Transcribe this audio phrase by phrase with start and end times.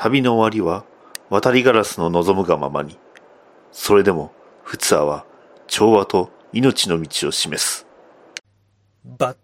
[0.00, 0.86] 旅の終わりは
[1.28, 2.98] 渡りガラスの望むがままに。
[3.70, 5.26] それでも、フツアは
[5.66, 7.86] 調和と命の道を示す。
[9.04, 9.36] バッ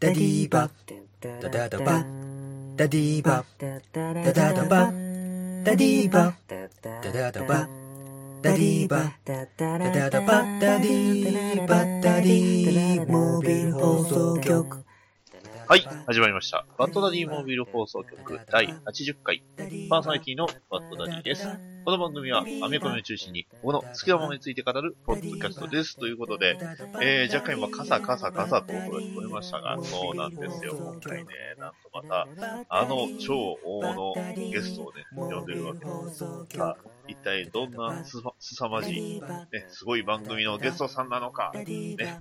[0.00, 1.40] ダディーバッ。
[1.40, 2.76] ダダダバッ。
[2.76, 4.22] ダディーバッ。
[4.24, 5.62] ダダダバッ。
[5.62, 6.34] ダディーバッ。
[6.82, 8.42] ダダダバッ。
[8.42, 9.10] ダディーバッ。
[9.24, 9.46] ダ
[9.78, 10.60] ダダバッ。
[10.60, 12.02] ダディーバッ。
[12.02, 14.85] ダディーモービル放送局。
[15.68, 16.64] はい、始まりました。
[16.78, 19.42] バッドダディモービル放送局第80回、
[19.90, 21.48] パーソナリティのバッドダディです。
[21.84, 25.96] この番組はアメコミを中心に、僕の好きなものについて語るポッドキャストです。
[25.96, 26.56] ということで、
[27.02, 30.76] えー、若干今、カサカサカサと音が聞こえましたが、そうなんですよ。
[30.76, 32.28] 今回ね、なんとまた、
[32.68, 36.24] あの超大物ゲストをね、呼んでるわけです。
[36.56, 41.64] さあ、一体どんなすさまじい、ね、すごい番組のゲストさんなのか、ね、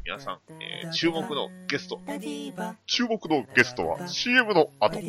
[0.03, 1.99] 皆さん、えー、注目のゲスト、
[2.85, 4.99] 注目のゲストは CM の後。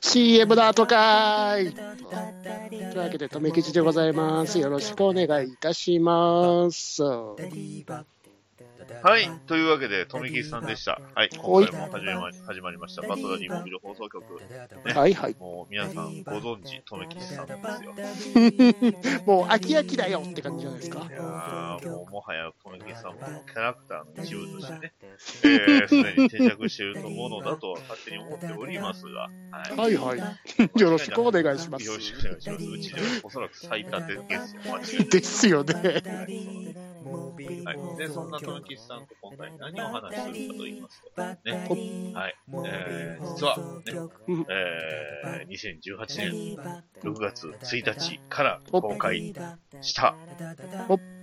[0.00, 1.74] CM の後かーい
[2.68, 4.58] というわけで、とめきちでございます。
[4.58, 7.02] よろしくお願いいたします。
[9.02, 9.30] はい。
[9.46, 11.00] というわけで、とめきさんでした。
[11.14, 11.30] はい。
[11.36, 13.02] 今回も始まり始まりました。
[13.02, 14.24] バトダディモビル放送局。
[14.86, 15.36] ね、はいはい。
[15.38, 17.54] もう皆さんご存知、とめきさんで
[18.14, 19.24] すよ。
[19.26, 21.12] もう、秋々だよって感じじゃないですかい。
[21.12, 24.92] やーもうもはやとめきさんもキャラクターの一部としてね、
[25.44, 29.96] えー、すでに定着しているものだとは勝手に思っておりますが、はい。
[29.96, 30.18] はいはい。
[30.80, 31.94] よろしくお願いしますよ。
[31.94, 32.64] ろしくお願いします。
[32.64, 35.74] うちではおそらく最多でゲストを間違えてですよね。
[37.64, 37.98] はい。
[37.98, 42.12] で、そんなトメキスさんと今回何を話するかと言いますと、ね。
[42.14, 42.34] はい。
[42.66, 43.64] えー、実は、ね、
[44.50, 46.56] えー、2018年
[47.02, 49.32] 6月1日から公開
[49.80, 50.16] した、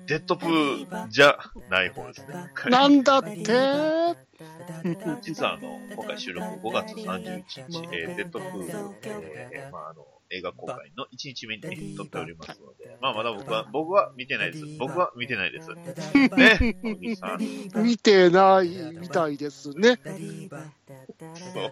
[0.08, 1.38] デッドプーじゃ
[1.70, 2.52] ない方ですね。
[2.70, 4.22] なんだって？
[5.22, 14.66] 実はあの、今回収録5月31日、えー、デッドプー、えー、まああの、映画公開の1日目に、ね、撮っておりますので、まあまだ僕は、僕は見てないです。
[14.80, 15.70] 僕は見てないです。
[15.70, 17.84] ね、小木さん。
[17.84, 20.00] 見てないみたいですね。
[21.54, 21.72] そう、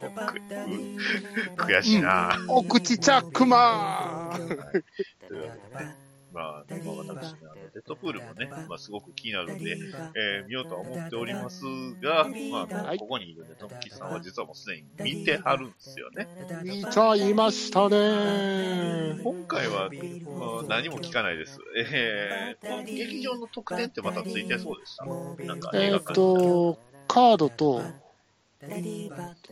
[1.58, 4.40] く、悔しいな、お口チャックマン。
[4.40, 6.09] というわけでね。
[6.34, 9.78] まあ、まあ、私ね、あの、デッドプールもね、まあ、すごく気になるんで、
[10.16, 11.64] えー、見ようとは思っております
[12.02, 16.28] が、まあ、はいここにいるね、トムキさんは実はもうすでに見てはるんですよね。
[16.64, 19.20] 見ちゃいましたね。
[19.24, 19.90] 今回は、
[20.38, 21.60] まあ何も聞かないです。
[21.78, 25.06] えー、この劇場の特典ってまたついてそうでした。
[25.06, 27.82] なんか映えっ画館と、カードと、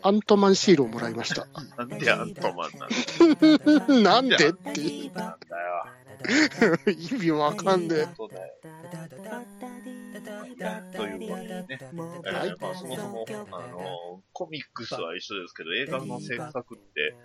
[0.01, 1.47] アントマンシールをもらいました。
[1.77, 2.89] なんでアントマンなん
[3.87, 5.96] だ なんでってなんだよ。
[6.87, 8.07] 意味わかんねえ。
[8.15, 8.53] そうだよ。
[10.95, 11.67] というわけでね。
[11.69, 17.15] えーまあ、そもそも、あの、コミックスは一緒ですけど、映画の制作って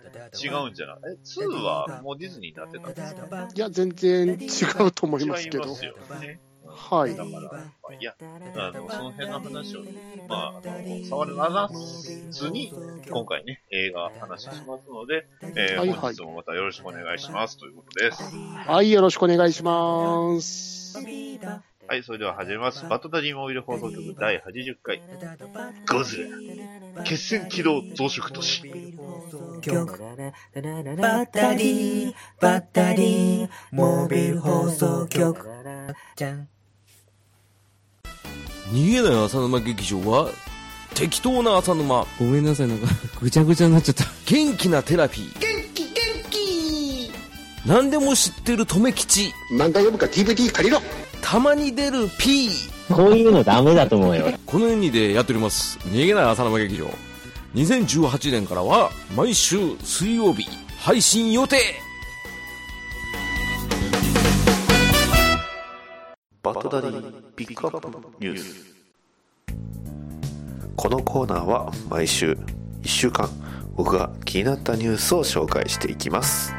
[0.43, 0.97] 違うんじゃない？
[1.15, 3.47] え、2はもうディズニーになってたんですか？
[3.53, 5.75] いや、全然違うと思いますけど違いま。
[5.75, 6.39] すよね。
[6.65, 7.57] はいだから、ま
[7.89, 8.15] あ、いや、
[8.55, 9.83] あの、その辺の話を、
[10.27, 11.69] まあ、あの、触るなら
[12.29, 12.73] ずに、
[13.09, 18.23] 今回ね、映画話しますので、えーはいはい本日もまたよろしくお願いしますということです。
[18.65, 20.97] はい、よろしくお願いします。
[21.85, 22.87] はい、それでは始めます。
[22.87, 25.01] バットダディモビル放送局第80回。
[25.91, 26.29] ゴズ
[26.95, 27.03] ラ。
[27.03, 28.63] 決戦起動増殖都市。
[29.61, 35.47] 局バッタリーバッタリーモービル放送局
[36.15, 36.47] じゃん
[38.71, 40.29] 逃げない浅沼劇場は
[40.93, 42.05] 適当な浅沼。
[42.19, 42.87] ごめんなさい、なんか、
[43.21, 44.05] ぐちゃぐちゃになっちゃった。
[44.25, 45.39] 元気なテラピー。
[45.39, 45.91] 元気元
[46.29, 47.11] 気。
[47.65, 49.33] 何でも知ってる留吉。
[49.51, 50.81] 漫画読むか DVD 借りろ。
[51.21, 52.49] たまに出る P
[52.89, 54.31] こういうのダメだと思うよ。
[54.45, 55.79] この2でやっております。
[55.85, 56.89] 逃げない浅沼劇場。
[57.55, 60.47] 2018年からは毎週水曜日
[60.79, 61.57] 配信予定
[66.43, 67.87] バトダディピックアップ
[68.19, 68.75] ニュース。
[70.75, 72.33] このコーナーは毎週
[72.81, 73.29] 1週間
[73.77, 76.53] 僕が気になったニュースを紹介していきます。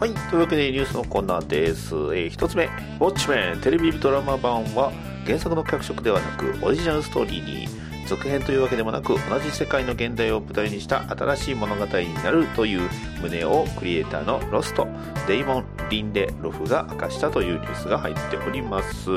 [0.00, 2.64] はいというわけでニュースのコーナーです、えー、1つ目
[3.00, 4.90] 「ウォッチメン」テレビドラマ版は
[5.26, 7.68] 原作の脚色ではなくオリジナルストーリーに
[8.06, 12.88] 続編というわけでもなく同じ世界の現代を舞台にした新しい物語になるという
[13.22, 14.86] 旨をクリエイターのロスト
[15.26, 19.10] デイモン・リンデロフが明かしたというニュースが入っております。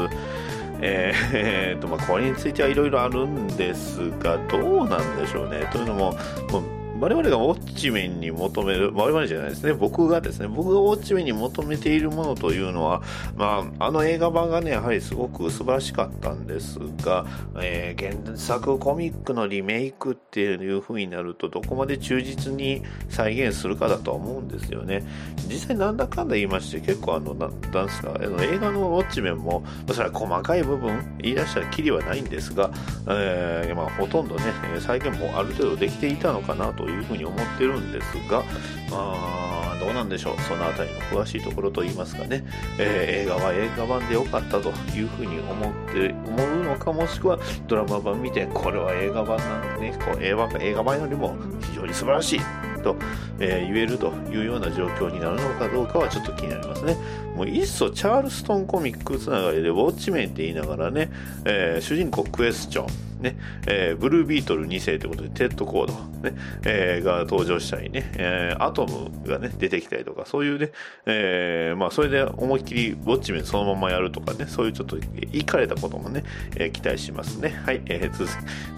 [0.82, 5.68] えーとまあ、これについてはいろいろあるんですがどうなんでしょうね。
[5.72, 6.18] というのも
[6.50, 13.02] もう我々がウォッチメンに求める、我々じゃないですね、僕がですね、僕がウォッチメンに求めているものというのは、
[13.38, 17.26] まあ、あの映画版がね、やはりすごく素晴らしかったんですが、
[17.62, 25.04] えー原作コミックのリメイクっていう風になると、どこまで忠実に再現するかだとは思うんですよね。
[25.48, 32.72] 実際なんだかんだ言いまして、結構あの、ななんすか、あの映画のウォッチメンも、それは細かい部分、言い出したらきりはないんですが、
[33.08, 34.44] えーまあ、ほとんどね、
[34.80, 38.44] 再現もある程度できていたのかなというふうに思ってるんですが、
[38.92, 42.44] まあ、どうなんでしょう、そのあたりの詳しいところといいますかね、
[42.78, 52.40] えー映画は映画版で良かったというふうに思って、思うのか、もしくはドラマ版見て、これは映画版なんでね、こう映画版映画版よりも非常に素晴らしい
[52.84, 52.96] と、
[53.40, 56.98] えー言えるというような状況になるのかどうかはちょっと気になりますね。
[57.36, 61.12] もういっそチャールストンコミックつながりでウォッチメンって言いながらね、
[61.46, 62.88] えー主人公クエスチョン、
[63.20, 63.38] ね。
[63.68, 65.94] えーブルービートル2世ということでテッドコード、
[66.30, 66.36] ね。
[66.66, 70.72] えーが登場したりね、えーアトムがね出てきたりとかそういうね、
[71.06, 74.46] えーまあ、それで思いっきりウォッチメンそのままやるとかね。
[74.48, 74.98] そういうちょっと
[75.32, 76.24] いかれたこともね、
[76.56, 77.62] えー期待しますね。
[77.66, 78.34] はい、えー続き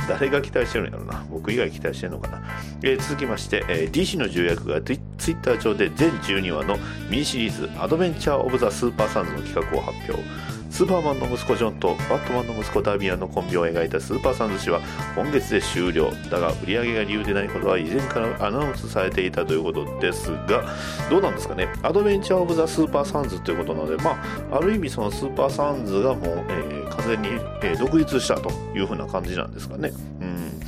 [0.07, 1.25] 誰が期待してるんやろうな。
[1.29, 2.43] 僕以外期待してるのかな、
[2.83, 6.77] えー続きまして、えー DC の重役がツイツイッター上で全12話の
[7.09, 10.23] ミニシリーズ Adventure of the Super Sons の企画を発表。
[10.71, 14.79] スーパーマンの息子ジョンとバットマンの息子ダミアンのコンビを描いたスーパーサンズ誌は
[15.15, 16.09] 今月で終了。
[16.31, 20.63] だが売り上げが理由でないことは以前からアナウンスされていたということですが
[21.09, 21.67] どうなんですかね？
[21.83, 24.11] Adventure of the Super Sons ということなのでま
[24.51, 27.27] あある意味そのスーパーサンズがもう、えー完全に、
[27.63, 29.91] えー独立したというふうな感じなんですかね。
[30.21, 30.59] うん。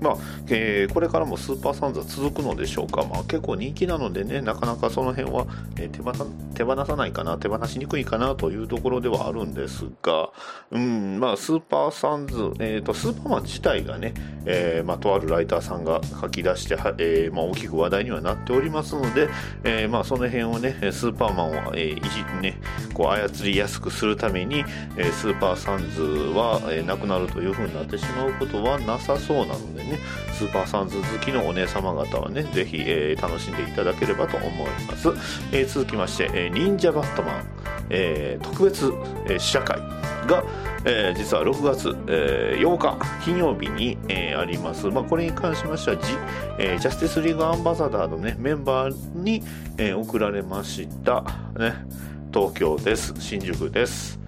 [0.00, 0.16] まあ
[0.48, 5.46] えーこれからもスーパーサンズは続くのでしょうか、まあ、結構人気なのでねなかなかその辺は、
[5.76, 5.96] えー
[6.56, 10.30] 手放さないかな手放しにくいかなというところではあるんですが、
[10.70, 14.14] うんまあ、スーパーサンズ、えー、とスーパーマン自体がね、
[14.46, 19.28] えーまあ、とあるライターさんが書き出して、はえーまあ、大きく話題にはなっておりますので、
[19.64, 22.58] えーまあ、その辺をねスーパーマンを、えーね、
[22.94, 24.64] こう操りやすくするために、
[24.96, 29.85] えスーパーサンズは、えなくなるというふうになってしまうことはなさそうなのでね。
[30.32, 34.50] スーパーサンズ好きのお姉様方はねぜひ、えー楽しんでいただければと思い
[34.86, 35.08] ます、
[35.52, 37.44] えー続きまして、えー忍者バットマン、
[37.90, 38.86] えー特別、
[39.26, 39.78] えー試写会
[40.26, 40.44] が、
[40.84, 46.12] えー実は6月、えー8日金曜日に、えーあります、まあ、これに関しましてはジ,、
[46.58, 49.42] えージャスティスリーグアンバサダーの、ね、メンバーに、
[49.78, 51.22] えー送られました、
[51.58, 51.74] ね、
[52.32, 53.14] 東京です。
[53.18, 54.18] 新宿です。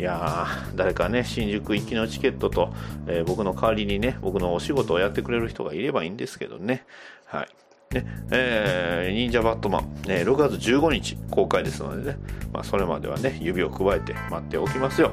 [0.00, 2.72] いや誰かね新宿行きのチケットと、
[3.06, 6.86] えー僕の代わりにね僕のお仕事をやってくれる人がいればいいんですけどね。
[7.26, 7.94] はい。
[7.94, 12.18] ねえー忍者バットマン、え6月15日公開ですのでね、
[12.50, 15.12] まあ、それまではね指をくわえて待っておきますよ。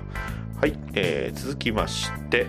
[0.61, 2.47] はい、えー続きまして。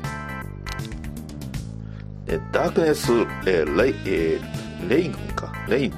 [2.53, 3.13] ダークネス、
[3.47, 5.53] えーレイえーレインか。
[5.69, 5.97] レインズ。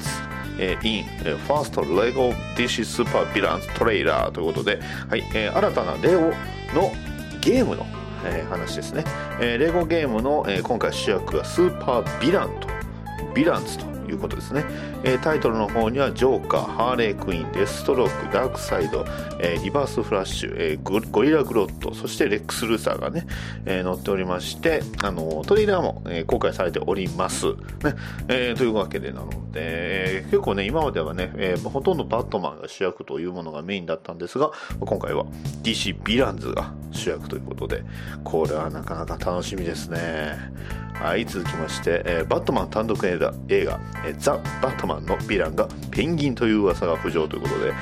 [0.62, 4.79] えー in えーファーストレゴ DC スーパーヴィランズトレーラーということで、
[5.09, 6.21] はいえー新たなレゴ
[6.75, 6.93] の
[7.41, 7.87] ゲームの、
[8.25, 9.05] えー話ですね、
[9.41, 12.69] えーレゴゲームの、えー今回主役がスーパーヴィランと
[13.35, 14.65] ヴィランズということですね、
[15.05, 19.05] えータイトルの方にはジョーカー、ハーレークイーン、デスストローク、ダークサイド、
[19.41, 23.27] えーリバースフラッシュ、えーゴリラグロッド、そしてレックス・ルーサーがね、
[23.67, 27.47] えー載っておりまして、あのトレーラーも、えー公開されております。
[27.47, 27.55] ね
[28.29, 35.25] えーというわけでなので、えー結構ね、今まではね、えーほとんどバットマンが主役というものがメインだったんですが、今回は
[35.62, 37.83] DC ヴィランズが主役ということで、
[38.25, 40.39] これはなかなか楽しみですね。
[41.00, 47.73] はい、続きまして、えーバットマン単独映画、映画えーザ・バットマンのヴィランがペンギンという噂が浮上ということで、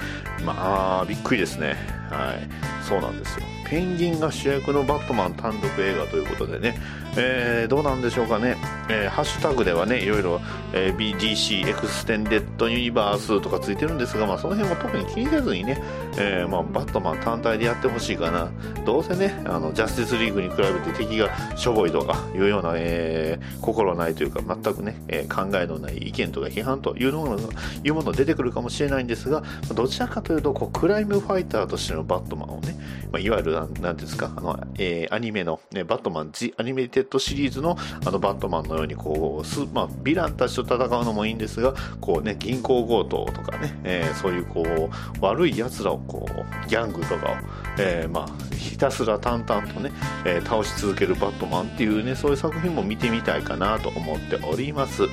[0.45, 1.75] まあ、びっくりですね。
[2.11, 2.49] はい、
[2.89, 3.47] そうなんですよ。
[3.71, 6.79] ペンギンが主役のバットマン単独映画ということでね、
[7.17, 8.57] えーどうなんでしょうかね、
[8.89, 10.41] えーハッシュタグではね、いろいろ、
[10.73, 15.83] えー BDC エクステンデッドユニバースとかついてるんですが、まあ、その辺は特に気にせずにね、
[16.19, 18.51] えーまあ、バットマン単体でやってほしいかな。
[18.85, 27.37] どうせね、あのジャスティスリーグに比べて敵がしょぼいとかいうような、えー心ないというか、全くね、えー考えのない意見とか批判というのが
[27.85, 29.43] いうもの出てくるかもしれないんですが、
[29.75, 32.77] どちらかというと、こうクライムファイターとしてのバットマンをね、
[33.13, 47.37] まあ、いわゆるなん、ですか、あの、えーアニメの、ね、バットマン、ジ・アニメテッドシリーズの、あの、バットマンのように、こう、スまあ、ヴィランたちと戦うのもいいんですが、こうね、銀行強盗とかね、えーそういう、こう、悪い奴らを、こう、ギャングとかを、
[47.79, 49.93] えーまあ、ひたすら淡々とね、
[50.25, 55.03] えー倒し続けるバットマンっていうね、そういう作品も見てみたいかなと思っております。
[55.03, 55.11] はい、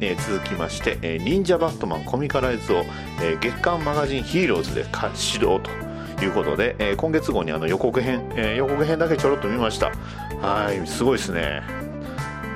[0.00, 2.84] えー続きまして、えー忍者バットマンコミカライズを、
[3.22, 5.70] えー月刊マガジンヒーローズでか指導と
[6.16, 9.92] ということで、えー今月号にあの予告編、えー予告編だけちょろっと見ました。
[10.40, 11.62] はい、すごいですね。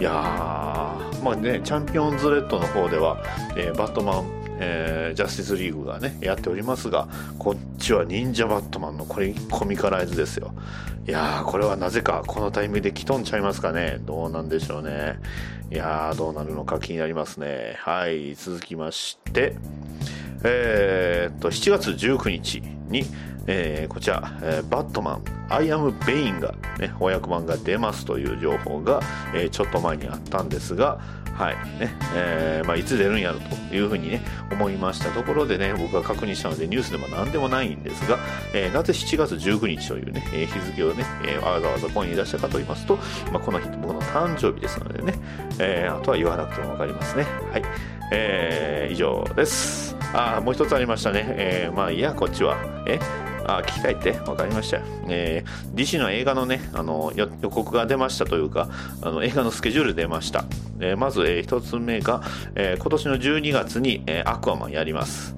[0.01, 3.23] いやー、まあね、チャンピオンズレッドの方では、
[3.57, 10.55] えーバットマン、えージャスティスリーグがね、やっておりますが、こっちは忍者バットマンのコリコミカライズですよ。
[11.07, 13.99] いやー、これはなぜかこのタイミングで来とんちゃいますかね。
[14.03, 15.19] どうなんでしょうね。
[15.71, 17.77] いやー、どうなるのか気になりますね。
[17.79, 19.57] はい、続きまして、
[20.45, 23.05] えーっと、7月19日に、
[23.51, 29.01] えーこちら、えーバットマン、アイアム・ベインが、ね、翻訳版が出ますという情報が、
[29.35, 31.01] えーちょっと前にあったんですが、
[31.35, 38.19] はいねえーまあ、いつ出るんやろというふうに、ね、思いましたところで、ね、僕が確認したのでニュースでも何でもないんですが、
[38.53, 42.97] えーなぜ7月19日という、ねえー日付を、ねえーわざわざここに出したかと言いますと、
[43.33, 45.15] まあ、この日僕の誕生日ですのでね、
[45.59, 47.25] えーあとは言わなくても分かりますね。
[47.53, 47.63] はい
[48.13, 49.97] えー以上です。
[50.13, 51.25] あもう一つありましたね。
[51.29, 52.57] えーまあいや、こっちは。
[52.87, 52.99] え
[53.49, 54.13] あ聞きたいって？
[54.29, 54.81] わかりました。
[55.09, 58.69] えー、DC の映画のね、あの予予告が出ましたというか、
[59.03, 60.45] あの映画のスケジュール出ました。
[60.81, 62.23] えーまず、えー一つ目が、
[62.55, 65.35] えー今年の12月に、えーアクアマンやります。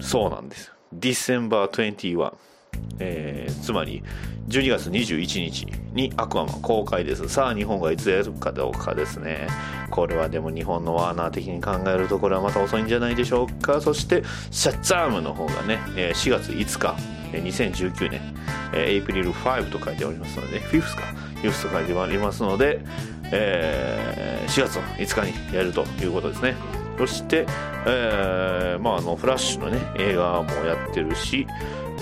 [0.00, 0.72] そうなんです。
[0.94, 2.32] December 21。
[2.98, 4.02] えーつまり
[4.48, 7.28] 12月21日にアクアマン公開です。
[7.28, 9.48] さあ日本がいつやるかどうかですね。
[9.90, 13.80] これはでも日本のワーナー的に考えるところはまた遅いんじゃないでしょうか。
[13.80, 16.94] そしてシャッツァームの方がね4月5日
[17.32, 18.20] 2019年
[18.72, 21.02] エイプリル5と書いておりますので 5th か。
[21.42, 22.80] 5th と書いてありますので、
[23.32, 26.54] えー4月5日にやるということですね。
[26.98, 27.46] そして、
[27.86, 31.46] えーまあ、あのフラッシュの、ね、映画もやってるし、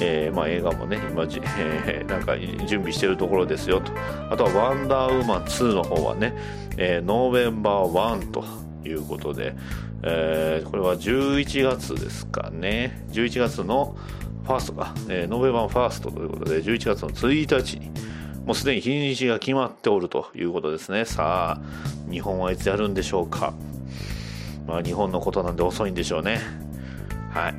[0.00, 3.92] えーまあ、映画もね今じ、え ーなんか準備してるところですよと。
[4.30, 6.34] あとは「ワンダーウーマン2」の方はね、
[6.76, 8.44] えーノーベンバー1と
[8.84, 9.54] いうことで、
[10.02, 13.04] えーこれは11月ですかね。
[13.12, 13.96] 11月の
[14.44, 17.90] ファーストか、えーノーベンバーファーストということで11月の1日に
[18.46, 21.04] もうすでに日にちが決まっておるということですね。
[21.04, 23.54] さあ日本はいつやるんでしょうか。
[24.66, 26.40] まあ日本のことなんで遅いんでしょうね
[27.30, 27.54] はい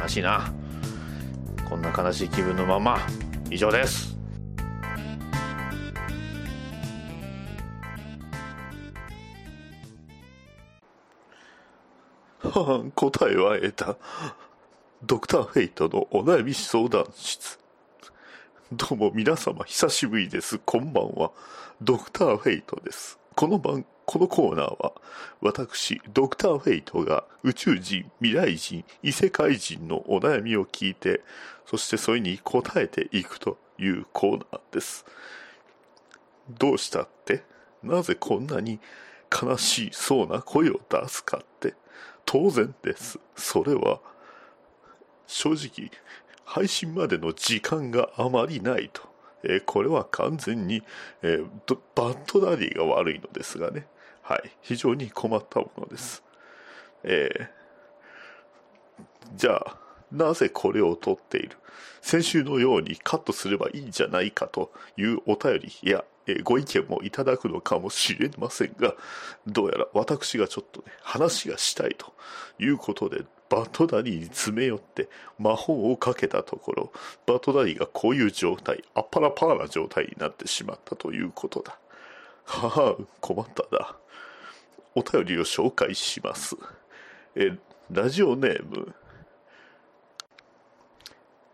[0.00, 0.52] 悲しいな
[1.68, 2.98] こんな悲しい気分のまま
[3.50, 4.16] 以上です
[12.42, 13.96] は 答えは得た
[15.04, 17.62] ドクター・フェイトのお悩み相談室
[18.74, 20.58] どうも皆様久しぶりです。
[20.58, 21.30] こんばんは。
[21.82, 23.18] ドクターフェイトです。
[23.34, 24.92] この番、このコーナーは、
[25.40, 31.22] 私、ドクターフェイトが宇宙人、未来人、異世界人のお悩みを聞いて、
[31.64, 35.06] そしてそれに答えていくというコーナーです。
[36.50, 37.42] どうしたって？
[37.82, 38.80] なぜこんなに
[39.32, 41.72] 悲しそうな声を出すかって、
[42.26, 43.18] 当然です。
[43.34, 44.02] それは、
[45.26, 45.90] 正直、
[46.44, 49.10] 配信までの時間があまりないと。
[49.42, 50.82] えーこれは完全に、
[51.22, 51.48] えー
[51.94, 53.86] バッドダディが悪いのですがね。
[54.22, 54.50] はい。
[54.62, 56.22] 非常に困ったものです。
[57.04, 57.48] えー
[59.34, 59.78] じゃあ、
[60.10, 61.56] なぜこれを取っている？
[62.02, 68.94] 先週のようにカットすればいいんじゃないかというお便りや、えーご意見もいただくのかもしれませんが、
[69.46, 72.12] どうやら私がちょっとね、話がしたいと
[72.58, 76.92] いうことで、バトダディに詰め寄って魔法をかけたところ、
[77.26, 81.78] バトダディがこういう状態、アッパラパーな状態になってしまったということだ。
[82.44, 83.96] はあ、困ったな。
[84.94, 86.56] お便りを紹介します。
[87.34, 87.56] え、
[87.90, 88.94] ラジオネーム、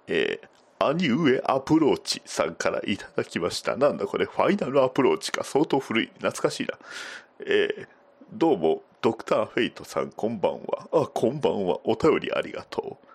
[0.07, 0.49] えー
[0.81, 3.77] アニウエアプローチさんからいただきました。
[3.77, 5.43] なんだこれ、ファイナルアプローチか。
[5.43, 6.07] 相当古い。
[6.19, 6.79] 懐かしいな。
[7.41, 7.89] えー
[8.33, 10.87] どうも、ドクターフェイトさん、こんばんは。
[10.93, 11.81] あ、こんばんは。
[11.85, 13.07] お便りありがとう。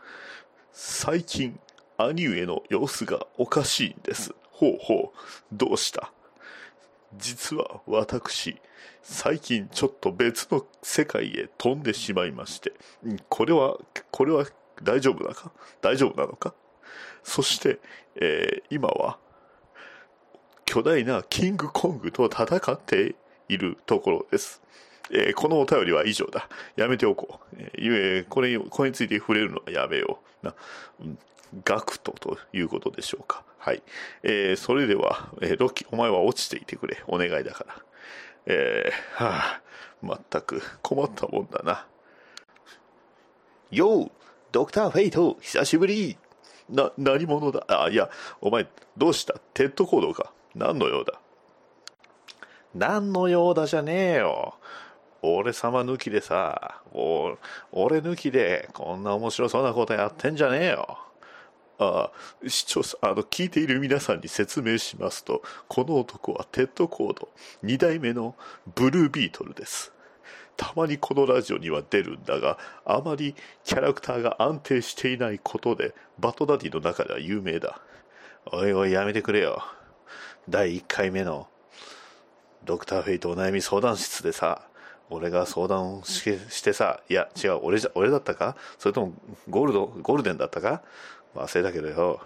[0.74, 1.58] 最近、
[1.98, 4.34] 兄上の様子がおかしいんです。
[4.52, 5.18] ほうほう。
[5.54, 6.12] どうした？
[7.18, 8.60] 実は私、
[9.02, 12.74] 最近ちょっと別の世界へ飛んでしまいまして、
[13.30, 13.78] これは、
[14.12, 14.46] これは
[14.82, 15.52] 大丈夫だか？
[15.82, 16.54] 大丈夫なのか？
[17.24, 17.80] そして、
[18.16, 19.18] えー今は、
[20.66, 23.16] 巨大なキングコングと戦って
[23.50, 24.62] いるところです。
[25.12, 26.50] えーこのお便りは以上だ。
[26.76, 27.56] やめておこう。
[27.58, 30.46] えーこれ、これについて触れるのはやめよう。
[30.46, 30.56] な、
[31.02, 31.20] うん
[31.66, 33.44] ガクトということでしょうか。
[33.58, 33.84] はい。
[34.24, 37.04] えーそれでは、えーロキ、お前は落ちていてくれ。
[37.08, 37.76] お願いだから。
[38.46, 39.62] えー、はあ、
[40.02, 41.86] まったく困ったもんだな。
[43.72, 44.12] よう
[44.52, 46.18] ドクターフェイト久しぶり
[46.70, 47.66] な、何者だ？
[47.68, 48.10] あ、いや、
[48.42, 48.68] お前、
[48.98, 49.36] どうした？
[49.54, 50.32] テッドコードか？
[50.56, 51.20] 何の用だ？
[52.76, 54.56] 何の用だじゃねえよ。
[55.22, 61.00] 俺様抜きでさ、俺抜きでこんな面白そうなことやってんじゃねえよ。
[61.84, 62.12] あ
[62.46, 67.30] あ、視聴者、あの、聞いている皆さんに説明しますと、この男はテッドコード、
[67.64, 68.36] 2代目の
[68.76, 69.92] ブルービートルです。
[70.56, 77.82] たまにこのラジオには出るんだが、あまりキャラクターが安定していないことで、バトダディの中では有名だ。
[78.52, 79.64] おいおい、やめてくれよ。
[80.48, 81.48] 第1回目の
[82.66, 84.68] ドクターフェイトお悩み相談室でさ、
[85.10, 88.56] 俺が相談をししてさ、いや、違う、俺じゃ、俺だったか？
[88.78, 89.14] それとも
[89.50, 90.82] ゴールド、ゴールデンだったか？
[91.36, 92.22] 忘れたけどよ。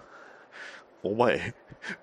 [1.04, 1.54] お前、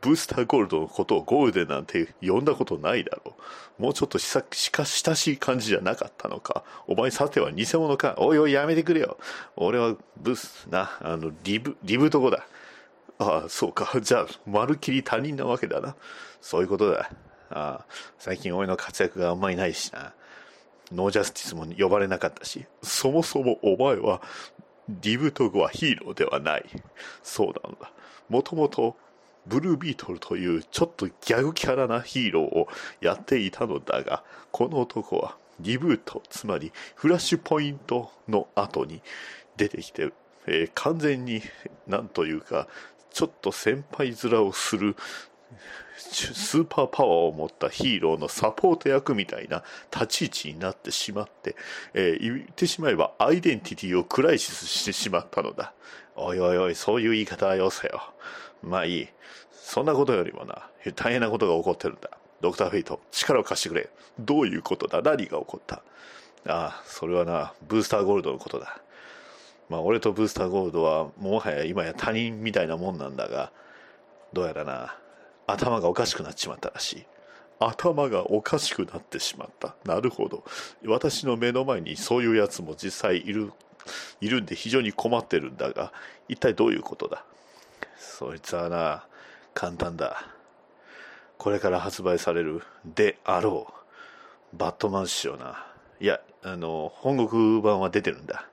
[0.00, 3.34] ブースターゴールドのことをゴールデンなんて呼んだことないだろ
[3.78, 3.82] う。
[3.82, 6.64] もうちょっとしか親しい感じじゃなかったのか。
[6.87, 8.14] お前さては偽物か。
[8.18, 9.18] おいおいやめてくれよ。
[9.56, 12.46] 俺はブース、な、あの、リブ、リブート後だ。
[13.18, 14.00] ああ、そうか。
[14.00, 15.96] じゃあ、まるっきり他人なわけだな。
[16.40, 17.11] そういうことだ。
[17.50, 17.87] ああ、
[18.18, 20.12] 最近俺の活躍があんまりないしな。
[20.92, 24.23] ノージャスティスも呼ばれなかったし、そもそもお前は、
[24.88, 26.64] リブート後はヒーローではない。
[27.22, 27.90] そうなのだ。
[28.28, 28.96] もともと、
[29.46, 32.68] ブルービートルというちょっとギャグキャラなヒーローを
[33.00, 39.02] やっていたのだが、この男はリブート、つまりフラッシュポイントの後に
[39.56, 40.12] 出てきて、
[40.46, 41.42] えー完全に、
[41.86, 42.68] なんというか、
[43.10, 44.96] ちょっと先輩面をする
[46.12, 51.56] スーパーパワーを持ったヒーローのサポート役みたいな立ち位置になってしまって、
[51.94, 55.73] えー言ってしまえばアイデンティティをクライシスしてしまったのだ。
[56.16, 58.00] おいおいおい、そういう言い方はよせよ。
[58.62, 59.08] まあいい。
[59.52, 62.11] そんなことよりもな、大変なことが起こってるんだ。
[62.40, 63.88] ドクターフェイト、力を貸してくれ。
[64.18, 65.02] どういうことだ？
[65.02, 65.76] 何が起こった？
[66.46, 68.78] ああ、それはな、ブースターゴールドのことだ。
[69.70, 73.50] まあ俺とブースターゴールドはもはや今や他人みたいなもんなんだが、
[74.34, 74.99] どうやらな、
[75.46, 77.06] 頭がおかしくなっちまったらしい。
[77.60, 79.74] 頭がおかしくなってしまった。
[79.84, 80.44] なるほど。
[80.86, 83.52] 私の目の前にそういうやつも実際いる、
[84.20, 85.92] いるんで非常に困ってるんだが、
[86.28, 87.24] 一体どういうことだ？
[87.96, 89.06] そいつはな、
[89.54, 90.26] 簡単だ。
[91.38, 93.66] これから発売されるであろ
[94.52, 94.56] う。
[94.56, 95.66] バットマン仕様な。
[96.00, 98.48] いや、あの、本国版は出てるんだ。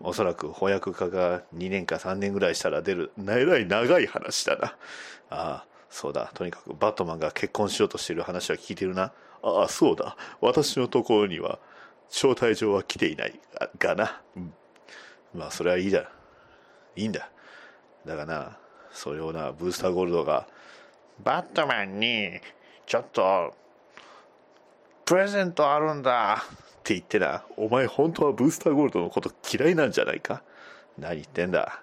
[0.00, 4.66] おそらく翻訳家が2年か3年ぐらいしたら出る、なえらい長い話だな。
[4.68, 4.74] あ
[5.30, 6.32] あ、そうだ。
[6.34, 9.12] とにかくバットマンが結婚しようとしている話は聞いてるな。
[9.44, 10.16] ああ、そうだ。
[10.40, 11.60] 私のところには、
[12.10, 13.40] 招待状は来ていない
[13.78, 14.20] がな。
[14.36, 14.52] うん。
[15.32, 16.10] まあ、それはいいだ。
[16.96, 17.30] いいんだ。
[18.04, 18.58] だがな、
[18.90, 20.48] それをな、ブースターゴールドが、
[21.22, 22.40] バットマンに、
[22.86, 23.54] ちょっと、
[25.04, 30.42] プレゼントあるんだって言ってな、お前本当はブースターゴールドのこと嫌いなんじゃないか？
[30.98, 31.82] 何言ってんだ。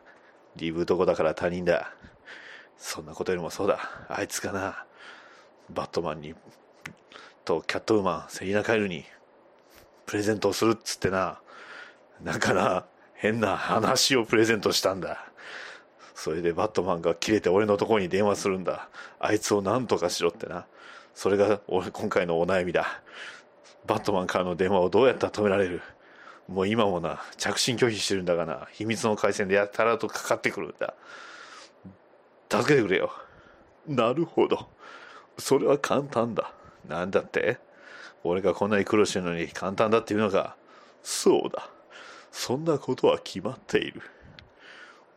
[0.57, 1.93] リブート子だから他人だ。
[2.83, 3.79] そんなことよりもそうだ。
[4.09, 4.85] あいつがな、
[5.69, 6.33] バットマンに、
[7.45, 9.05] とキャットウーマン、セリナカエルに、
[10.07, 11.39] プレゼントをするっつってな、
[12.23, 15.25] なんかな、変な話をプレゼントしたんだ。
[16.15, 18.89] それでバットマンが切れて俺のところに電話するんだ。
[19.19, 20.65] あいつを何とかしろってな。
[21.13, 23.01] それが俺今回のお悩みだ。
[23.85, 25.81] バットマンからの電話をどうやったら止められる？
[26.47, 30.95] もう今もな、着信拒否してるんだがな、秘密の回線でやたらとかかってくるんだ。
[32.51, 33.11] 助けてくれよ。
[33.87, 34.67] なるほど。
[35.37, 36.53] それは簡単だ。
[36.87, 37.57] なんだって？
[38.23, 40.55] 俺がこんなに苦労してるのに簡単だっていうのか？
[41.01, 41.69] そうだ。
[42.31, 44.01] そんなことは決まっている。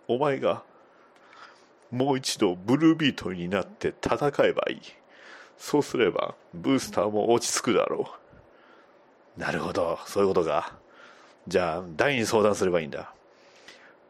[0.06, 0.62] お前が
[1.90, 4.80] もう一度ブルービートになって戦えばいい。
[5.58, 8.10] そうすればブースターも落ち着くだろ
[9.36, 9.40] う。
[9.40, 10.74] なるほど、そういうことか。
[11.48, 13.12] じゃあ、誰に相談すればいいんだ。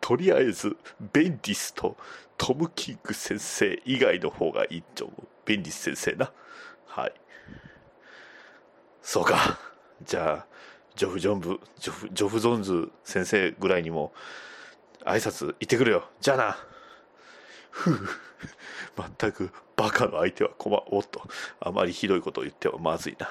[0.00, 0.76] とりあえず、
[1.12, 1.96] ベンディスと
[2.36, 5.26] トム・キング先生以外の方がいいと思う。
[5.44, 6.32] ベンディス先生な。
[6.86, 7.12] はい。
[9.02, 9.58] そうか。
[10.02, 10.46] じゃあ、
[10.96, 14.12] ジョフ・ジョンブ、ジョフ、ジョフ・ゾンズ先生ぐらいにも
[15.04, 16.08] 挨拶行ってくるよ。
[16.20, 16.56] じゃあな。
[17.70, 18.08] ふう。
[19.18, 21.22] 全くバカの相手は困おっと。
[21.60, 23.28] あまりひどいことを言ってはまずいな。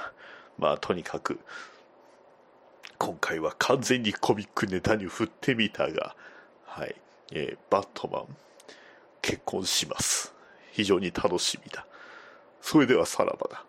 [0.57, 1.39] まあ、とにかく、
[2.97, 6.15] 今回は完全にコミックネタに振ってみたが、
[6.65, 6.95] はい。
[7.31, 8.27] えーバットマン、
[9.23, 10.36] 結婚します。
[10.73, 11.88] 非常に楽しみだ。
[12.62, 13.65] それではさらばだ。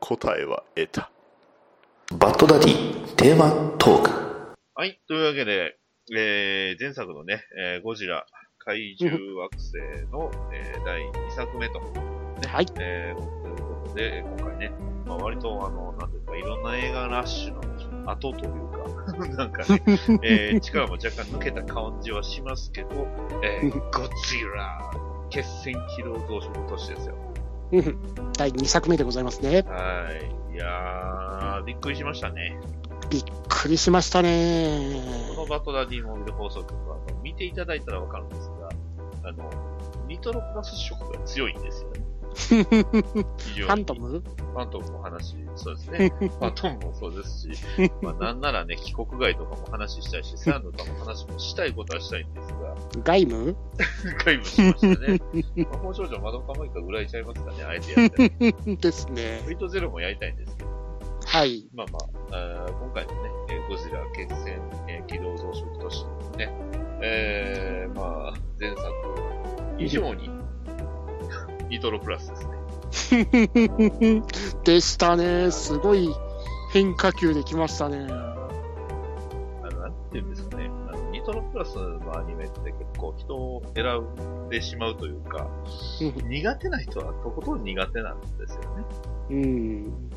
[0.00, 1.10] 答えは得た。
[2.12, 4.10] バッドダディテーマトーク。
[4.74, 5.00] はい。
[5.06, 5.78] というわけで、
[6.14, 8.26] えー、前作のね、えーゴジラ
[8.58, 9.74] 怪獣惑星
[10.10, 14.72] の、えー第2作目と、ね、はいえー、ということで、今回ね、
[15.06, 17.77] まあ、割とあの、なんていうか、いろんな映画ラッシュの
[18.10, 19.82] 後というか、 なんかね、
[20.22, 23.06] えー力も若干抜けた感じはしますけど、
[23.42, 23.78] えー、ゴ
[24.26, 24.90] ジラ
[25.30, 27.14] 決戦披露同士の年ですよ。
[27.72, 29.64] うん第2作目でございますね。
[29.68, 30.06] は
[30.52, 30.54] い。
[30.54, 32.58] いやー、びっくりしましたね。
[33.10, 35.02] びっくりしましたね。
[35.34, 38.68] このバトダディモビル放送局は、見ていただいたらわかるんですが、
[39.24, 39.50] あの、
[40.06, 42.07] ニトロプラス色が強いんですよね。
[42.38, 44.08] ファントム？
[44.08, 46.12] ファントムも話、そうですね。
[46.18, 47.62] ファントムもそうですし、
[48.00, 52.74] まあなんならね、帰国外とかも話したいし、セアンドとかも話もしたいことはしたいんですが、
[53.04, 53.56] 外務？
[54.24, 55.20] 外部しましたね。
[55.56, 58.76] まあ、本少女マドカマイカぐらいちゃいますかね、あえてやっ。
[58.78, 59.50] ですねフ。
[59.50, 60.70] リートゼロもやりたいんですけど、
[61.26, 61.66] はい。
[61.74, 61.98] まあま
[62.32, 66.04] あ、あー今回のね、えーゴジラ決戦、えー機動増殖都市
[66.36, 66.50] ね、
[67.02, 68.86] えー、まあ、前作
[69.78, 70.30] 以上に、
[71.68, 74.22] ニトロプラスですね。
[74.64, 75.50] でしたね。
[75.50, 76.08] すごい
[76.72, 78.06] 変化球できましたね。
[78.10, 83.84] あの、なんていうんですかね、あの、ニトロプラスのアニメって結構人を選
[84.46, 85.46] んでしまうというか、
[86.00, 88.84] 苦手な人はとことん苦手なんですよね。
[89.30, 90.10] うん。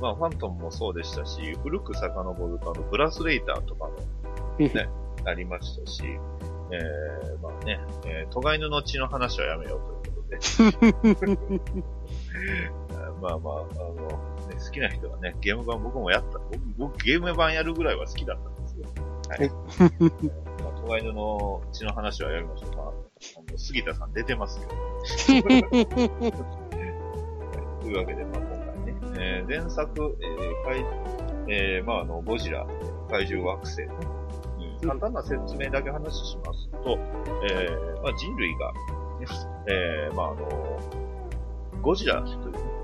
[0.00, 3.92] まあ、ファントムもそうでしたし、古く遡ると、あの、ブラスレイターとかも
[4.58, 4.88] ね、
[5.24, 6.02] ありましたし、
[6.70, 10.40] えー、まあね、えー、トガイヌの血の話はやめようというで。
[13.20, 14.08] まあまあ、あの、
[14.48, 16.38] ね、好きな人はね、ゲーム版僕もやった。
[16.38, 18.86] 僕、僕ゲーム版やるぐらいは好きだったんですよ。
[19.28, 19.48] はい。
[20.62, 22.76] まあ、トガの血の話はやりましょう。
[22.76, 22.90] まあ、あ
[23.50, 24.72] の杉田さん出てますけど。
[27.80, 30.84] というわけで、まあ今回ね、えー前作、えー怪
[31.46, 32.66] えーまああの、ゴジラ、
[33.10, 33.94] 怪獣惑星の、
[34.82, 36.98] うん、簡単な説明だけ話しますと、
[37.50, 38.72] えーまあ人類が、
[39.32, 40.80] ね、えーまああの、
[41.82, 42.32] ゴジラとい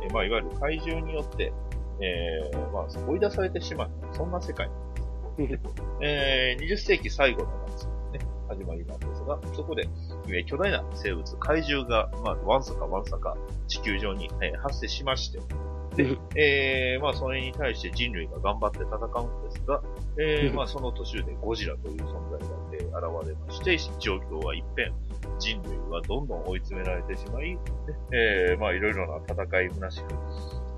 [0.09, 1.53] うまあいわゆる怪獣によって、
[2.00, 4.74] えーまあ追い出されてしまう、そんな世界な
[5.44, 5.70] んですね。
[6.03, 9.88] えー20世紀最後の夏、ね、始まりなんですが、そこで、
[10.29, 13.37] えー巨大な生物、怪獣が、まあ、わんさかわんさか
[13.68, 15.40] 地球上に、えー発生しまして、
[15.96, 19.83] で、えーまあ、それに対して人類が頑張って戦うんですが、
[20.18, 24.92] えーまあ、その途中でゴジラという存在が、えー現れまして、状況は一変。
[25.38, 27.59] 人類はどんどん追い詰められてしまい、
[28.11, 30.06] でえーまあ、いろいろな戦い虚しく、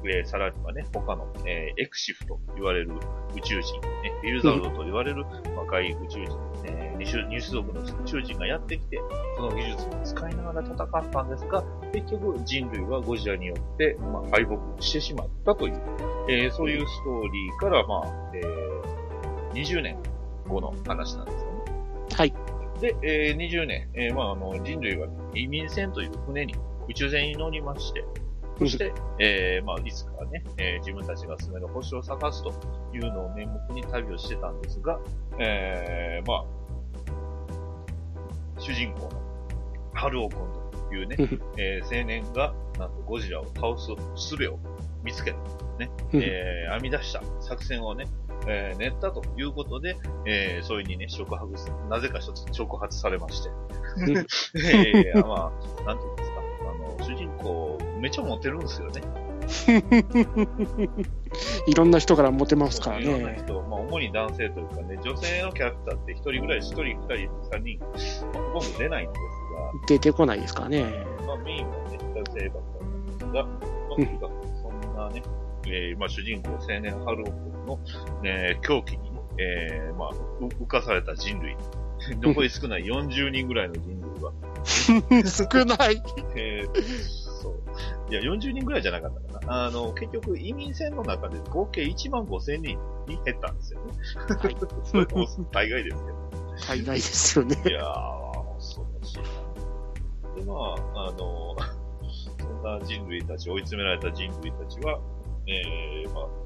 [0.05, 2.93] えーさらにはね、他の、えーエクシフと言われる
[3.37, 5.25] 宇宙人、ね、ビルザウドと言われる
[5.57, 9.01] 若い宇宙人、えー、二種二種族の宇宙人がやってきて、
[9.37, 15.81] その技術を使いながら戦ったんですが、結局人類はゴジラによって、まあ、敗北してしまったという、
[16.29, 18.63] えーそういうストーリーから、まあ、えー
[19.53, 19.99] 20年
[20.49, 21.59] 後の話なんですよね。
[22.15, 22.35] はい。
[22.83, 26.55] で、えー20年、えーまあ、あの、人類は移民船という船に、
[26.89, 28.05] 宇宙船に乗りまして、
[28.59, 32.53] そして、えーまあ、いつかね、えー自分たちが住める星を探すと
[32.93, 34.99] いうのを名目に旅をしてたんですが、
[35.39, 36.45] えーまあ、
[38.61, 39.11] 主人公の
[39.95, 40.39] 春尾君
[40.89, 41.17] というね、
[41.57, 44.59] えー青年が、なんとゴジラを倒す術を
[45.05, 45.39] 見つけた、
[45.79, 48.07] ね、えー編み出した作戦をね、
[48.47, 53.51] えー練ったということで、えーそれにね、触発す、なぜか一つ触発されまして。
[54.55, 56.37] えーまあ、なんていうんですか、
[56.71, 59.03] あの、主人公、めっちゃモテるんですよね。
[61.67, 63.39] いろんな人からモテますからいろんなね。
[63.45, 67.01] 人、まあ、主に男性というかね、女性のキャラクターって一人ぐらい、一人、二人、
[67.51, 67.91] 三人、まあ
[68.53, 69.23] ほとんど出ないんです
[69.87, 70.83] 出てこないですからね。
[70.83, 70.89] が、
[71.27, 73.45] まあ、メインはね、男性ばっかりなんですが、まあ、
[73.95, 75.23] とにかくそんなね、
[75.67, 77.79] えーまあ、主人公青年春尾君の、
[78.23, 80.09] ね、狂気にね、えーまあ、
[80.41, 81.57] う浮かされた人類、
[82.21, 84.33] 残り少ない40人ぐらいの人類は、
[85.27, 86.03] 少ない。
[86.37, 88.13] えーそう。
[88.13, 89.65] いや、40人ぐらいじゃなかったかな。
[89.67, 93.93] あの、結局、移民船の中で合計1万5千人に減ったんですよね。
[94.29, 94.57] はい。
[94.85, 95.97] それも大概です
[96.69, 97.57] 大概ですよね。
[97.57, 97.71] けど。
[97.71, 99.25] いやー、恐ろしいな。
[100.37, 101.57] で、まあ、あの、
[102.39, 105.01] そんな人類たち、追い詰められた人類たちは、
[105.49, 106.42] えー、まあ、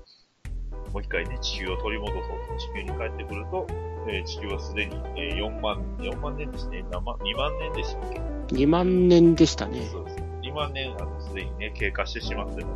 [0.97, 3.67] もう一回ね、地球を取り戻そうと地球に帰ってくると、
[4.09, 8.19] えー地球はすでに、えー4万、4万年ですね、何万2万年でしたっけ
[8.55, 9.87] ？2万年でしたね。
[9.93, 10.17] そうです。
[10.41, 12.67] 2万年、あの、すでにね、経過してしまってる。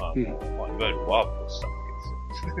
[0.00, 1.72] あの、うんまあ、いわゆるワープをしたわ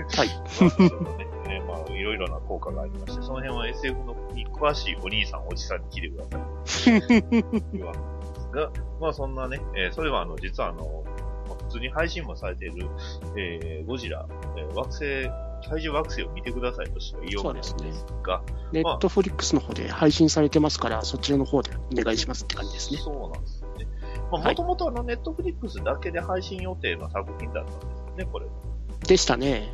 [0.06, 0.28] けはい。
[0.44, 0.70] ですよ。
[0.70, 6.24] ワープするとね、えーまあ、いろいろな効果がありまして、その辺は SF のに詳しいお兄さん、おじさんに聞いてくだ
[6.66, 7.82] さい。
[8.54, 11.02] が、まあ、そんなね、えーそれはあの、実はあの、
[11.48, 12.88] まあ普通に配信もされている、
[13.36, 14.26] えーゴジラ、
[14.56, 15.30] えー惑星、
[15.68, 22.98] 怪獣惑星を見てくださいとしか言いようがないんですが、ネットフリックスの方で配信されてますから、そちらの方でお願いしますって感じですね。
[22.98, 23.86] そうなんですよね。
[24.30, 28.46] もともとあの、ネットフリックスだけで配信予定の作品だったんですよね、これ。
[29.06, 29.70] でしたね。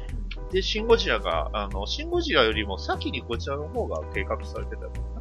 [0.52, 5.20] で、シンゴジラが、あの、シンゴジラよりも先にこちらの方が計画されてたのかな。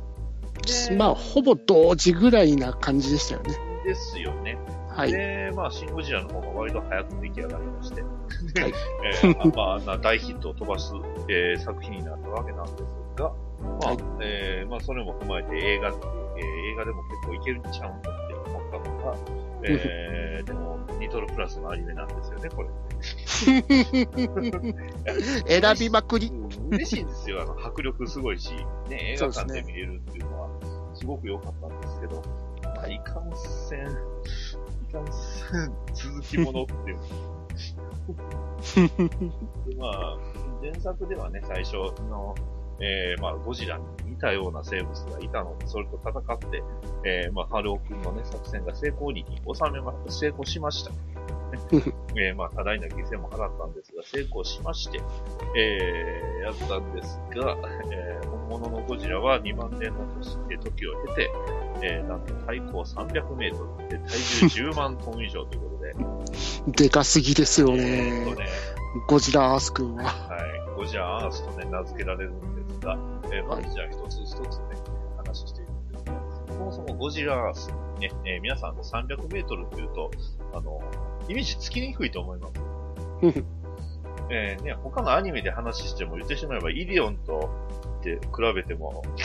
[0.89, 3.57] でまあ、ほぼ同時ぐらいな感じでしたよね。
[3.85, 4.57] ですよね。
[4.99, 5.11] はい。
[5.11, 8.01] で、まあ、シンゴジラの方が割と早く出来上がりまして。
[8.01, 8.11] はい
[9.23, 10.93] えーまあ、あんな大ヒットを飛ばす、
[11.29, 12.83] えー作品になったわけなんです
[13.15, 13.31] が、
[13.61, 18.09] まあ、はいえーまあ、それも踏まえて映画っていうえー映画でも結構いけるんちゃうんって
[18.45, 19.15] 思ったのが、
[19.63, 22.69] えー、 でも、ニトロプラスのアニメなんですよね、これ。
[25.61, 26.31] 選びまくり。
[26.71, 27.41] 嬉しいんですよ。
[27.41, 28.53] あの、迫力すごいし、
[28.89, 30.49] ね、映画館で見れるっていうのは、
[30.93, 32.21] すごく良かったんですけど、
[32.63, 33.31] まあ、いかん
[33.69, 33.97] せん、
[34.91, 36.97] 続きものっていう。
[39.69, 40.17] で まあ、
[40.61, 41.75] 前作ではね、最初
[42.09, 42.35] の、
[42.81, 46.63] えー、まあ、ゴジラに似たような生物がいたので、それと戦って、
[47.05, 50.91] えー、まあ、ハルオ君のね、作戦が成功に収めま、成功しました。
[52.15, 55.01] えー、まあ、多大な犠牲も払ったんですが、成功しまして、
[55.55, 57.57] えー、やったんですが、
[57.91, 59.99] えー、本物のゴジラは2万年の
[60.61, 61.31] 時を経て、
[61.81, 64.17] えー、なんと体高300メートルで体
[64.49, 68.39] 重10万トン以上ということで、でかすぎですよえーねっと。
[68.39, 68.47] ね、
[69.07, 70.03] ゴジラアース君は。
[70.03, 72.97] はい、ゴジラアースとね、名付けられるんですが、
[73.31, 74.45] えーまずじゃあ一つ一つね、
[75.17, 76.13] 話していくんですが、
[76.47, 77.53] そもそもゴジラ
[77.99, 80.11] ね、えー皆さんの300メートルっていうと、
[80.53, 80.81] あの、
[81.27, 82.53] イメージつきにくいと思います。
[84.31, 87.49] えーね、他のアニメで話しても言ってしまえば、イディオンと
[87.99, 88.19] って比
[88.55, 89.23] べてもって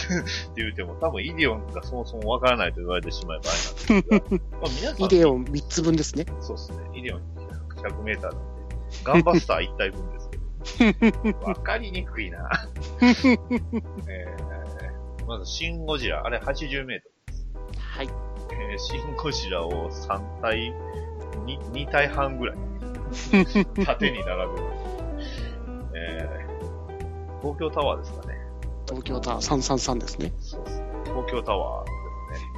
[0.57, 6.25] 言うても、多分イディオンがそもそもわからないと言われてしまえばあれなんですが、まあ皆さんイデオン3つ分ですね。
[6.41, 6.79] そうですね。
[6.95, 7.23] イデオン
[7.77, 8.67] 100メーターなんで、
[9.05, 10.24] ガンバスター1体分です。
[11.43, 12.51] わかりにくいな。
[13.03, 17.09] えー、まず、シン・ゴジラ、あれ80メート
[17.79, 18.07] はい。
[18.07, 18.13] ル。
[18.73, 20.73] えー、シン・ゴジラを3体、
[21.47, 22.57] 2, 2体半ぐらい、
[23.85, 24.65] 縦に並べる。
[25.97, 28.39] えー、東京タワーですかね。
[28.87, 30.33] 東京タワー333ですね。
[30.41, 30.87] そうですね。
[31.05, 32.49] 東京タワーですね。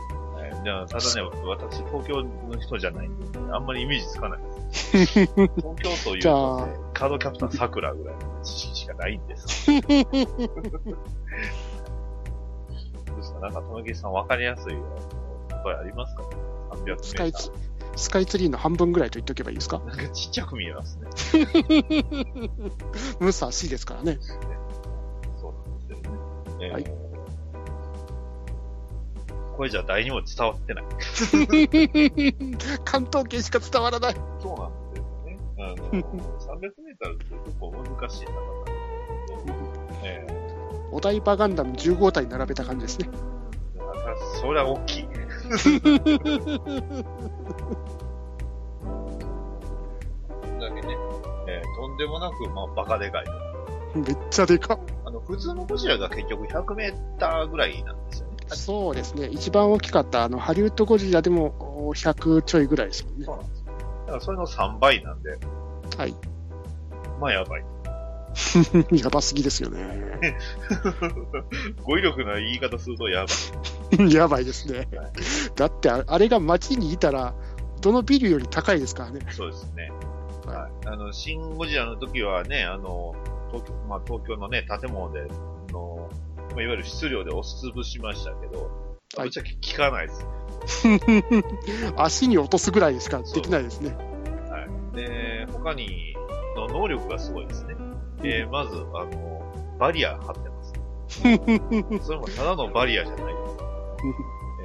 [0.48, 4.55] えーじゃあ、ただね、私、東京の人じゃないんで、あんまりイメージつかないです。
[4.72, 5.16] 東
[5.76, 9.66] 京というと、あね、カードキャプター桜ぐらいの知識しかないんです。
[9.66, 9.80] どう
[13.16, 14.80] ですかなんか、友木さん分かりやすいよ
[15.62, 16.22] これありますか
[16.72, 17.04] ?300 メーター。
[17.04, 17.50] スカイツ、
[17.96, 19.78] スカイツリーの半分ぐらいと言っておけばいいですか？
[19.80, 21.08] なんかちっちゃく見えますね。
[23.20, 24.18] ムサ C ですからね。
[25.40, 26.18] そうなんですよね。
[26.60, 27.05] えーはい
[29.56, 30.84] これじゃ誰にも伝わってない。
[32.84, 34.14] 関東圏しか伝わらない。
[34.40, 35.38] そうなんですよね。
[35.58, 36.02] あの、300
[36.82, 39.56] メートルって結構難しいなかったんですけど、
[40.04, 40.26] え
[40.92, 43.08] お台場ガンダム15体並べた感じですね。
[43.14, 43.16] え
[44.40, 45.06] それは大きい。
[50.60, 50.96] だけね、
[51.48, 53.26] えーとんでもなく、まあ、バカでかい。
[53.94, 54.78] めっちゃでかっ。
[55.06, 58.25] あの、普通のゴジラが結局100メーターぐらいなんですよね。
[58.48, 59.26] そうですね。
[59.26, 63.32] 一番大きかった、あの、ハリウッドゴジラでもお100ちょいぐらいですもんねそ。
[63.32, 63.66] うなんですよ。
[63.66, 65.30] だからそれの3倍なんで、
[65.96, 66.14] はい。
[67.20, 67.64] まあやばい。
[68.92, 70.18] やばすぎですよね。
[71.82, 74.10] 語彙力の言い方するとやばい。
[74.12, 74.88] やばいですね。
[75.54, 77.34] だってあ、あれが街にいたら、
[77.80, 79.20] どのビルより高いですからね。
[79.30, 79.90] そうですね。
[79.90, 80.86] はいはい。
[80.86, 83.14] あの、シン・ゴジラの時はね、あの、
[83.50, 85.26] 東京、まあ、東京のね、建物で、
[86.56, 88.70] まあ、いわゆる質量で押しつぶしましたけど、はい
[89.18, 90.26] ぶっちゃけ効かないです。
[91.96, 93.94] 足に落とすぐらいしかできないですね。
[94.50, 94.96] はい。
[94.96, 96.14] で、他に、
[96.56, 97.76] の能力がすごいですね。
[98.24, 100.62] えー、まず、あの、バリア張ってま
[102.00, 102.02] す。
[102.06, 103.56] それもただのバリアじゃないです。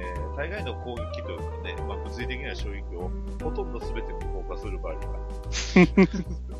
[0.00, 3.10] えー、大概の攻撃というかね、まあ、物理的な衝撃を
[3.42, 6.51] ほとんど全て無効化するバリア。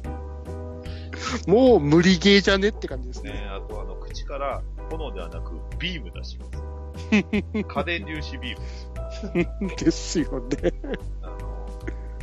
[1.47, 3.33] もう無理ゲーじゃねって感じですね。
[3.33, 6.63] ね、あとあの、口から炎ではなくビーム出します。
[7.67, 8.61] 家電粒子ビー
[9.61, 9.71] ム。
[9.77, 10.73] ですよね。
[11.23, 11.69] あの、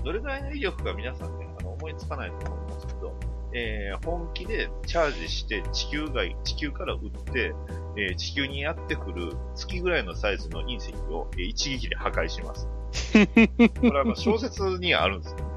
[0.03, 3.15] どれぐらいの威力か皆さんね、あの、思いつかないと思いますけど、
[3.53, 7.53] えー、本気でチャージして地球外、地球から撃って、
[7.97, 12.67] えー地球にやってくる月ぐらいのサイズの隕石を、えー一撃で破壊します。
[13.79, 15.48] これはあの小説にはあるんですよ。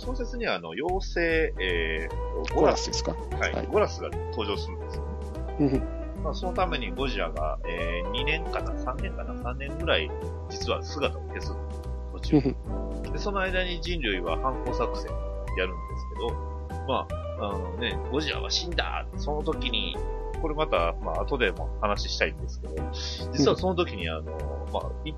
[0.00, 3.12] 小説にはあの、妖精、えー、ゴラスですか？
[3.12, 5.10] はい、はいゴラスが登場するんですよね。
[5.60, 10.10] うんまあ、そのためにゴジラが、えー2年かな ?3 年かな ?3 年ぐらい、
[10.50, 11.54] 実は姿を消す
[12.12, 12.40] 途中。
[13.12, 15.10] で、その間に人類は反抗作戦
[15.58, 19.96] やるんですけど、まあ、あのね、ゴジラは死んだその時に、
[20.42, 22.74] これまた、まあ、後でも話したいんですけど、
[23.32, 24.22] 実はその時にあの、
[24.72, 25.14] まあ、い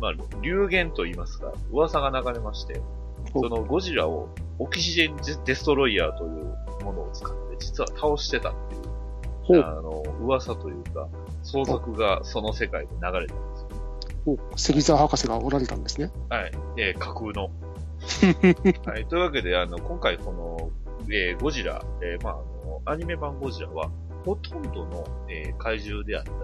[0.00, 0.12] まあ、
[0.42, 2.84] 流言と言いますか、噂が流れまして、ほ
[3.32, 8.54] そうのゴジラをオキシジェンデストロイヤーというものを使って、実は倒してたっ
[9.46, 11.08] ていうあの、噂というか、
[11.42, 13.68] 相続がその世界で流れたんですよ。
[14.24, 16.10] ほう関沢博士がおられたんですね。
[16.28, 16.52] はい。
[16.76, 17.50] えー架空の。
[18.90, 19.06] はい。
[19.06, 20.70] というわけで、あの、今回この、
[21.10, 23.90] えーゴジラ、えーまあ、あの、アニメ版ゴジラは、
[24.24, 26.34] ほとんどの、えー怪獣であったり、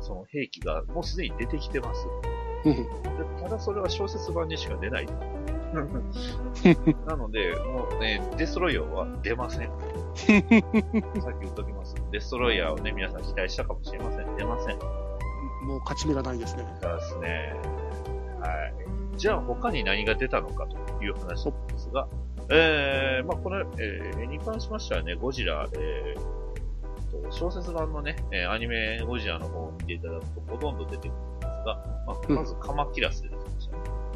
[0.00, 2.06] その兵器がもうすでに出てきてます。
[2.64, 2.86] うんで
[3.42, 5.06] ただそれは小説版にしか出ない。
[7.06, 9.68] なので、もうね、デストロイヤーは出ません。
[10.16, 11.94] さっき言っときます。
[12.10, 14.36] デストロイヤーをね、皆さん期待したかもしれません。
[14.36, 14.78] 出ません。
[15.66, 16.64] もう勝ち目がないですね。
[16.80, 17.54] そうですね。
[18.40, 19.18] はい。
[19.18, 22.08] じゃあ他に何が出たのかという話なんですが、
[22.50, 26.38] えー、まあこれ、えー、に関しましてはね、ゴジラ、えー、
[27.10, 33.37] と小説版のね、えーアニメゴジラの方を見ていただくとほとんど出てくるんですが、まあ、うんまずカマキラス出てきましたね。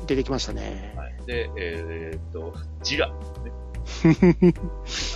[0.06, 0.94] 出てきましたね。
[0.96, 1.26] はい。
[1.26, 3.14] で、えー、っと、ジラ、ね。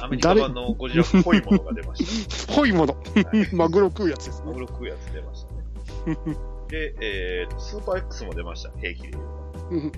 [0.03, 2.05] アメリカ版のゴジラっぽいものが出まし
[2.55, 2.95] ぽいもの。
[2.95, 3.29] た。
[3.29, 4.47] はいマグロ食うやつですね。
[4.47, 5.55] マグロ食うやつ出ました
[6.11, 6.19] ね。
[6.69, 9.31] で、えー、と、スーパー X も出ました、兵器で言うと。
[9.71, 9.93] うん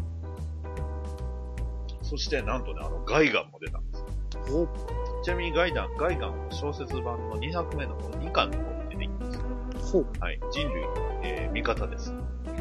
[2.02, 4.04] そして、なんとね、あの、ガイガンも出たんです。
[4.50, 4.66] お
[5.22, 9.30] ちなみにガイダン、ガイガンは小説版の2作目の2巻の方に出てきま
[9.78, 9.92] す。
[9.92, 10.40] ほはい。
[10.50, 12.14] 人類の、えー味方です。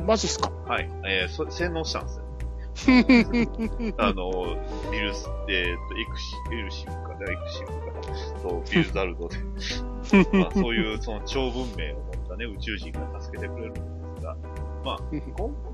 [0.07, 0.09] う。
[0.09, 0.49] マジっすか？
[0.65, 0.89] はい。
[1.05, 2.23] えー、そ洗脳したんですよ。
[3.97, 4.31] あの、
[4.91, 9.37] ビルス、えー、と、エクシ、エルシムかな、エクシムかな、と、ビルザルドで、
[10.37, 13.81] まあ、そういう、その超文明を持ったね、宇宙人が助けてくれるんで
[14.19, 14.37] すが、
[14.85, 15.19] まあ、今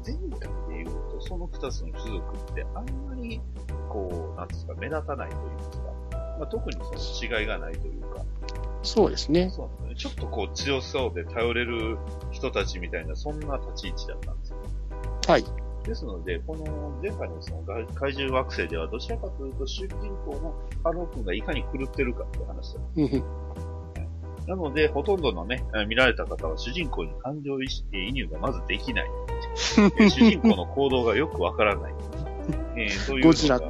[0.05, 3.41] 前回で言うと、その二つの種族ってあんまり、
[3.89, 5.41] こう、なんですか、目立たないという
[5.83, 8.23] か、まあ、特にその違いがないというか、
[8.81, 9.49] そうですね。
[9.49, 9.95] そうね。
[9.95, 11.97] ちょっとこう強そうで頼れる
[12.43, 14.57] 人たちみたいな、そんな立ち位置だったんですよ。
[15.27, 15.45] はい。
[15.83, 22.79] ですので、この前回のその怪怪獣惑星ではどちらかというと主人公のハルオ君がいかに狂ってるかって話だ。
[22.97, 23.23] うん
[24.45, 29.09] なので、ほとんどのね、え見られた方は主人公に感情移移入がまずできない。
[29.77, 31.93] え ー主人公の行動がよくわからない。
[32.75, 33.61] えーそういうゴジラ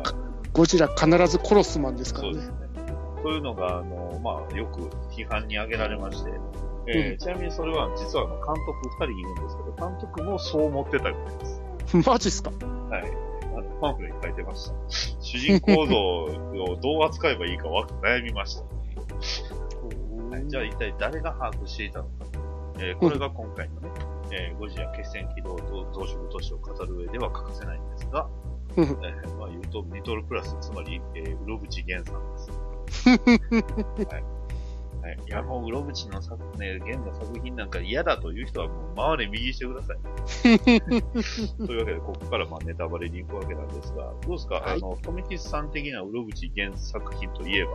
[0.51, 2.51] ゴジラ必ず殺すマンですからねそうです。
[2.51, 2.62] ね。
[3.23, 4.81] そういうのが、あの、まあ、よく
[5.11, 6.31] 批判に挙げられまして、
[6.85, 11.61] えーうんちなみにそれは実はあの監督二人いるんですけど、監督もそう思ってたみたいです。
[12.09, 12.51] マジっすか？
[12.89, 13.03] はい。
[13.55, 14.75] あの、パンフレに書いてました。
[15.21, 18.63] 主人公像をどう扱えばいいかわ悩みました。
[18.63, 22.09] はい、じゃあ一体誰が把握していたのか。
[22.79, 23.89] えーこれが今回のね、
[24.31, 28.27] えーゴジラ決戦起動と増殖都市を語る上では欠かせないんですが、
[28.75, 32.62] えうんーまあ言うと、ニトロプラス、つまり、えー、うろぶち源さんです。
[33.05, 34.23] はい。
[35.03, 35.17] はい。
[35.27, 39.97] いや、もう、うろぶちの作、ね、源の作品なんか嫌だという人はもう、回れ右してください。
[41.67, 47.71] というわけで、ここからまあネタバレに行くわけなんですが、どうですか、はいあの、富吉さん的なうろぶち源作品といえば、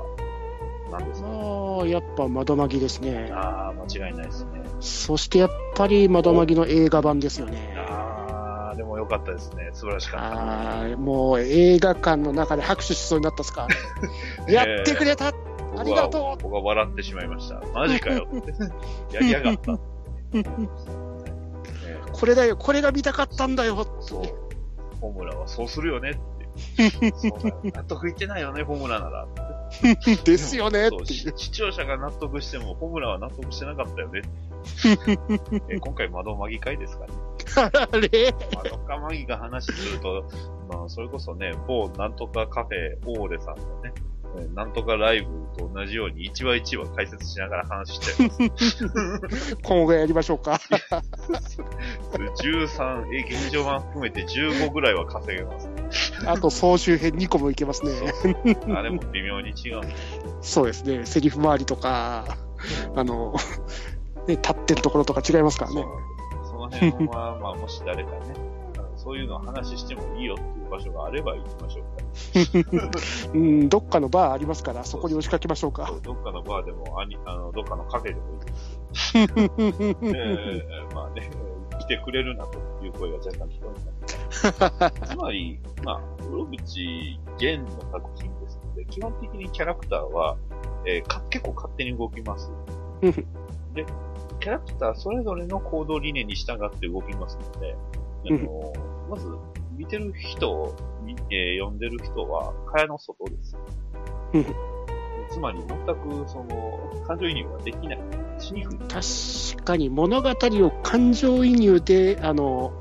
[0.90, 1.28] 何ですか？
[1.28, 3.30] ああ、やっぱ窓マギですね。
[3.30, 4.50] ああ、間違いないですね。
[4.80, 7.74] そしてやっぱり窓マギの映画版ですよね。
[7.76, 8.17] ああ、
[8.78, 9.70] でもよかったですね。
[9.72, 10.96] 素晴らしかった。
[10.96, 13.66] もう映画館の中で拍手しそうになったっすか？
[14.48, 17.60] やってくれた、僕ありがとうは、僕は笑ってしまいました。
[17.74, 18.52] マジかよって。
[19.14, 19.78] やりやがった
[22.12, 23.84] これだよ、これが見たかったんだよ。
[24.00, 24.22] そう。
[25.00, 26.90] フォームラはそうするよねって。
[27.16, 27.40] そう
[27.72, 29.26] だ納得いってないよね、フォームラなら。
[30.24, 30.88] ですよね。
[31.04, 34.22] 視聴者が納得しても、フォームラは納得してなかったよね。
[35.68, 37.12] え今回、窓マギ会ですかね。
[37.56, 38.34] あれ？
[38.54, 40.24] 窓かマギが話すると、
[40.68, 43.92] まあ、それこそね、某なんとかカフェ、オーレさんのね、
[44.36, 49.56] えなんとかライブと同じように一話一話解説しながら話しちゃいます。
[49.64, 50.60] 今後やりましょうか。
[52.42, 55.68] 13、え、劇場版含めて15ぐらいは稼げます。
[56.26, 57.92] あと総集編2個もいけますね。
[58.74, 59.80] あれも微妙に違う
[60.42, 61.06] そうですね。
[61.06, 62.36] セリフ周りとか、
[62.94, 63.34] あの、
[64.26, 65.84] ね、立ってるところとか違いますからね。
[66.70, 68.34] なんですその辺は、まあ、もし誰かね、
[68.98, 73.00] そういうのを話してもいいよっていう場所があれば行きましょうか。
[73.32, 75.92] うん、どっかのバーありますから、そこに押しかけましょうか。
[76.02, 79.18] どっかのバーでも、あにあのどっかのカフェでもいいです。
[79.18, 81.30] えーまあね、
[81.78, 85.08] 来てくれるなという声が若干聞こえます。
[85.14, 90.36] つまり、まあ、室口源の作品ですので、基本的にキャラクターは、
[90.84, 92.50] えーか結構勝手に動きます。
[93.74, 93.86] で、
[94.48, 97.76] キャラクターそれぞれの行動理念に従って動きますので、
[98.30, 98.72] あの
[99.10, 99.28] まず、
[99.76, 103.56] 見てる人、みえー読んでる人は、蚊帳の外です。
[104.32, 104.46] うん
[105.30, 108.00] つまり、全く、その、感情移入ができない。
[108.38, 108.78] しにくい。
[108.78, 112.72] 確かに物語を感情移入で、あの、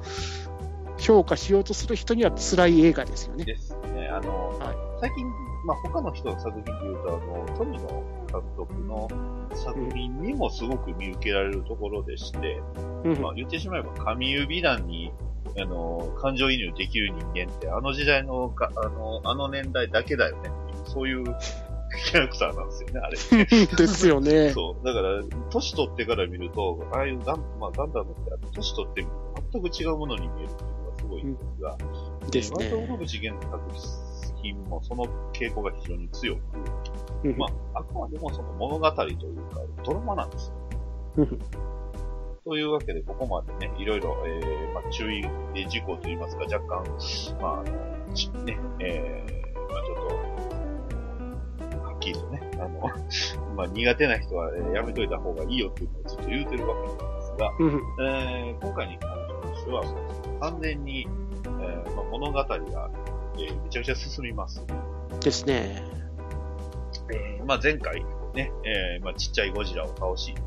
[0.97, 3.43] 評価しようとする人には辛い映画ですよね。
[3.43, 4.07] ですね。
[4.07, 5.25] あの、はい最近、
[5.67, 7.83] まあ、他の人の作品で言うと、あの、富野
[8.31, 9.09] 監督の
[9.53, 12.61] 作品にもすごく見受けられるところでして、
[13.03, 15.11] うんまあ、言ってしまえば、神指団に、
[15.59, 20.49] あの、感情移入できる人間って、あの時代のか、あの、あの年代だけだよね
[20.85, 21.25] そういう
[22.11, 23.17] キャラクターなんですよね、あれ。
[23.75, 24.51] ですよね。
[24.51, 24.85] そう。
[24.85, 29.13] だから、年取ってから見ると、ああいうガン、まあ、ガンダムって、年取ってみる
[29.51, 31.77] と全く違うものに見えるっていうのがすごいんですが、
[32.31, 32.87] です割とね。
[32.87, 34.06] 小口源作
[34.53, 36.41] 品もその傾向が非常に強く、
[37.23, 37.37] うん。
[37.37, 40.55] まあ、あくまでもその物語というか、ドラマなんですよ。
[41.17, 41.39] うん。
[42.47, 45.21] というわけで、ここまでね、いろいろ、えー、まあ、注意
[45.67, 46.83] 事項といいますか、若干、
[47.41, 47.63] まあ、
[48.45, 52.79] ね、えー、まあ、ちょっと、はっきりとね、あの、
[53.53, 57.81] まあ、苦手な人は、えーやめといた方がいいよっていうのをずっと言うてるわけなんですが、うん。
[58.07, 59.09] えー今回に関
[59.55, 59.83] しては、
[60.39, 61.05] 完全に、
[61.43, 62.89] えーまあ、物語が、
[63.39, 64.63] えーめちゃくちゃ進みます。
[65.21, 65.81] ですね。
[67.13, 70.39] えーまあ、前回、ね、えーまあ、ちっちゃいゴジラを倒し、ね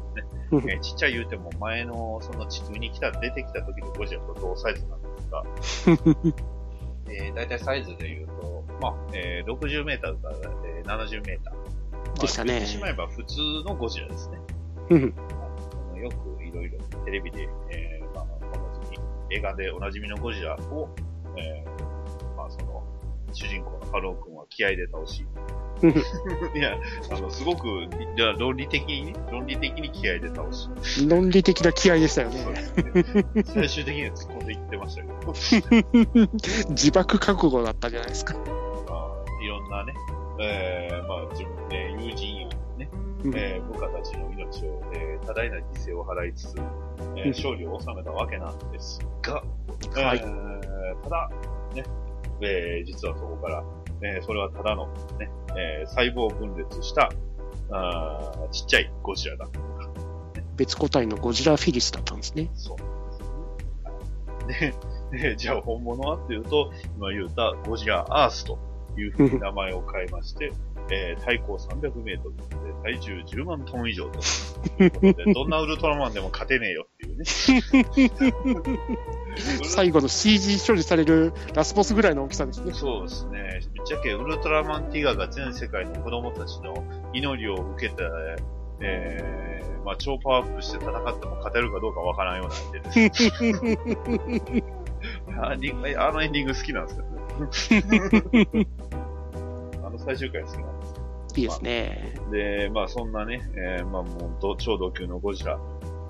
[0.50, 5.44] うんえーちっちゃい言うても前のその地球に来た、出てきた時のゴジラと同サイズなんですが、
[7.12, 11.54] えー、大体サイズで言うと、まあ、えー、60メーターから、えー、70メーター。
[11.54, 11.60] ま
[12.16, 14.38] あでしたね言ってしまえば普通のゴジラですね。
[16.00, 18.98] よくいろいろテレビで、えーまあ、おなじみ、
[19.36, 20.88] 映画でおなじみのゴジラを、
[21.36, 21.89] えー
[23.32, 25.26] 主人公のハルオ君は気合で倒し、
[25.82, 26.76] う んいや、
[27.10, 30.68] あの、すごく、いや論理的にね、論理的に気合で倒し、
[31.08, 32.44] 論理的な気合でしたよね。
[32.44, 33.44] ね。
[33.44, 35.32] 最終的には突っ込んでいってましたけど、
[36.70, 38.34] 自爆覚悟だったじゃないですか。
[38.34, 39.94] まあ、いろんなね、
[40.40, 42.88] えー、まあ、自分で友人やね、
[43.24, 43.34] うん。
[43.36, 46.56] えー部下たちの命を、えー多大な犠牲を払いつつ、
[47.16, 47.28] えーうん。
[47.30, 49.42] 勝利を収めたわけなんですが、
[49.94, 50.18] はい。
[50.18, 50.60] えー
[51.02, 51.30] ただ、
[51.74, 51.84] ね、
[52.42, 53.64] えー実はそこから、
[54.02, 54.86] えーそれはただの、
[55.18, 57.10] ね、えー細胞分裂した、
[57.70, 59.48] あーちっちゃいゴジラだ。
[60.56, 62.50] 別個体のゴジラフィリスだったんですね。
[62.54, 64.74] そうなんですね。
[65.12, 68.58] で、でじゃあ本物はっていうと、今言ったゴジラアースと
[68.98, 70.52] いうふうに名前を変えまして、
[70.90, 74.18] えー、対高300メートルで体重10万トン以上と
[74.82, 77.24] いうことで、 どんなウルトラマンでも勝てねえよっていうね。
[79.64, 82.72] 最後の CG 処理されるラスボスぐらいの大きさですね。
[82.72, 83.60] そうですね。
[83.76, 88.02] ぶっちゃけウルトラマンティガが全世界の子供たちの祈りを受けて、
[88.80, 94.64] えー、まあ超パワーアップして戦っても勝てるかどうかわからんような相手です。
[95.36, 95.56] あ
[96.12, 96.92] のエンディング好きなんで
[97.52, 98.66] すけどね。
[99.82, 101.00] あの最終回好きなんです。
[101.36, 102.14] いいですね。
[102.30, 105.58] で、まあそんなね、えー、まあもうど超同級のゴジラ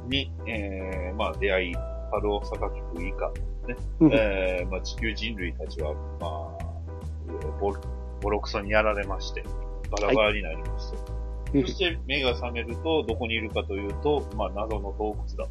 [0.08, 1.74] に、えー、まあ出会い、
[2.10, 2.58] 春を榊
[2.94, 3.32] く以下、
[3.68, 7.72] ね、うんえー、まあ地球人類たちは、まあ、ボ
[8.20, 9.42] ボロクソにやられまして、
[9.90, 11.00] バラバラになりまして、う
[11.60, 15.48] んそして目が覚めると、どこにいるかというと、まあ謎の洞窟だ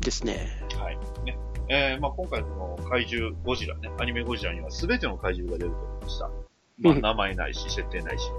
[0.00, 0.46] ですね。
[0.78, 0.98] はい。
[1.24, 1.36] ね。
[1.68, 6.30] えー、まあ今回その怪獣ゴジラね、アニメゴジラには全ての怪獣が出ると思いました。
[6.78, 8.34] まあうん名前ないし、設定ないし、ね。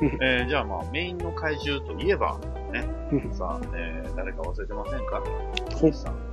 [0.00, 2.38] うんえー、じゃあまあメインの怪獣といえば、
[2.72, 3.32] ねうん。
[3.32, 5.22] さあ、えー、誰か忘れてませんか？
[5.76, 6.27] ほさん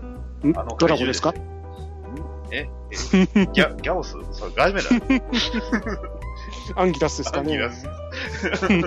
[0.56, 1.34] あのドラゴですか？
[2.52, 2.68] え？
[2.91, 2.91] え？
[2.91, 4.16] ギャ、ギャオス？
[4.32, 4.89] それガイメだ。
[6.76, 7.54] アンギラスですかね。
[7.54, 7.84] アンギラス。
[8.60, 8.84] そういえ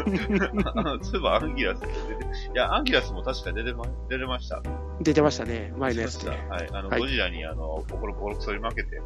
[1.20, 4.62] ばアンギラスって出て、いや、アンギラスも確か出てま、出てました。
[5.00, 5.72] 出てましたね。
[5.76, 6.30] 前のやつで。
[6.30, 6.40] はい。
[6.72, 9.00] あの、はいゴジラにあの、心ボロクソに負けて、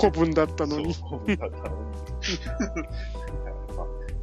[0.00, 0.94] 古文だったのに。
[0.94, 1.58] そう、だったのに。
[3.44, 3.47] ま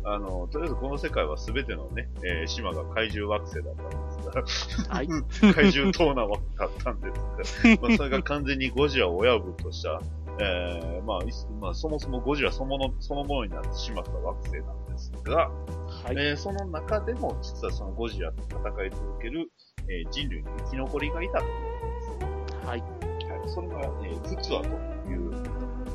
[0.06, 5.08] ああの、とりあえずこの世界は全てのね、えー島が怪獣惑星だったんですが、はい。
[5.54, 7.12] 怪獣島なわけだったんで
[7.44, 10.00] すが、 まあ、それが完全にゴジラを親分とした、
[10.40, 11.20] えーまあ、
[11.60, 16.16] まあ、そもそもゴジラそのものそのものになってしまった惑星なんですが、はい。
[16.18, 19.50] えーその中でも実はそのゴジラと戦い続ける、
[19.88, 22.68] えー人類の生き残りがいたということです。
[22.68, 22.80] はい。
[22.82, 24.68] はい、それが、えー、フツアと
[25.10, 25.32] いう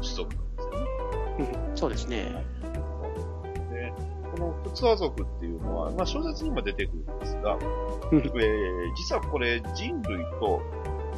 [0.03, 0.87] 種族なんですよね。
[1.39, 2.60] うんそうですね。
[3.81, 3.93] で、
[4.33, 8.19] このフツア族っていうのは、まあ小説にも出てくるんですが、うん。
[8.19, 10.63] えー実はこれ人類と、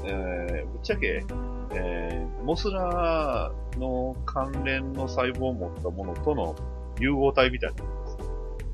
[0.05, 1.25] えーぶっちゃけ、
[1.75, 6.57] えーモスラの関連の細胞を持ったものとの
[7.01, 7.83] 融合体みたいな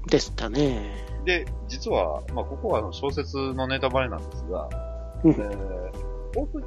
[0.07, 1.07] でしたね。
[1.25, 4.69] で、実は、まあ、ここは小説のネタバレなんですが、
[5.25, 5.31] うん。
[5.33, 6.65] えーオープン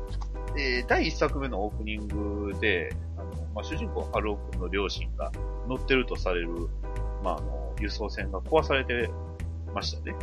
[0.57, 5.32] えー第一作目のオープニングで、あのまあ、主人公、ハルオ君の両親が
[5.67, 6.67] 乗ってるとされる、
[7.24, 9.09] まあ、あの輸送船が壊されて
[9.74, 10.15] ましたね。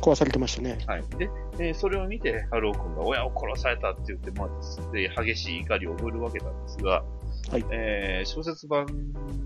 [0.00, 0.78] 壊されてましたね。
[0.86, 1.04] はい。
[1.18, 7.04] で、えーそれを見て、ハルオ君が親を殺されたって言って、まあ、で激しい怒りを覚えるわけなんですが、
[7.50, 8.86] はいえー小説版、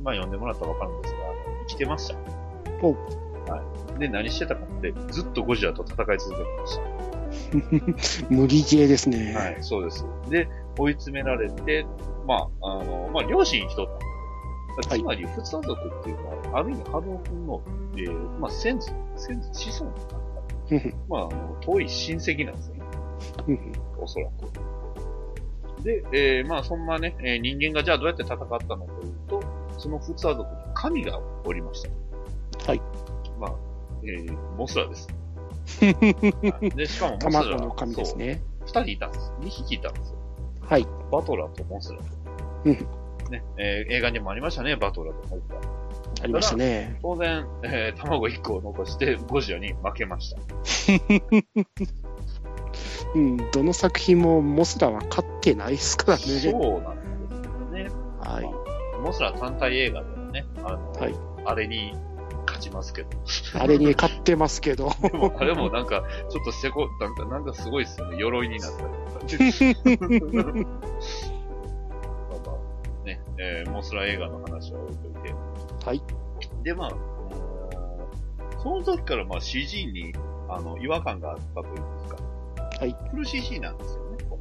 [0.03, 1.19] まあ、読んでもらったらわかるんですが、
[1.69, 2.17] 生きてました。
[2.83, 2.97] おう
[3.51, 3.63] は
[3.97, 3.99] い。
[3.99, 7.05] で、何してたかって、ずっとゴジラと戦い続けてました。
[8.31, 9.35] 無理ゲーですね。
[9.35, 10.05] はい、そうです。
[10.31, 10.49] で、
[10.79, 11.87] 追い詰められて、
[12.27, 14.14] まあ、あの、まあ、両親一人だったん
[14.83, 17.62] つまり、フツア族っていうのは、ある意味、ハルオ君の、
[17.97, 19.93] えー、まあ、先祖、先祖、子孫
[20.68, 22.83] ふふまあ、あの、遠い親戚なんですよね。
[23.99, 24.75] おそらく。
[25.85, 29.43] で、えーまあそんなね、えー人間がじゃあどうやって戦ったのかというと、
[29.77, 32.70] そのフツア族に神がおりました。
[32.70, 32.81] はい。
[33.39, 33.55] まあ、
[34.03, 35.09] えーモスラです。
[35.81, 38.16] は いで、しかもモスラ卵の神です。
[38.16, 38.43] ね。
[38.66, 39.33] そう二人いたんです。
[39.41, 40.16] 二匹いたんですよ。
[40.62, 40.87] はい。
[41.12, 42.05] バトラとモスラと。
[42.64, 45.57] うんね、えー映画にもありましたね、バトラとモスラ。
[46.22, 46.99] ありましたね。
[47.03, 50.41] 当然、えー卵一個を残してゴジラに負けました。
[53.14, 56.25] うん、どの作品もモスラは勝ってないですからね。
[56.25, 57.89] そうなんですよね。
[58.18, 58.45] はい。
[59.01, 61.14] モスラ単体映画でもね、あの、はい
[61.47, 61.95] あれに
[62.47, 63.09] 勝ちますけど。
[63.59, 64.91] あれに勝ってますけど。
[65.03, 68.16] でも、あれもなんか、ちょっとせこ、なんか、なんかすごいですよね。
[68.18, 68.83] 鎧になった
[69.27, 70.55] りとか。
[73.39, 75.35] えー、モスラ映画の話は置いといて。
[75.85, 76.03] はい。
[76.62, 76.91] で、まあ、
[78.62, 80.12] その時からまあ CG に、
[80.49, 82.16] あの、違和感があったというんですか。
[82.80, 82.97] はい。
[83.11, 84.39] フル CG なんですよね、こ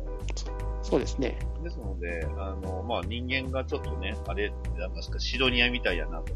[0.81, 1.37] そうですね。
[1.57, 6.33] 画ですので、あの、まあ人間がちょっとね、あれ、なんですか、シドニアみたいやなと。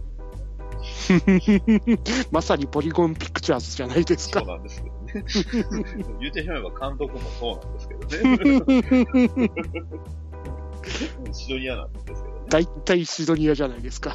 [2.31, 4.47] まさにポリゴンピクチャーズじゃないですかそう。
[4.49, 6.07] なんですけどね。
[6.19, 9.49] 言ってしまえば監督もそうなんですけどね。
[11.33, 12.36] シドニアなんですけどね。
[12.49, 14.13] 大体シドニアじゃないですか。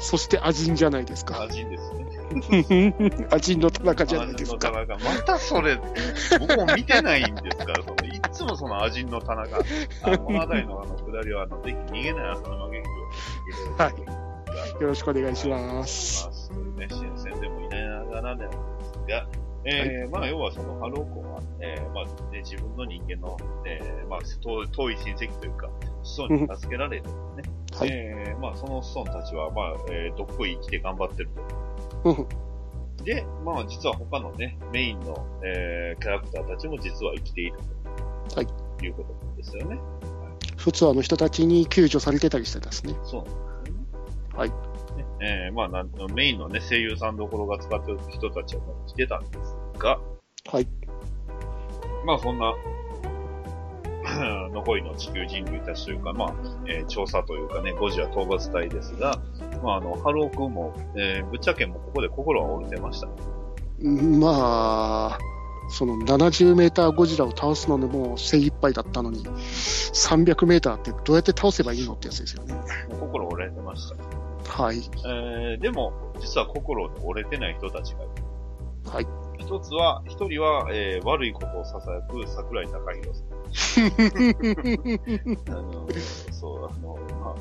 [0.00, 1.42] そしてアジンじゃないですか。
[1.42, 3.26] アジンですね。
[3.30, 4.68] アジンの田中じゃないですか。
[4.68, 5.16] アジンの田中。
[5.16, 5.80] またそれ、
[6.38, 9.58] 僕も見てないんですから、そのいつもそのアジンの田中、
[10.02, 12.88] あの物語のあのくだりは、あの、ぜひ逃げない朝の間劇
[13.78, 16.26] 場はいよろしくお願いします。
[16.26, 16.50] ます。
[16.50, 18.58] というね、新鮮でもいないながらなんです
[19.08, 19.26] が、
[19.64, 23.36] えーまあ、要はその、ハロー君は、えーまあ、ね、自分の人間の、
[23.66, 25.68] えーまあ、遠い遠い親戚というか、
[26.02, 27.14] 子孫に助けられてね、
[27.72, 31.30] はいえーまあ、その子孫たちは、まあ、えーどっこい生きて頑張ってる
[32.04, 32.28] うんと。
[33.04, 37.58] で、まあ、実は他のね、メインの、えーキャラクターたちも実は生きている
[38.30, 38.36] と。
[38.36, 38.46] はい。
[38.84, 39.78] いうことなんですよね。
[40.56, 42.94] フツアの人たちに救助されてたりしてたんですね。
[43.04, 43.86] そうなんですよね。
[44.34, 44.54] はいね。
[45.20, 49.98] えーまあなん、メインのね、声優さんどころが使ってる人たちは生きてたんですが、
[50.50, 50.68] はい。
[52.04, 52.54] まあそんな、
[54.52, 56.34] 残りの地球人類たちというか、まあ、
[56.66, 59.20] えー調査というかね、ゴジラ討伐隊ですが、
[59.62, 63.08] まああの、ハルオ君も、えーぶっちゃけもうここで心は折れてました。
[63.80, 65.18] うんまあ、
[65.70, 72.54] その70メーターゴジラを倒すのでもう精一杯だったのに、300メーターってどうやって倒せばいいのってやつですよね。
[72.98, 73.96] 心折れてました。
[74.46, 74.78] はい。
[75.06, 78.12] えーでも、実は心折れてない人たちがいる。
[78.90, 79.06] はい。
[79.38, 83.28] 一つは、一人は、えー悪いことを囁く桜井高弘さん。
[85.48, 85.88] あの、
[86.32, 87.34] そう、あの、ま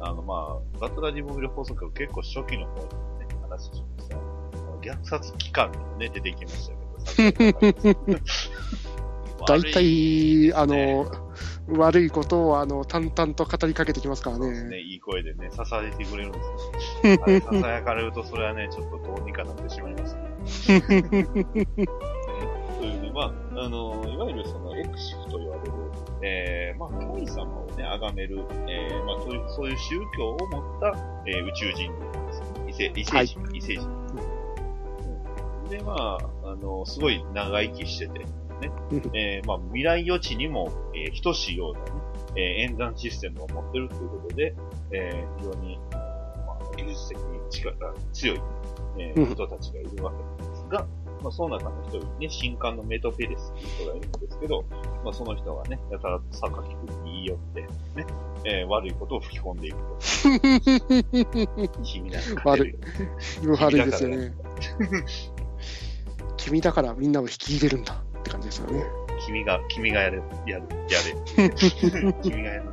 [0.00, 2.88] あ、あの、まあ、バトラジモビル放送局結構初期の方に
[3.20, 4.16] ね、話しました。
[4.82, 6.70] 虐殺機関にもね、出てきまし
[7.16, 8.20] たけど、
[9.46, 11.06] 大体、あの、ね
[11.68, 14.80] 悪いことをあの淡々と語りかけてきますからね、ね。
[14.80, 16.46] いい声でね、支えてくれるんです
[17.08, 17.18] よ。
[17.22, 20.20] あれ、囁かれると、それはね、ちょっとどうにかなってしまいますね。
[20.82, 20.84] と
[22.84, 25.70] いうね、まあ、あの、いわゆるそのエクシフと言われる、
[26.22, 30.94] えー、まあ、神様をね、崇める、えー、まあ、そういう、そういう宗教を持った、
[31.26, 32.46] えー宇宙人類なんですね。
[32.68, 33.88] 異星、異星人、異星人。
[33.88, 34.24] うん
[35.68, 38.26] で、まあ、あの、すごい長生きしてて、
[38.68, 38.72] ね、
[39.14, 41.86] えー、まあ、未来予知にも、えー、等しいようなね、
[42.36, 44.54] えー演算システムを持ってるということで、
[44.90, 45.98] えー、非常に、ま
[46.52, 48.40] あ、技術的に力が強い、
[48.98, 49.34] えーうん。
[49.34, 50.86] 人たちがいるわけなんですが、
[51.22, 54.64] まあ、その中の一人にね、新刊のメトペレスという人がいるんですけど、
[55.04, 57.68] まあ、その人がね、やたらと榊君に言い寄って、ね、
[58.44, 59.98] えー悪いことを吹き込んでいくと。
[61.82, 62.78] 君なんか勝てる
[63.44, 64.34] よ悪いですよね。
[66.36, 68.84] 君だからみんなを引き入れるんだって感じですよね。
[69.26, 70.16] 君が、君がやれ、
[70.46, 70.98] やる、や
[71.38, 71.50] れ。
[72.22, 72.64] 君がやる。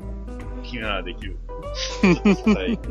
[0.63, 1.37] 君ならできる。
[2.01, 2.89] ずっと支えてち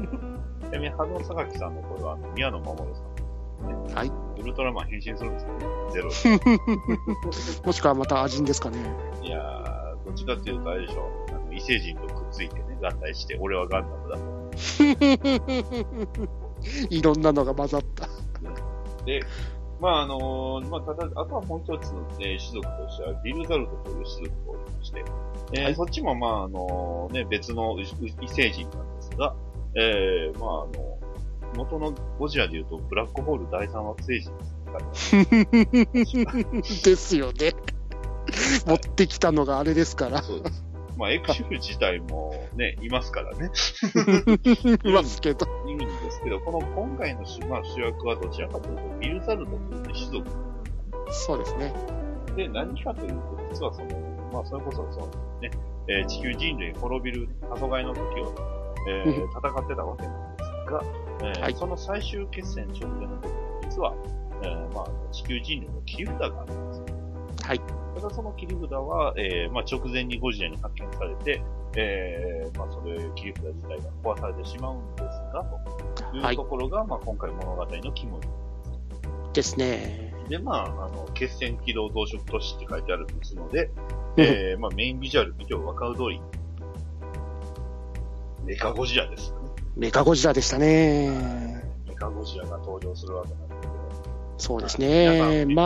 [0.72, 3.94] なみに、ハノ榊さんの声は、宮野真守さん。
[3.94, 4.12] はい。
[4.40, 5.66] ウルトラマン変身するんですよね。
[5.92, 6.16] ゼロで。
[7.66, 8.78] もしくはまたアジンですかね。
[9.22, 11.10] いやー、どっちかっていうとあれでしょ。
[11.30, 14.40] あの異星人とくっついてね、合体して、俺はガンダムだと。
[16.90, 18.08] いろんなのが混ざった。
[19.04, 19.22] で、
[19.80, 25.04] まああのーまあただ、あとはもう一つの、えー種族としては、ビルザルトという種族がおりまして、
[25.52, 29.34] えーはいそっちもまああのね、別の異星人なんですが、
[29.74, 30.98] えー、まああの、
[31.56, 34.30] 元のゴジラで言うと、ブラックホール第三惑星人
[36.52, 37.52] で すですよね。
[38.66, 40.22] 持ってきたのがあれですから。
[40.22, 40.64] そうです。
[40.96, 43.50] まあ、エクシフ自体もね、いますからね。
[44.84, 45.46] いますけど。
[45.66, 50.30] いるんですけど、この今回の主,、まあ、主役はどちらかというと、ビルザルドというね種族
[51.10, 51.72] そうですね。
[52.36, 53.88] で、何かというと、実はその、
[54.32, 55.06] まあ、それこそ、その
[55.40, 55.50] ね、
[55.88, 58.34] えー地球人類滅びる黄昏の時を、
[58.88, 60.82] えーうん戦ってたわけなんですが、
[61.22, 63.28] えーはいその最終決戦直前の時、
[63.70, 63.94] 実は、
[64.42, 66.86] えーまあ、地球人類の切り札があるんですよ。
[67.42, 67.60] はい。
[67.96, 71.42] ただその切り札は、えーまあ、直前にゴジラに発見されて、
[71.76, 75.44] えーまあ、それ、切り札自体が壊されてしまうんですが、
[76.12, 78.22] といはいうところが、まあ、今回物語の肝に
[79.32, 80.12] ですね。
[80.28, 83.70] で、まあ、あの、決戦機動増殖都市って書いてあるんですので、
[84.16, 86.20] うんえー、まあ、メインビジュアル見ても分かる通り、
[88.44, 89.48] メカゴジラですよね。
[89.76, 91.64] メカゴジラでしたね。
[91.86, 93.72] メカゴジラが登場するわけなんですけど。
[94.38, 95.44] そうですね。
[95.44, 95.62] ねま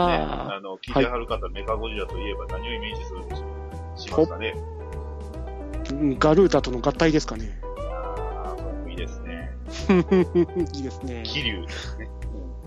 [0.49, 3.45] あ、あの、聞いてはる方、メカゴジラといえば何をイメージするんでしょ
[3.95, 3.99] う？
[3.99, 4.53] しますかね
[5.91, 7.45] うんガルータとの合体ですかね。
[7.45, 9.55] いやー、いいですね。
[10.73, 11.23] いいですね。
[11.25, 12.09] 気流ですね。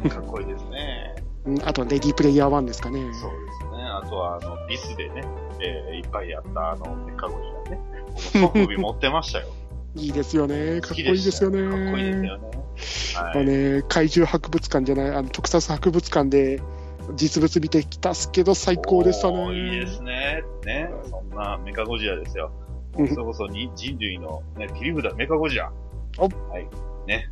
[0.05, 1.15] うんかっこいいですね。
[1.47, 3.01] うんあと、レディープレイヤー1ですかね。
[3.01, 3.85] そうですね。
[3.85, 5.23] あとは、あの、ビスでね、
[5.61, 7.81] えー、いっぱいやった、あの、メカゴジラね。
[8.41, 9.47] 僕、装備持ってましたよ。
[9.95, 10.81] いいですよね。
[10.81, 11.63] かっこいいですよね。
[11.63, 12.49] かっこいいですよね。
[13.15, 13.33] はい。
[13.33, 16.61] あのね、怪獣博物館じゃない、あの特撮博物館で
[17.15, 19.53] 実物見てきたっすけど、最高でしたね。
[19.55, 20.43] いいですね。
[20.65, 20.91] ね。
[21.11, 22.53] そんなメカゴジラですよ。
[22.97, 25.73] うんそれこそに人類の、ね、切り札、メカゴジラ。
[26.19, 26.69] おはい。
[27.07, 27.31] ね。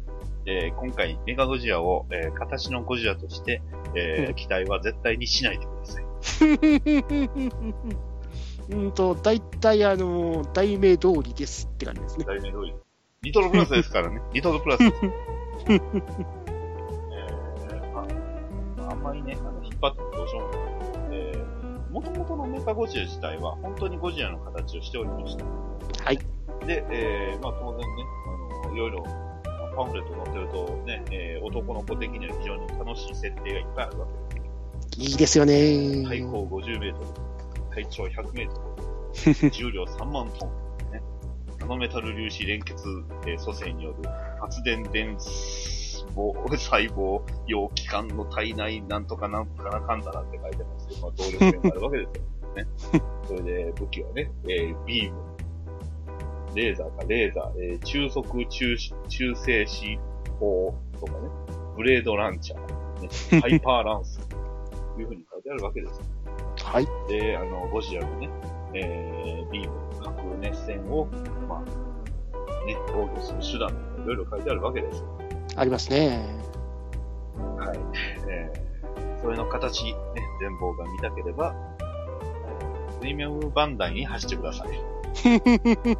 [0.49, 3.63] えー今回、メカゴジラを、えー形のゴジラとして、
[3.97, 6.07] えーうん期待は絶対にしないでください。
[8.77, 12.25] うんと、大体あの、題名通りですって感じですね。
[12.25, 12.75] 題名通り。
[13.23, 14.21] リトルプラスですからね。
[14.33, 14.95] リトルプラスです。
[15.05, 15.81] えー
[17.93, 18.07] ま
[18.89, 20.61] あ、あんまりね、あの引っ張ってもどうしようもない。
[21.11, 25.45] えー、元々のメカゴジラ自体は本当にゴジラの形をしておりました。
[26.05, 26.19] はい。
[26.67, 27.87] で、えー、まあ当然ね、
[28.65, 29.26] あの、いろいろ、まあ
[29.77, 34.47] パンフレット載ってるとね、えー、男の子的には非常に楽しい設定がいっぱいあるわけで
[35.05, 35.11] す。
[35.11, 36.05] いいですよね。
[36.09, 41.03] 体高50メートル、体長100メートル、 重量3万トン、ね、
[41.61, 42.83] ナノメタル粒子連結、
[43.27, 44.09] えー組成による
[44.41, 53.03] 発電電細胞用器官の体内なんとかなんとかなかんだなって書いてますけど、まあ、動力源があるわけですよ。
[53.03, 53.03] ね。
[53.29, 55.36] それで武器はね、えービーム、
[56.57, 58.77] レーザーかレーザー、えー中速中
[59.09, 59.99] 中性子
[60.41, 61.19] 砲とかね、
[61.77, 64.27] ブレードランチャー、ね、 ハイパーランス、
[64.97, 66.01] というふうに書いてあるわけです。
[66.65, 66.89] はい。
[67.09, 68.31] で、あの、ゴジラのね、
[68.75, 71.07] えー、ビーム、核熱線を、
[71.47, 75.07] まあ、ね、防御する手段とかいろいろ書いてあるわけですよ。
[75.57, 76.27] ありますね。
[77.59, 77.79] はい。
[78.29, 79.95] えー、それの形、ね、
[80.41, 84.96] 全貌が見たければ、えープレミアムバンダイに走ってください。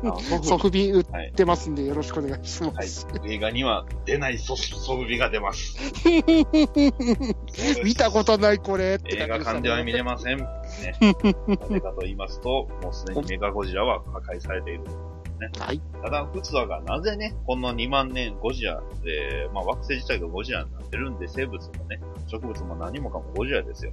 [0.05, 1.33] あソソフビ売っはい。
[1.33, 3.07] てますんで、よろしくお願いします。
[3.07, 3.35] はい。
[3.35, 5.77] 映画には出ないソソフビが出ます。
[7.85, 10.39] 見たことない、これって映画館では見れません。
[10.39, 10.45] ね。
[11.61, 14.85] なぜかと言いますと、もうすでにメガゴジラは破壊されている。
[15.59, 15.81] はい。
[16.03, 23.93] ただ、普通はがなぜね、この2万年ゴジラで、まあ惑星自体がゴジラになってるんで、生物もね、植物も何もかもゴジラですよ。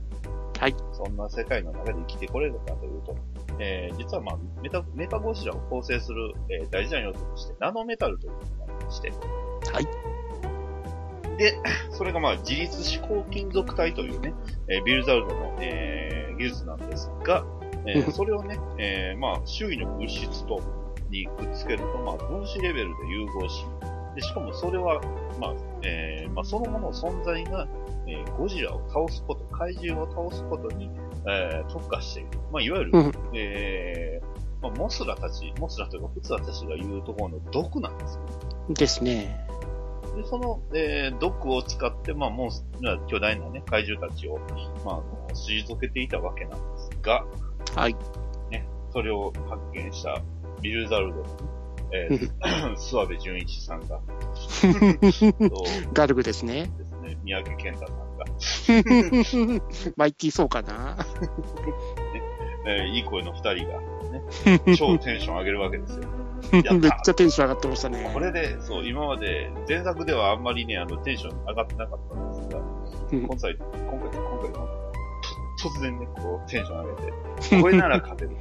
[0.60, 0.76] はい。
[0.94, 3.16] そんな世界の中で生きてこれるかというと、
[3.60, 9.12] えー、実はまあメタ、メタゴジラを構成する、えー大事な要素として、ナノメタルというのがありまして、
[9.72, 9.88] はい。
[11.38, 11.54] で、
[11.92, 14.34] それがまあ自律思考金属体というね、
[14.70, 17.46] えービルザルドの、えー技術なんですが、
[17.86, 20.62] えーうんそれをね、えーまあ周囲の物質と、
[21.10, 23.66] にくっつけると、まあ分子レベルで融合し、
[24.16, 25.02] で、しかもそれは、
[25.40, 27.68] まあ、えーまあそのものの存在が、
[28.08, 30.90] えーゴジラを倒すこと、怪獣を倒すことに、
[31.28, 32.30] えー特化している。
[32.52, 38.22] まあいわゆる、うんえーまあ、モスラたち、モスラというか、普通私が言うところの毒なんですよ。
[38.70, 39.46] ですね。
[40.16, 44.40] で、その、えー、毒を使って、まあ、モンス、まあ巨大なね、怪獣たちを、
[44.86, 47.26] まあ、あの、退けていたわけなんですが、
[47.76, 47.96] はい。
[48.52, 50.22] ね、それを発見した
[50.62, 51.30] ビルザルドのね、
[51.92, 52.32] えー、
[52.76, 54.00] 諏訪部純一さんが、
[55.50, 56.70] とガルグですね。
[56.78, 60.98] ですね、三宅健太さんが、マイティーそうかな。
[62.66, 63.80] えーいい声の二人が、
[64.12, 64.22] ね、
[64.78, 66.08] 超テンション上げるわけですよ。
[66.52, 68.10] めやっちゃテンション上がってましたね。
[68.14, 74.84] これで、そう、今まで、前作ではあんまりね、あの、テンション上がってなかったんですが、うん今回、今回、今回
[75.64, 78.32] 突然ね、こう、テンション上げて、これなら勝てる。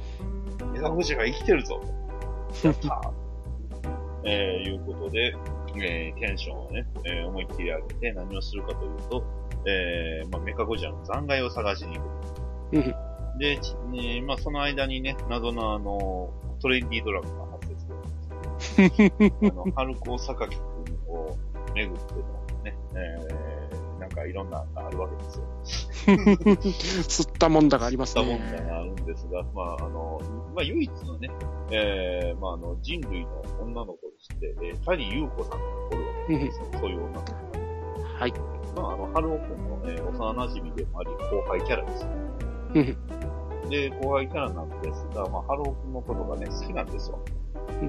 [0.73, 1.81] メガゴジラが生きてるぞ。
[2.63, 3.11] やったー。
[4.25, 5.35] えー、いうことで、
[5.75, 9.23] えー、テンションをね、えー、思いっきり上げて何をするかというと、
[9.65, 12.77] えー、まあ、メカゴジラの残骸を探しに行く。
[12.77, 12.95] うん
[13.37, 13.59] で、
[14.25, 21.37] まあ、その間にね、謎のあの、トレンディードラマが発生するんですけど、 あの、春高榊くんを
[21.73, 22.21] 巡っての
[22.63, 25.45] ね、えー、なんかいろんなのがあるわけですよ。
[26.05, 28.51] 吸ったもんだがありますした問ね。
[28.57, 30.21] 題があるんですが、まあ、あの、
[30.53, 31.31] まあ、唯一のね、
[31.71, 36.65] えー、まあ、あの、人類の女の子として、えー、谷優子さんがおるわけですよ。
[36.73, 37.33] そういう女の子。
[38.19, 38.33] はい。
[38.75, 42.11] まあ、あの、春尾くんの、えー幼馴染でもあり、後輩キャラですね。
[42.75, 42.97] うん
[43.69, 47.19] で、後輩キャラなんですが、まあ、春尾くんのことがね、好きなんですよ。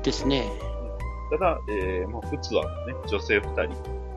[0.03, 0.45] ですね。
[1.30, 3.62] ただ、えー、まあ、普通はね、女性二人、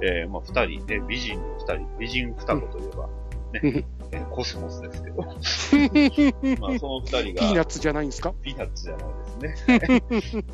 [0.02, 3.08] えー、まあ、二人、ね、美人二人、美人双子といえば、
[3.54, 5.24] ね、うんえーコスモスですけど、
[6.62, 8.34] まあ、その二人が、ピーナッツじゃないんですか？
[8.44, 9.06] ピーナッツじゃない
[9.42, 10.04] ですね。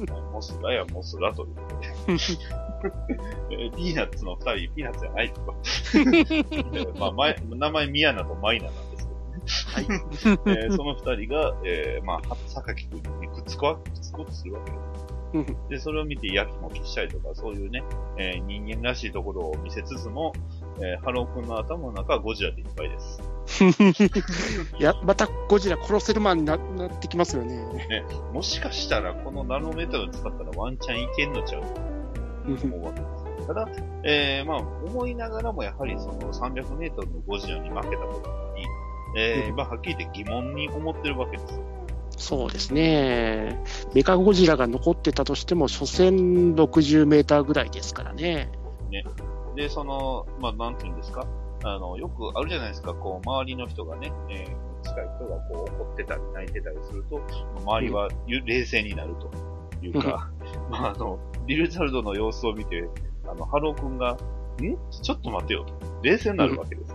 [0.31, 2.17] モスラやモスラということで。
[3.51, 5.53] えーピーナッツの二人、ピーナッツじゃないとか。
[5.55, 5.97] え
[6.93, 9.07] ーまあ、前名前ミヤナとマイナなんです
[10.27, 10.57] けどね。
[10.63, 14.83] えーその二人が、えーまあ、榊くんにくっつこわ、くっつこうとするわけです。
[15.33, 17.83] うんで、それを見てやきもきしたりとか、そういうね、
[18.17, 20.31] えー人間らしいところを見せつつも、
[20.79, 23.21] えーハロー君の頭の中はゴジラでいっぱいです。
[24.79, 27.63] い や、またゴジラ殺せるマンにななってきますよね。
[28.31, 31.61] もしかしたら、このナノメータル使ったらワンチャンいけんのちゃう？
[31.61, 31.92] うん
[32.45, 33.05] 思うわけで
[33.41, 33.47] す。
[33.47, 33.67] ただ、
[34.03, 38.65] えー、まあ、思いながらもやはりその300メートルのゴジラに負けたことに、
[39.17, 41.63] えー、うんまあ、はっきり言って疑問に思ってるわけですよ。
[42.15, 43.59] そうですね。
[43.93, 48.49] メカゴジラが残ってたとしても、所詮60メーターぐらいですからね。
[49.55, 51.25] で、その、まあ、なんていうんですか？
[51.65, 57.21] あの、よくあるじゃないですか、こう、周りの人がね、えー、近い人がこう、怒ってたり泣いてたりすると、
[57.65, 60.29] 周りはゆ冷静になるというか、
[60.69, 62.87] まあ、あの、ビルサルドの様子を見て、
[63.27, 64.17] あの、ハルオ君が、ん
[64.57, 65.73] ちょっと待てよと。
[66.03, 66.93] 冷静になるわけです。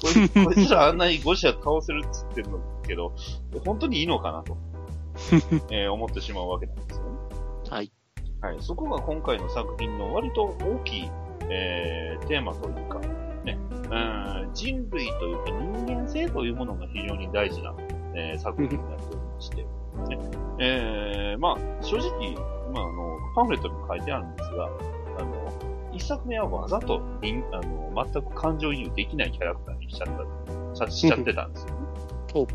[0.00, 0.08] こ
[0.42, 3.12] いこいつらあんなにゴジラ倒せるっつってるのけど、
[3.64, 4.56] 本当にいいのかなと、
[5.70, 7.10] えー思ってしまうわけなんですよね。
[7.70, 7.92] はい。
[8.40, 8.56] はい。
[8.60, 11.10] そこが今回の作品の割と大きい、
[11.48, 13.00] えー、テーマというか、
[13.44, 13.58] ね、
[13.90, 13.94] う
[14.48, 17.74] ん人類というか人間性というものが非常に大事な、
[18.14, 20.18] えー作品になっておりまして、ね、
[20.58, 22.36] えー、まあ、正直、
[22.72, 24.64] まあ、あの、パンフレットにも書いてあるんですが、
[25.18, 30.08] あの、一作目はわざと人、あの、全く感情移入できないキャラクターにしちゃっ
[30.78, 31.76] た、しちゃってたんですよね
[32.34, 32.46] お。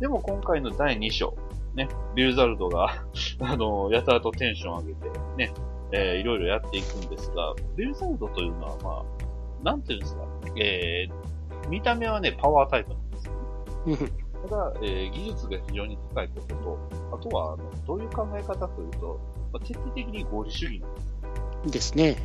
[0.00, 1.34] でも今回の第2章、
[1.74, 3.04] ね、ビルザルドが、
[3.40, 5.52] あの、やたらとテンション上げて、ね、
[5.92, 10.22] えーいろいろやっていくんですが、ビルザルドというのは、まあ、なんていうんですか、
[10.56, 13.38] えー、見た目はね、パワータイプなんですよね。
[13.86, 16.78] うんただ、えー技術が非常に高いことと、
[17.12, 19.20] あとは、あの、どういう考え方というと、
[19.52, 22.16] まあ、徹底的に合理主義なんでですね。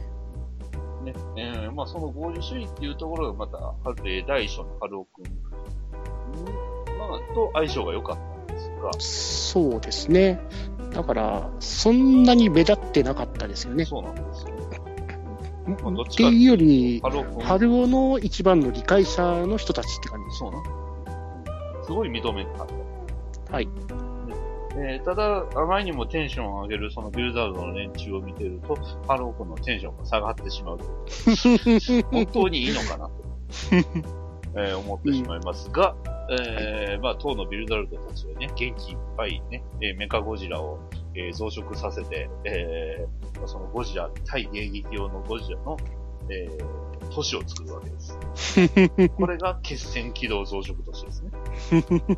[0.98, 1.14] すね。
[1.38, 5.24] えーまあ、その合理主義っていうところがまた、はえー第一章の春尾くん、
[6.98, 8.18] まあ、と相性が良かっ
[8.48, 10.40] たんですが、そうですね。
[10.92, 13.86] だから、そんなに目立ってなかったですよね。
[13.86, 14.54] そうなんですよ。
[15.66, 17.02] まあどっっていうより、
[17.42, 20.64] 春尾の一番の理解者の人たちって感じですそうなん
[21.86, 22.68] すごい認めた。
[23.52, 23.68] はい。
[24.76, 28.76] えーただ、あまりにもテンションを上げるそのビルザルドの連中を見てると、
[29.08, 30.86] ハルオ君のテンションが下がってしまうと。
[32.12, 33.12] 本当にいいのかなと、
[34.56, 35.96] えー思ってしまいますが、
[36.32, 40.80] えーまあ、当のビルサルドたちはね、元気いっぱいね、えーメカゴジラを、
[41.16, 43.06] えー増殖させて、え
[43.46, 45.78] そのゴジラ、対迎撃用のゴジラの、
[46.30, 48.18] えー都市を作るわけです。
[49.18, 51.32] これが決戦機動増殖都市ですね。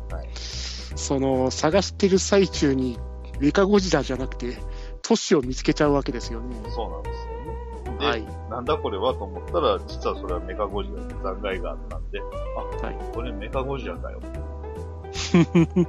[0.96, 2.98] その、探してる最中に、
[3.40, 4.58] メカゴジラじゃなくて、
[5.02, 6.56] 都市を見つけちゃうわけですよね。
[6.70, 7.98] そうなんですよね。
[7.98, 8.26] で、はい。
[8.50, 14.20] なんだこれはと思ったら、実はそれはメカゴジラの残骸があったんで、あ、はいこれメカゴジラかよ。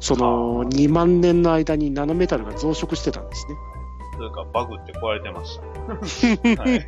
[0.00, 3.54] その、2万年の間にナノメタルが増殖してたんですね。
[4.16, 5.66] それからバグって壊れてました。
[6.62, 6.80] はい。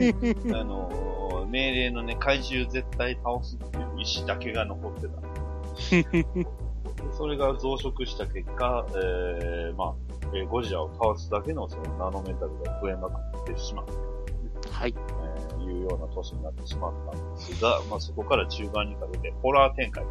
[0.54, 1.08] あのー
[1.48, 5.18] 命令のね、怪獣絶対倒すっていう意思だけが残ってた。
[7.08, 9.94] でそれが増殖した結果、えー、まあ、
[10.34, 13.86] えーゴジラを倒すだけのそのナノメタルが増えまくってしまう。
[14.70, 14.94] はい。
[14.96, 20.10] えーいうような年になってしまったんですが、まあそこから中盤にかけてホラー展開で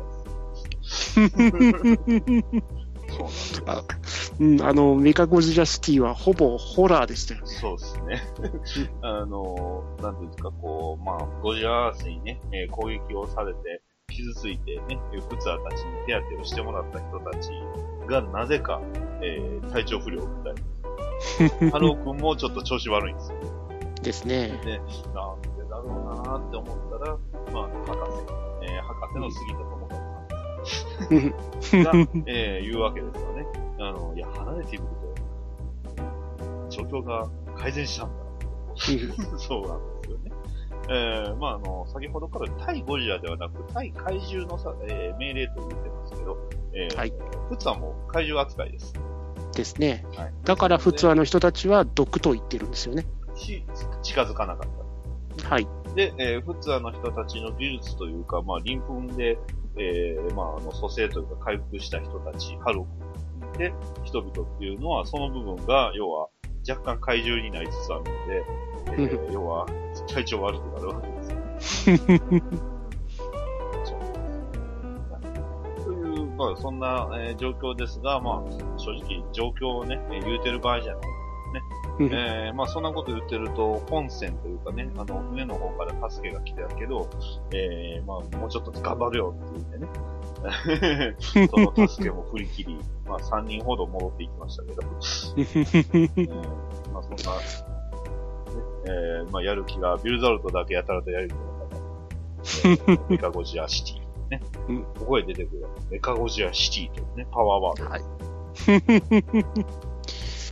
[0.84, 1.14] す。
[3.08, 3.64] そうなんです。
[3.66, 3.84] あ
[4.40, 7.48] うん、あの、メカゴジラシティはほぼホラーでしたよね。
[7.48, 8.22] そうですね。
[9.02, 13.82] あの、なんていうんですか、こう、まあ、ゴジラアースにね、えー攻撃をされて、
[14.18, 15.00] 傷ついてね、
[15.30, 17.52] フツアたちに手当てをしてもらった人たち
[18.08, 18.82] が、なぜか、
[19.22, 20.54] えー体調不良みたい
[21.62, 21.72] な。
[21.72, 23.38] ハルオ君もちょっと調子悪いんですよ。
[24.02, 24.60] ですね。
[24.64, 24.80] で、
[25.14, 27.18] なんでだろうなーって思ったら、
[27.54, 28.24] まあ、博士、
[28.64, 29.90] えー博士の杉田智和
[31.62, 33.46] さん が、えー言うわけですよね。
[33.80, 34.84] あの、いや、離れてみる
[36.70, 38.14] と、状況が改善したんだ。
[39.38, 40.32] そうなんですよね。
[40.90, 46.38] えー、まあ、あの、先ほどから対ゴジラではなく、対怪獣のさ、えー命令と言ってますけど、
[46.74, 47.14] えー、はい
[47.50, 48.94] 普通はもう怪獣扱いです。
[49.54, 50.06] ですね。
[50.16, 50.34] はい。
[50.44, 53.06] だから、普通の人たちは毒と言ってるんですよね。
[53.36, 53.64] し、
[54.04, 55.50] 近づかなかった。
[55.50, 55.68] はい。
[55.96, 59.38] で、えー、フッツァの人たちの技術というか、まあ、鱗粉で、
[59.78, 63.74] えー、まあ、あの、蘇生というか回復した人たち、ハルクで、
[64.04, 66.28] 人々っていうのは、その部分が、要は、
[66.68, 68.44] 若干怪獣になりつつあるので、
[68.92, 69.66] えー、要は、
[70.08, 71.38] 体調悪くなるわけですよ。
[73.86, 75.86] そう。
[75.86, 81.18] という、まあ、そんな、えー状況ですが、まあ、正直、状況をね、えー言うてる場合じゃない。
[82.00, 87.10] うんえー、まあそんなこと言ってると、本線というかね、あの、上の方から助けが来てるけど、
[87.52, 91.16] えー、まあもうちょっと頑張るよって言ってね、
[91.50, 97.77] その助けも振り切り、まあ3人ほど戻っていきましたけど、 えー、まあそんな、
[98.58, 101.78] ね、えー、まあやる気が、ビルザルトだけやたらとやる気がなかった、
[102.70, 107.90] え ーメカゴジラシティ、ね、うんここへ出てくるメカゴジラシティというね、パワーワード。
[107.90, 108.02] はい。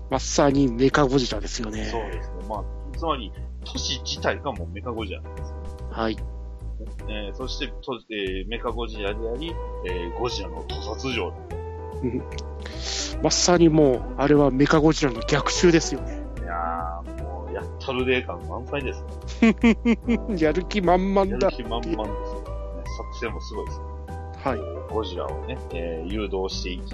[0.09, 1.85] まさにメカゴジラですよね。
[1.85, 2.35] そうですね。
[2.47, 2.63] まあ、
[2.97, 3.31] つまり、
[3.63, 5.55] 都市自体がもうメカゴジラなんですよ。
[5.89, 6.17] はい。
[7.07, 11.33] えーそして、とえーメカゴジラであり、えーゴジラの屠殺場。
[13.23, 16.21] まさにもう、あれはメカゴジラの逆襲ですよね。
[16.39, 17.24] いやー、
[17.55, 19.01] やったるで感満載です
[19.41, 20.35] ね。
[20.37, 21.55] やる気満々だやる。
[21.55, 22.09] 気満々ですよ、ね。
[22.97, 23.85] 作戦もすごいですね。
[24.43, 24.93] はい。
[24.93, 26.93] ゴジラをね、えー誘導していき、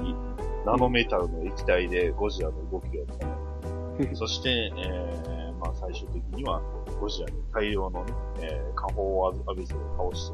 [0.65, 6.61] ナノメタルの液体でゴジラの動きを止め、そして、えー、まあ最終的には、
[6.99, 10.29] ゴジラに大量のね、えー、火砲を浴びせて倒し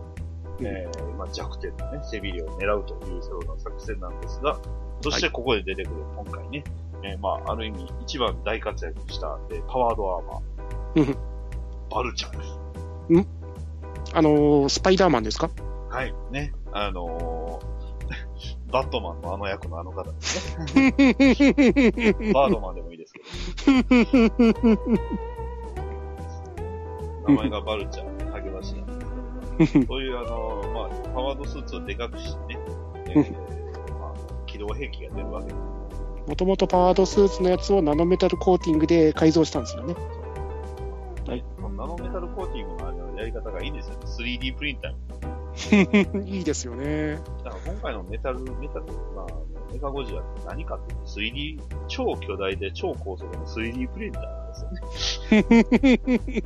[0.59, 4.59] て、えー、まあ弱点のね、背びれを狙うというような作戦なんですが、
[5.01, 6.63] そしてここで出てくる今回ね、
[7.03, 10.41] えー、まあある意味一番大活躍した、えーパワードアーマー
[10.95, 11.17] うん、
[11.89, 12.59] バルチャーです。
[14.13, 15.49] あのースパイダーマンですか？
[15.89, 17.67] はい、ね、あのー
[18.71, 20.65] バットマンのあの役のあの方ですね。
[22.33, 23.25] バードマンでもいいですけど。
[27.27, 28.85] 名前がバルチャー、励ましなん
[29.57, 32.59] ですけど、 そういうあの、まあ、パワードスーツをでかくしてね、
[33.07, 33.31] えー
[33.99, 35.55] まあ、機動兵器が出るわけです。
[36.27, 39.95] もともとパワードスーツのやつをナノメタルコーティングで改造したんですよね。
[41.25, 41.43] はい。
[41.55, 43.99] このナノメタルコーティングのやり方がいいんですよね。
[44.05, 45.27] 3D プリンター。
[46.27, 47.15] いいですよね。
[47.43, 49.27] だから今回のメタル、メタル、まあ、
[49.71, 54.55] メカゴジラって何かっていうと 3D、超巨大で超高速の 3D プリンターなんで
[54.99, 56.43] すよね。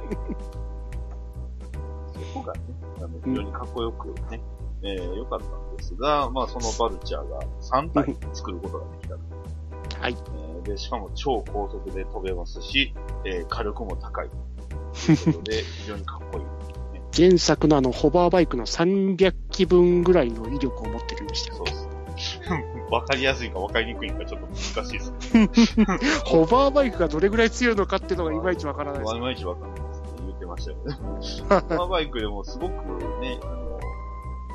[2.34, 2.60] そこがね、
[3.00, 4.40] あの非常にかっこよくね、
[4.84, 9.31] えー、良かったんですが、まあそのバルチャーが3体作ることができたと。
[10.02, 10.18] はい。
[10.36, 12.94] えーで、しかも超高速で飛べますし、
[13.26, 14.30] えー火力も高い。
[15.06, 16.46] ということで、非常にかっこいい。
[17.18, 21.90] 前作のあの、ホバーバイクの300機分ぐらいの威力を持ってるんでしたよそうです。
[22.92, 25.40] わかりやすいかわかりにくいかちょっと難しいですけ
[26.30, 29.18] ホバーバイクがどれぐらい強いのかっていうのがいまいちわからないですど、。
[29.18, 30.08] いまいちわかんないですね。
[30.28, 30.98] 言ってましたよね。
[31.70, 32.74] パワーバイクでもすごく
[33.22, 33.80] ね、あの、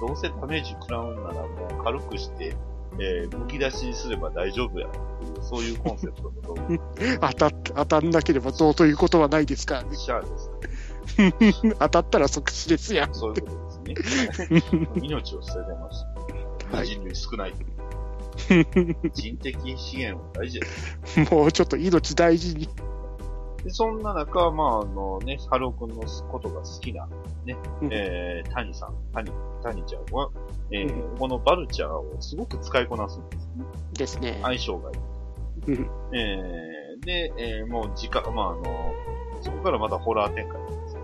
[0.06, 1.46] どうせダメージ食らうんならも
[1.80, 2.54] う軽くして、
[2.98, 6.80] えー、むき出しにすれば大丈夫やっていう、そういうコンセプトの道具、
[7.20, 9.96] 当たっ当たんなければどうということはないですからね。
[9.96, 10.50] シャアです。
[11.78, 13.14] 当たったら即死ですやん。
[13.14, 13.50] そういうこ
[13.84, 14.62] とですね。
[15.02, 16.04] 命を捨ててまし
[16.70, 16.76] た。
[16.76, 17.54] はい人類少ない。
[19.14, 21.34] 人的資源は大事です。
[21.34, 22.68] もうちょっと命大事に。
[23.66, 27.08] で、そんな中、まあ、あのね、ハルオ君のことが好きな、
[27.44, 29.30] ね、うんえー、谷さん、谷、
[29.62, 30.30] 谷ちゃんは、
[30.70, 33.64] えーうこのバルチャーをすごく使いこなすんですね。
[33.92, 34.38] ですね。
[34.42, 34.96] 相性がいい。
[35.68, 38.92] うんえー、で、えー、もう時間、まあ、あの、
[39.40, 41.02] そこからまたホラー展開なんですよ。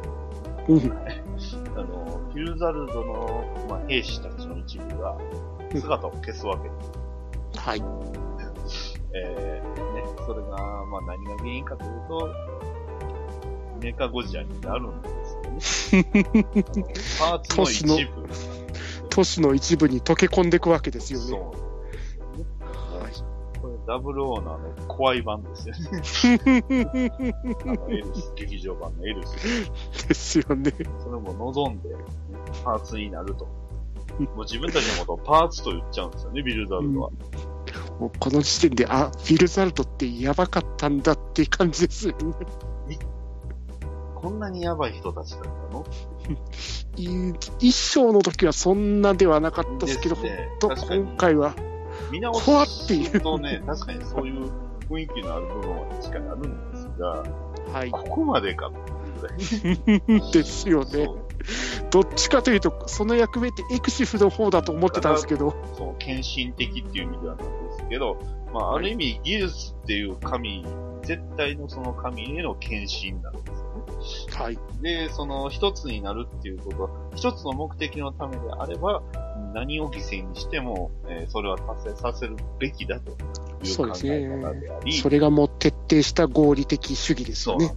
[0.68, 5.16] うん あの、フィルザルドの、まあ、兵士たちの一部が
[5.72, 7.58] 姿を消すわけです。
[7.58, 7.82] はい。
[9.14, 10.48] えー、ね、それが、
[10.86, 12.30] まあ何が原因かというと、
[13.82, 16.12] メカゴジラになるんですよね。
[17.18, 18.61] パーツの一部。
[19.12, 22.44] 都市の一部に溶け込んでいくわけですよそうね。。
[22.64, 23.12] はい
[23.60, 25.80] これダブルオーナーの怖い版ですよね。
[27.62, 30.08] あのエルス、劇場版のエルス。
[30.08, 30.72] ですよね。
[31.04, 31.96] それも望んで、ね
[32.64, 33.44] パーツになると。
[33.44, 37.10] もう自分たちのことをパーツと言っちゃうんですよね、ビルダルドは。
[38.00, 42.98] もうこの時点で、あ、フィルザルトってやばかったんだっていう感じですよね。
[44.22, 45.84] こんなにやばい人たちだったの？
[46.96, 50.48] い一章の時はそんなではなかったですけど、ね。
[50.60, 51.54] と今回は、
[52.32, 53.10] 怖っていう。
[53.10, 54.50] すとね、確かにそういう
[54.88, 57.24] 雰囲気のある部分は確かにあるんですが、
[57.72, 57.90] はい。
[57.90, 60.30] ここまでかっていうぐらい。
[60.32, 61.10] ですよね。
[61.90, 68.18] どっちかというと、その役目ってエクシフの方だと思ってたんですけど、そう、献身的っていう意味ではなんですけど、
[68.52, 70.64] まあ、ある意味、ギルスっていう神、
[71.02, 73.51] 絶対のその神への献身なんで。
[74.36, 74.59] はい。
[74.82, 79.03] で、その一つになるっていうことは、一つの目的のためであれば、
[79.55, 87.76] 何を犠牲にしても、えーそれは達成させるべきだという考え方であり、それがもう徹底した合理的主義ですよねそう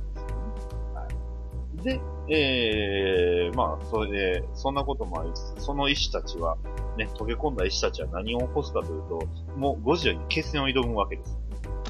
[0.96, 1.08] なん。
[1.08, 2.00] ですよね。
[2.00, 6.58] はい、で、えー、まあ、それで、そんなこともありつつ、その医師たちは、
[6.98, 11.38] ね、溶け込んだ医師たちは何を起こすかというと、もうゴジラに決戦を挑むわけです。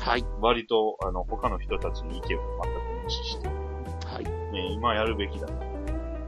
[0.02, 0.26] はい。
[0.42, 2.40] 割と、あの、他の人たちの意見を全く
[3.04, 3.50] 無視して、
[4.74, 5.54] 今やるべきだと。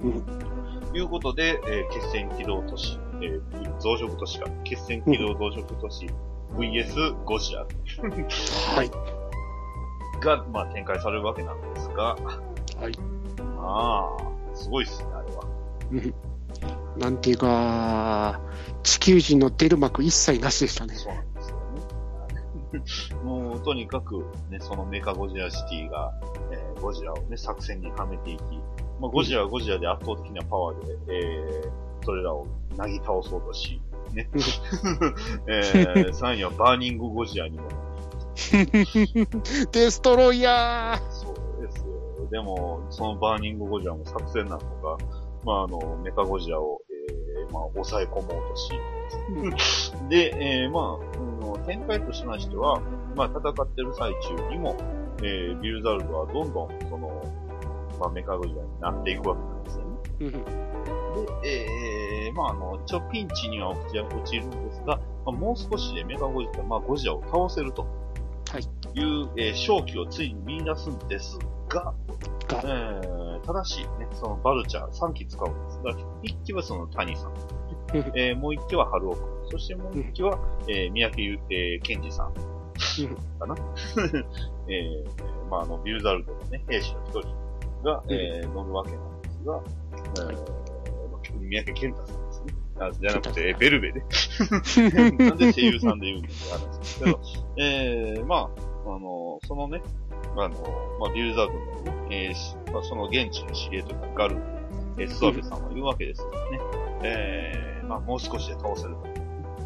[0.03, 0.23] うん。
[0.95, 6.07] いうことで、えー決戦起動都市、えー増殖都市か、決戦起動増殖都市、
[6.55, 7.65] VS ゴジラ
[8.75, 8.91] はい。
[10.19, 12.97] が、まあ、展開されるわけなんですが、はい。
[13.55, 15.43] まあ、すごいっすね、あれは。
[15.91, 16.13] うん
[16.97, 18.41] なんていうか、
[18.82, 20.95] 地球人の出る幕一切なしでしたね。
[20.95, 21.26] そうなん。
[23.23, 26.13] もう、とにかく、ね、そのメカゴジラシティが、
[26.51, 28.41] えーゴジラをね、作戦にはめていき、
[28.99, 33.82] まあ、ゴジラはゴジラで圧倒的なパワーで、えー、それらをなぎ倒そうとし、
[34.13, 34.30] ね。
[35.47, 37.67] えー、さらにはバーニングゴジラにも
[39.71, 42.28] デストロイヤそうですよ。
[42.32, 44.97] でも、そのバーニングゴジラも作戦なのか、
[45.43, 48.71] まあ、あの、メカゴジラを、えー、まあ、抑え込もうとし、
[50.10, 50.34] で、
[50.64, 50.99] えー、ま
[51.55, 52.82] あ、展開としましては、
[53.16, 54.76] まあ、戦ってる最中にも、
[55.20, 57.22] えー、ビルザルドはどんどん、その、
[57.99, 59.97] まあ、メカゴジラになっていくわけなんですよね。
[61.16, 61.41] ー。
[61.41, 61.68] で、
[62.28, 67.86] えー、まあ、あの、一応ピンチには落ち落ちるんですが、まあ、もう少しでメカゴジラ、まあ、ゴジラを倒せると。
[68.49, 68.62] はい。
[68.62, 71.38] いう、えー、勝機をついに見出すんです
[71.68, 71.93] が、
[72.47, 75.91] がえー、ただし、ね、そのバルチャー3機使うんですが、
[76.24, 77.34] 1機はその谷さん、
[77.94, 82.34] えー、もう1機は春尾くん、そしてもう1機は、えー、三宅ゆ、えー、健二さん、
[83.40, 83.56] かな？
[84.70, 87.48] えー、まあ、あの、ビルザルドのね、兵士の一人
[87.84, 89.62] が、えー、乗るわけなんですが、
[90.32, 92.54] えー、三宅健太さんですね。
[92.80, 94.02] あじゃなくて、えベルベで。
[95.18, 97.20] なんで声優さんで言うんだって話ですけど、
[97.58, 98.50] えー、まあ、
[98.86, 99.82] あの、そのね、
[100.36, 101.60] あの、まあ、ビルザードの
[102.08, 104.38] ね、えーしまあ、その現地の司令というか、ガル、
[104.98, 106.60] えー、スワベさんは言うわけですよね。
[107.04, 109.04] えー、まあ、もう少しで倒せると。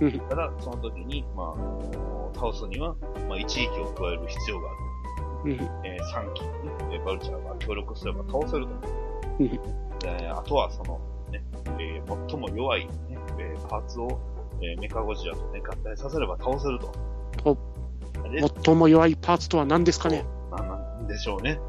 [0.02, 2.96] うんただ、その時に、まあ倒すには、
[3.30, 4.78] まあ、一撃を加える必要がある。
[5.44, 5.52] うん
[5.86, 8.72] えー、3機にね、えーバルチャーが協力すれば倒せると。
[9.40, 9.46] うん
[10.06, 11.00] えーあとは、その、
[11.32, 11.44] ね、
[11.80, 12.92] えー最も弱い、ね、
[13.40, 14.20] えーパーツを、
[14.62, 16.92] えーメカゴジラとね、合体させれば倒せると。
[18.66, 20.24] 最も弱いパーツとは何ですかね？
[20.52, 21.60] なんなんでしょうね。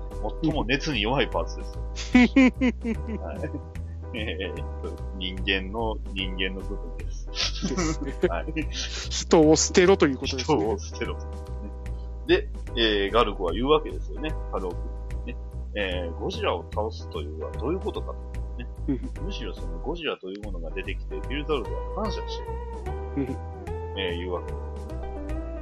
[0.42, 1.78] 最も熱に弱いパーツです。
[3.22, 3.81] はい
[4.14, 4.64] えー
[5.18, 7.26] 人間の、人間の部分です。
[7.68, 8.52] ですねはい。
[8.72, 10.78] 人を捨てろということです人ねを。
[10.78, 11.14] 捨てろ。
[11.16, 11.20] ね
[12.26, 14.30] で、えーガルグは言うわけですよね。
[14.52, 15.36] ハルオ君にね。
[15.74, 18.14] えーゴジラを倒すというのはどういうことかと、
[18.58, 19.24] ねうん。
[19.26, 22.38] むしろそのゴジラというものが出てきて、ビルサルドは感謝し
[23.16, 23.36] ている。
[23.96, 24.58] えー言うわけで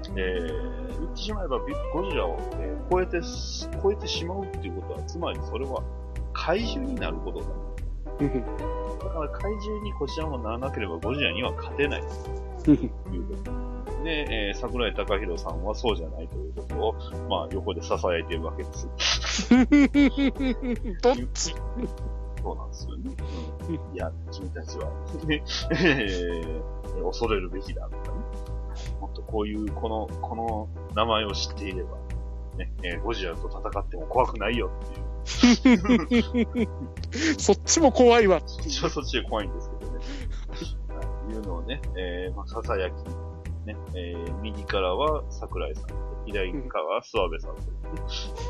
[0.05, 0.12] す。
[0.16, 5.82] えー言ってしまえばビゴジラを、えー超えてす、超えてしまうっていうことは、つまりそれは
[6.32, 7.46] 怪獣になることだ。
[8.20, 8.44] うん
[9.00, 12.02] だから怪獣にこちらもならなければゴジラには勝てない。
[12.02, 12.08] うん
[12.62, 14.04] ということ。
[14.04, 16.94] で、えー桜井貴弘さんはそうじゃないということを、
[17.28, 19.48] まあ、横で囁いているわけです。
[21.02, 21.54] どっち？
[22.42, 23.14] そうなんですよね。
[23.68, 24.90] うん、いや、君たちは、
[25.26, 25.42] ね
[25.72, 28.12] えー恐れるべきだとかね。
[29.00, 31.96] もっとこういう、この、この名前を知っていれば、
[32.58, 35.09] ね、えーゴジラと戦っても怖くないよっていう。
[37.38, 38.42] そっちも怖いわ。
[38.46, 39.98] そっちはそっちで怖いんですけどね。
[40.88, 41.00] は
[41.30, 42.94] い、うのをね、えー、まあ、ささやき、
[43.66, 45.84] ね、えー、右からは桜井さん、
[46.26, 47.56] 左からは諏訪部さん、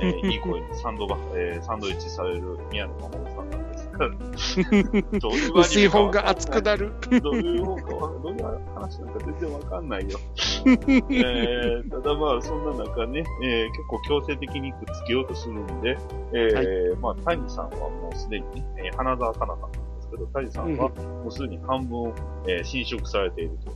[0.02, 3.69] えー、いい声にサンドバ、えー、サンドイッチされる宮野真守さんが、ね
[5.54, 6.92] 薄い本が熱くなる。
[7.22, 8.44] どういう本かは、どういう
[8.74, 10.18] 話なんか全然わかんないよ。
[10.66, 15.98] えー、ただまあ、そんな中ね、えー、結構強制的にくっつけようとするんで、
[16.32, 22.12] えーまあ、谷さんはもうすでにね、えー花澤香菜さんなんですけど、谷さんはもうすでに半分、
[22.46, 23.72] えー侵食されていると。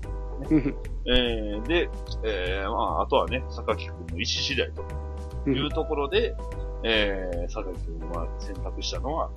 [0.51, 0.75] うん
[1.07, 1.89] えー、で、
[2.25, 4.71] えー、まあ、あとはね、榊君の意思次第
[5.45, 6.35] というところで、
[6.83, 9.31] えー、榊君は選択したのは、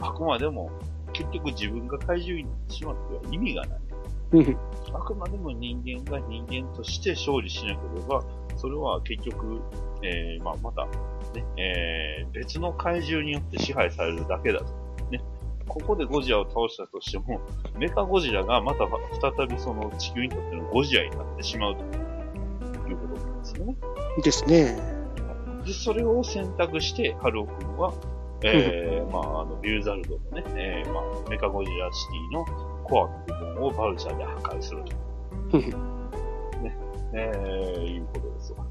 [0.00, 0.70] あくまでも、
[1.12, 3.80] 結局自分が怪獣になってしまっては意味がない。
[4.32, 4.56] うん
[4.92, 8.24] あくまでも人間が人間として勝利しなければ、
[8.56, 9.60] それは結局、
[10.02, 10.86] えー、まあ、また、
[11.34, 14.66] ね、えー、別の怪獣によって支配されるだけだと。
[15.10, 15.20] ね。
[15.68, 17.40] ここでゴジラを倒したとしても、
[17.76, 18.86] メカゴジラがまた
[19.36, 21.82] 再びその地球にとってのゴジラになってしまうと
[22.88, 23.76] いうことなんですよね。
[24.22, 24.96] ですね。
[25.66, 27.92] で、それを選択して、ハルオ君は、
[28.42, 32.44] えー、まあ、あの、ビルサルドのね、えー、まあ、メカゴジラシティの
[32.84, 35.58] コアの部分をバルチャーで破壊すると。
[35.58, 35.96] うん
[36.62, 36.76] ね、
[37.12, 38.66] えー、いうことですわ。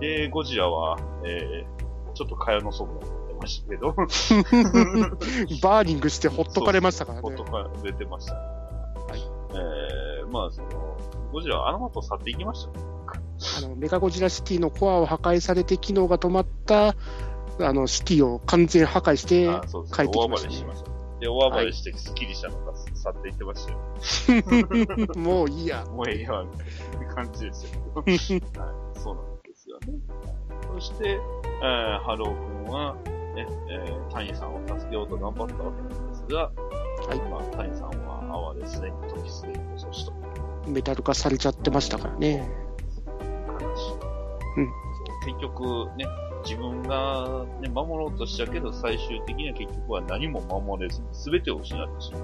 [0.00, 3.92] で、ゴジラは、えー、ちょっと蚊帳の外になってましたけど、
[5.62, 7.44] バーニングしてほっとかれましたからねほっと。
[7.44, 8.34] かれてました。
[8.34, 8.36] い
[9.54, 10.68] えー、まあ、その、
[11.32, 12.96] ゴジラはあの後去っていきましたね。
[13.58, 16.94] あのメカゴジラシティのコアを破壊されて機能が止まった
[17.60, 20.54] あのシティを完全破壊してあそうです帰ってきましたね。
[20.54, 20.96] れしました。
[21.20, 25.16] で、大暴れしてスッキリしたのが去っていってましたよ。
[25.16, 25.84] もういいや。
[25.86, 28.02] もうええや、みたいな感じでしたけど。
[28.02, 28.18] はい、
[28.98, 29.94] そうなんですよね。
[30.74, 32.94] そして、えー、ハルオ君は、
[33.34, 40.12] ね、えー、谷さんを助けようと頑張ったわけなんですが、はいまあ、谷さんは哀れすでに時すでに遅しと。
[40.66, 42.46] メタル化されちゃってましたからね。
[43.58, 43.94] 悲しい。
[44.58, 44.86] うん
[45.24, 46.06] 結局ね、
[46.46, 52.22] 自分が、ね、守ろうとしたけど、最終的には結局は何も守れずに全てを失ってしまう。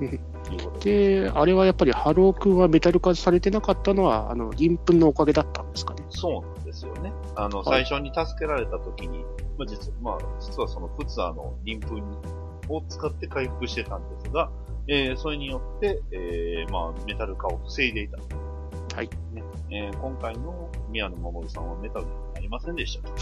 [0.00, 1.20] うんいうことで。
[1.22, 6.04] で、あれはやっぱりハルオ君はメタル化されてなかったのは、あの、鱗粉のおかげだったんですかね。
[6.10, 7.12] そうなんですよね。
[7.36, 9.24] あの、はい最初に助けられた時に、
[9.58, 12.00] まあ実まあ、実はそのフツアの鱗粉
[12.68, 14.50] を使って回復してたんですが、
[14.88, 18.18] えー、それによって、えー、まあ、メタル化を防いでいた。
[18.96, 19.10] はい。
[19.32, 19.42] ね
[19.72, 23.14] えー今回の宮野真守さんはメタルになりませんでしたと。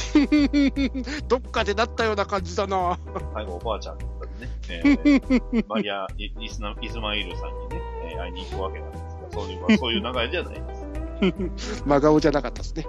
[1.29, 2.99] どっかでなったような感じだな。
[3.35, 7.83] 最後おばあちゃんだったね、えー、マリア・イイスナイズマイルさんにね、
[8.13, 11.83] えー会いに行くわけなんですが、そういう、まあ、そういう流れじゃないです。
[11.87, 12.87] 真顔じゃなかったですね。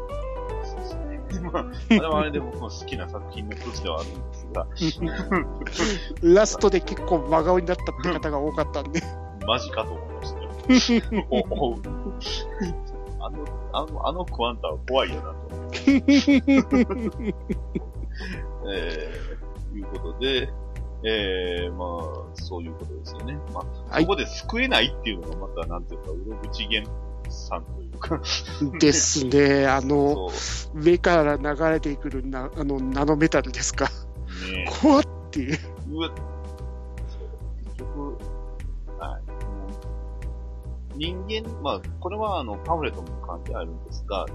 [1.52, 4.14] まあ、あれはあれで僕の好きな作品の一つではあるん
[4.72, 5.46] ですが、
[6.36, 9.02] ラストで結構真顔になったって方が多かったんで。
[9.46, 11.26] マジかと思いましたよ。
[11.30, 11.82] おおう
[13.30, 15.36] あの、あの、あのクワンタは怖いよなと。
[18.72, 20.50] えー、いうことで、
[21.04, 23.38] えー、まあ、そういうことですよね。
[23.54, 26.88] まあ、はいここで救えないっていうのがまた、なんていうか、うろぶちげん
[27.30, 28.22] さんというか、
[28.80, 29.66] ですね。
[29.68, 33.90] あの、そ上から流れてくるな、あの、ナノメタルですか？
[34.50, 35.60] う、ね怖っていう。
[35.92, 36.12] うわ、
[41.00, 44.26] 人間、まあ、これはあの、パンフレットにも書いてあるんですが、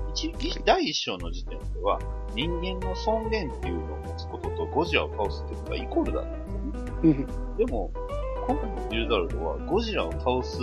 [0.64, 2.00] 第一章の時点では、
[2.34, 7.26] 人間の尊厳っていうのを持つこととゴジラを倒すっていうことがイコールだったんですよね。
[7.50, 7.56] うん。
[7.58, 7.90] でも、
[8.46, 10.58] 今回のビルダルドは、ゴジラを倒す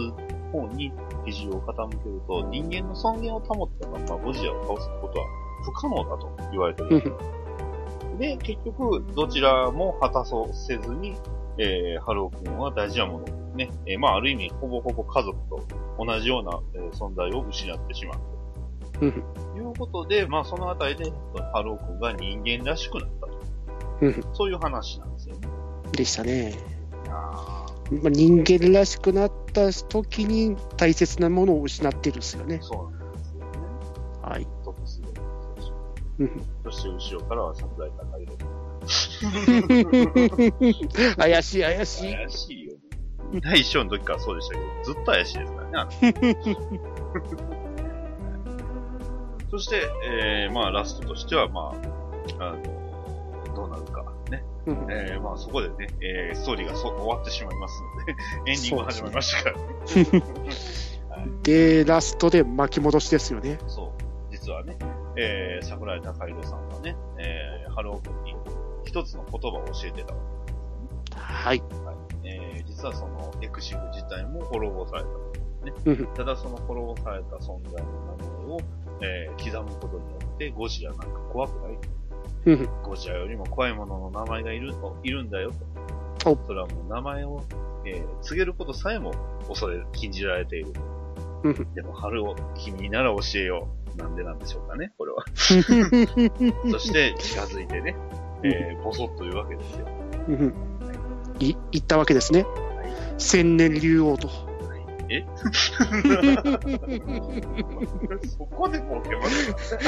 [0.52, 0.92] 方に
[1.26, 5.28] 比重を傾けると、人間の尊厳を保ったままゴジラを倒すことは
[5.64, 7.14] 不可能だと言われてる
[8.18, 11.16] で、結局、どちらも果たそうせずに、
[11.62, 15.64] えー、ハルオ君は大事なものをね、えーまあ、ある意味、ほぼほぼ家族と
[16.04, 18.20] 同じような、えー存在を失ってしまう。
[19.02, 19.12] うん。
[19.12, 21.12] ということで、まあ、そのあたりで、
[21.54, 23.40] ハルオ君が人間らしくなったと。
[24.02, 24.24] うん。
[24.34, 25.48] そういう話なんですよね。
[25.92, 26.56] でしたね。
[27.92, 32.62] まあ、人間らしくなった時に大切なものを失ってるんですよねー。
[32.62, 33.48] そうなんですよね。
[34.24, 34.48] はい。
[36.64, 38.38] そして後ろからは桜井高弘。
[41.18, 42.16] 怪しい怪しい。
[42.16, 42.80] 怪しいよね。
[43.42, 45.92] 第一章の時からそうでしたけど、ずっと怪しいですからね。
[49.50, 51.74] そして、えー、まあ、ラストとしては、ま
[52.40, 52.64] あ、あの、
[53.54, 54.44] どうなるか、ね。
[54.66, 58.16] うんえー、まあ、そこでね、えー、ストーリーがそ終わってしまいますので、
[58.52, 59.58] エンディングが始まりましたから。
[61.44, 63.60] で、ラストで巻き戻しですよね。
[63.68, 63.92] そう。
[64.32, 64.78] 実はね、
[65.18, 68.36] えー、櫻井孝宏さんはね、えー、ハルオ君に
[68.86, 70.20] 一つの言葉を教えてたわ
[71.16, 71.60] はい。
[71.60, 71.82] けです。
[71.82, 71.96] はい。
[72.24, 75.10] えー、実はその、エクシフ自体も滅ぼされた。
[75.86, 78.60] うんただその滅ぼされた存在の名前を、
[79.02, 81.78] えー、刻むことによってゴジラなんか怖くない。
[82.46, 85.52] うんゴジラよりも怖いものの名前がいると、いるんだよ
[86.24, 86.32] と。
[86.32, 87.44] おそれはもう名前を、
[87.86, 89.14] えー、告げることさえも
[89.48, 90.74] 恐れ、禁じられている。
[91.44, 93.81] うんでも、春を君なら教えよう。
[93.96, 95.24] なんでなんでしょうかね、これは。
[95.36, 97.96] そして、近づいてね、
[98.44, 99.88] えー、ボソッというわけですよ。
[100.28, 100.54] うん
[101.40, 102.46] い言ったわけですね。
[103.18, 104.30] 千年竜王と。
[105.10, 105.26] え？
[108.38, 109.80] そこでボケます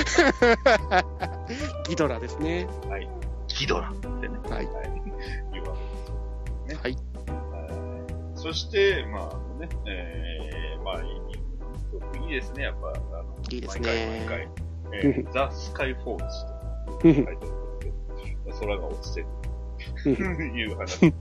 [1.87, 2.67] ギドラですね。
[2.89, 3.07] はい。
[3.47, 4.37] ギドラってね。
[4.49, 4.67] はい。
[5.53, 6.15] 言うわけですよ
[6.67, 6.75] ね。
[6.81, 6.97] はい。
[7.27, 7.83] えー
[8.43, 11.01] そして、まあね、えー、まあ、
[11.99, 14.47] 曲いいですね、やっぱ、あの、いいです毎回ね毎回。
[14.95, 16.45] えー、 The Sky Falls
[17.01, 19.27] というタイトルですけど、空が落ちてる。
[20.03, 21.13] という話。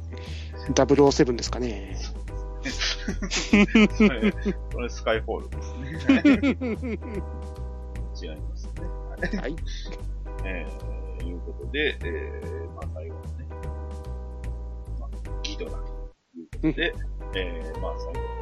[0.74, 1.97] 007ですかね。
[4.70, 6.73] それ、スカイフォールですね。
[8.23, 9.40] 違いますね。
[9.40, 9.57] はい。
[10.44, 13.47] えー、いうことで、えー、まあ最後のね、
[15.01, 15.09] まあ、
[15.43, 16.94] ギドラということで、
[17.35, 18.41] えー、まあ最後、えー、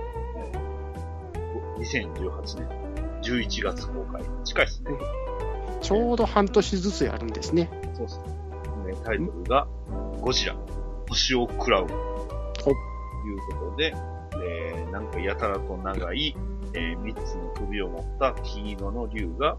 [1.78, 2.80] 2018年
[3.22, 4.22] 11月公開。
[4.44, 4.90] 近いですね。
[5.80, 7.70] ちょうど半年ずつやるんですね。
[7.94, 8.92] そうですね。
[8.92, 9.66] ねタイトルが、
[10.20, 10.56] ゴジラ、
[11.08, 11.86] 星を食らう。
[11.86, 12.76] という
[13.58, 13.94] ことで、
[14.42, 16.36] えー、なんかやたらと長い、
[16.74, 19.56] えー、三つの首を持った金色の竜が、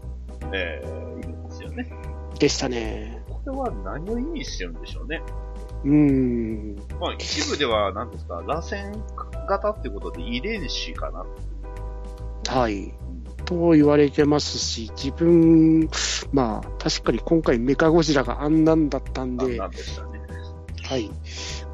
[0.52, 1.92] えー、いるんですよね。
[2.38, 3.22] でしたね。
[3.28, 5.22] これは何を意味してるんでしょうね。
[5.84, 6.76] うーん。
[7.00, 8.92] まあ、一部では、何ですか、螺旋
[9.48, 11.24] 型ってことで遺伝子かな。
[12.48, 12.94] はい。
[13.44, 15.88] と言われてますし、自分、
[16.32, 19.84] まあ、確かに今回メカゴジラがあんなんだったんで、あんなんでね。
[20.82, 21.10] はい。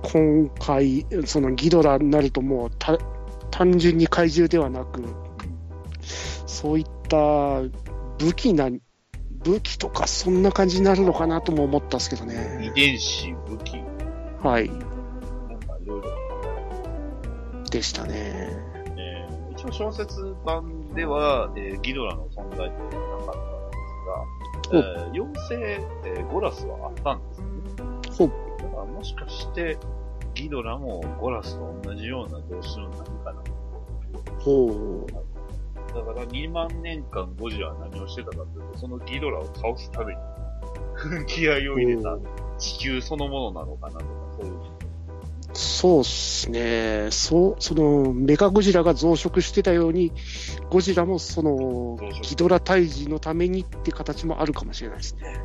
[0.02, 2.98] 今回、そのギドラになるともうた
[3.50, 5.02] 単純に怪獣ではなく、
[6.46, 7.62] そういった
[8.18, 8.70] 武器な、
[9.44, 12.72] 武器とかそんな感じになるのかなとも思ったんですけど遺ね。
[12.74, 13.82] 伝子、武器、
[14.42, 14.70] はい。
[17.70, 18.77] でしたね。
[19.59, 28.09] えー一応小説版では、えーギドラの存在っていうのはなかったんですが、えー妖精、えーゴラスはあったんですよね。
[28.16, 28.28] ほう。
[28.62, 29.78] だからもしかして、
[30.35, 33.43] ギドラもゴラスと同じような動詞の何かな。
[34.40, 35.12] ほう。
[35.94, 40.20] だから2万年間ゴジラは何をしてたかというと、そのギドラを倒すために
[41.26, 42.16] 気合を入れた
[42.59, 44.05] 地球そのものなのかなとか、
[44.40, 44.52] そういう。
[45.59, 47.09] そうっすね。
[47.10, 50.12] そう、その、メカゴジラが増殖してたように、
[50.70, 55.40] ゴジラもそのギドラ退治のためにって形もあるかもしれないですね。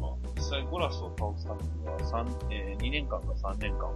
[0.00, 3.92] まあ、実際ゴラスを倒すためには、三えー、2年間か3年間は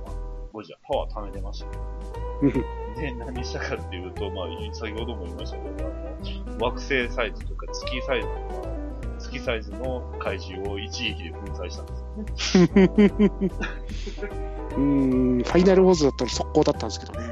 [0.52, 1.82] ゴジラパワー貯めてましたけど、
[2.42, 2.52] うん
[2.94, 5.90] で、何したかっていうと、まあ、先ほども言いましたけど、あ
[6.48, 8.68] の、惑星サイズとか月サイズとか、
[9.18, 12.01] 月サイズの怪獣を一撃で粉砕したんです。
[12.16, 17.26] うーん、ファイナルウォーズだったら速攻だったんですけどね。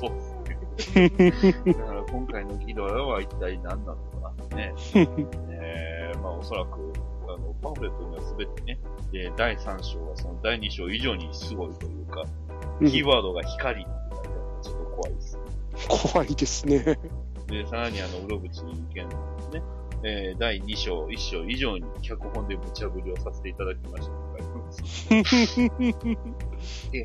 [0.00, 0.12] そう
[0.46, 1.62] ですね。
[1.66, 4.74] だから今回のギドラは一体何なのかなね。
[4.94, 6.92] えー、まあおそらく、
[7.28, 8.78] あの、パンフレットには全てね、
[9.14, 12.24] えー第3章はその第2章以上にすごいというか、
[12.80, 14.28] うんキーワードが光って書いて
[14.62, 15.38] ちょっと怖いです。
[16.12, 16.98] 怖いですね。
[17.46, 18.62] で、さらにあの、うろぶち
[18.94, 19.16] 剣の
[19.52, 19.62] ね、
[20.04, 24.22] えー、第2章、1章以上に脚本で無茶ぶりをさせていただきました。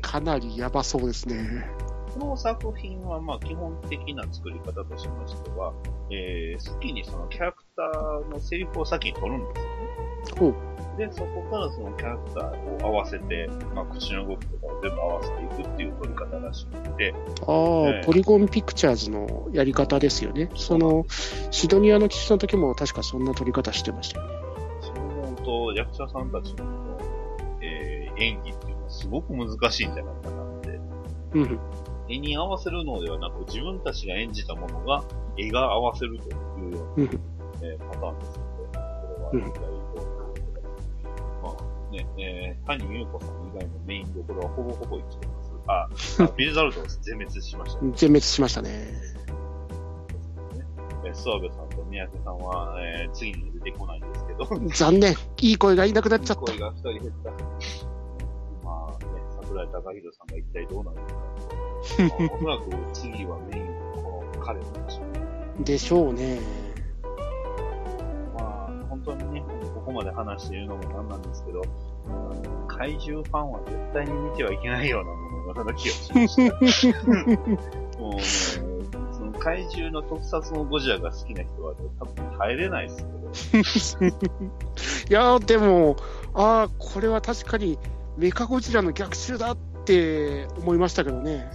[0.02, 1.70] かなりやばそうですね。
[2.18, 5.72] この作品は、まあ、基本的な作り方としましては、
[6.10, 10.77] えー、好きにそのキャラクターのセリフを先に取るんですよね。
[10.98, 17.14] で、そこからそのキャラクターを合わせて、まあ、口の動きとかを全部合わせていくっていう取り方らしくて、
[17.46, 20.50] ああ、ええポリゴンピクチャーズのやり方ですよね。
[20.56, 21.06] その、
[21.52, 24.34] シドニアの基地の時も確かそんな取り方してましたよね。
[24.80, 26.98] そう思うと、役者さんたちの、
[27.62, 30.80] えー、演技っていうのはすごく難しいんじゃないかなって。
[31.34, 31.60] うん。
[32.08, 35.04] 絵に合わせるのではなく、自分たちが演じたものが
[35.36, 36.32] 絵が合わせるとい
[36.72, 37.20] うような、うん。
[37.62, 39.66] えーパターンですので、これはういうことか。
[39.66, 39.77] まあ
[41.90, 45.52] ね、えー、谷優子さん以外のメインどころはほぼほぼ生きてます。
[45.66, 45.88] あ、
[46.24, 47.92] あ ビルザルト全滅しましたね。
[47.94, 48.70] 全滅しましたね。
[51.04, 55.14] えー、諏訪部さんと三宅さんは、えー、次に出てこないんですけど、 残念。
[55.40, 56.42] いい声がいなくなっちゃった。
[56.42, 57.30] 声が二人減った。
[58.64, 59.06] まあね、
[59.42, 61.14] 桜井貴弘さんが一体どうなるのか。
[61.98, 65.28] まあおそらく次はメインこの彼なんでしょうね。
[65.64, 66.40] でしょうね。
[68.34, 69.44] まあ、本当にね、
[69.88, 76.96] ここまで話しているのもなんなんですけど、うん怪獣ファンは絶対に見てはいけないようなもののような気がしました。
[77.98, 78.22] もうね、
[79.10, 82.94] その怪獣の特撮のゴジラが好きな人は、多分耐えれないで
[83.64, 84.08] すけど、
[85.10, 85.96] いやー、でも、
[86.34, 87.78] ああ、これは確かに
[88.18, 89.56] メカゴジラの逆襲だっ
[89.86, 91.50] て思いましたけどね。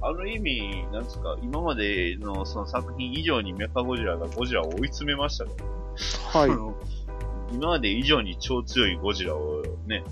[0.00, 5.50] ある意味、なんですか、今までのその作品以上にメカゴジラがゴジラを追い詰めましたか
[6.34, 6.97] ら、はい
[7.52, 10.04] 今まで以上に超強いゴジラをね、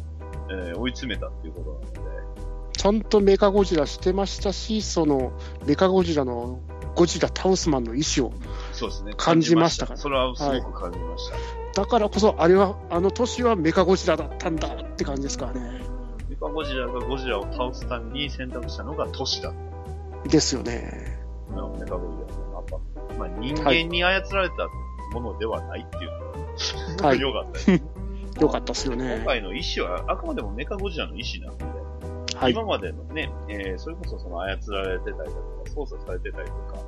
[0.50, 2.16] えー追い詰めたっていうことなので、
[2.72, 5.32] ちゃんとメカゴジラしてましたし、その
[5.66, 6.60] メカゴジラの
[6.94, 8.32] ゴジラ倒すマンの意思を。
[8.72, 9.12] そうですね。
[9.16, 11.30] 感じましたからそれはすごく感じまし
[11.74, 11.82] た。
[11.82, 15.80] だからこそ、あれは、あの年はメカゴジラだったんだって感じですからね。
[16.28, 19.52] メカゴジラがゴジラを倒すために選択したのが都市だっ
[20.28, 21.18] ですよね。
[21.50, 24.54] メカゴジラのやっぱ、まあ人間に操られた
[25.12, 26.25] ものではないっていうのが、
[27.02, 27.70] はいよかったです。
[28.40, 29.22] よかった ですよ今ね。
[29.26, 32.52] 回の意思はあくまでもメカゴジラの意思なので、はい。
[32.52, 36.78] 今までのね、えーそれこそその操られてたりだとか、操作されてたりとか、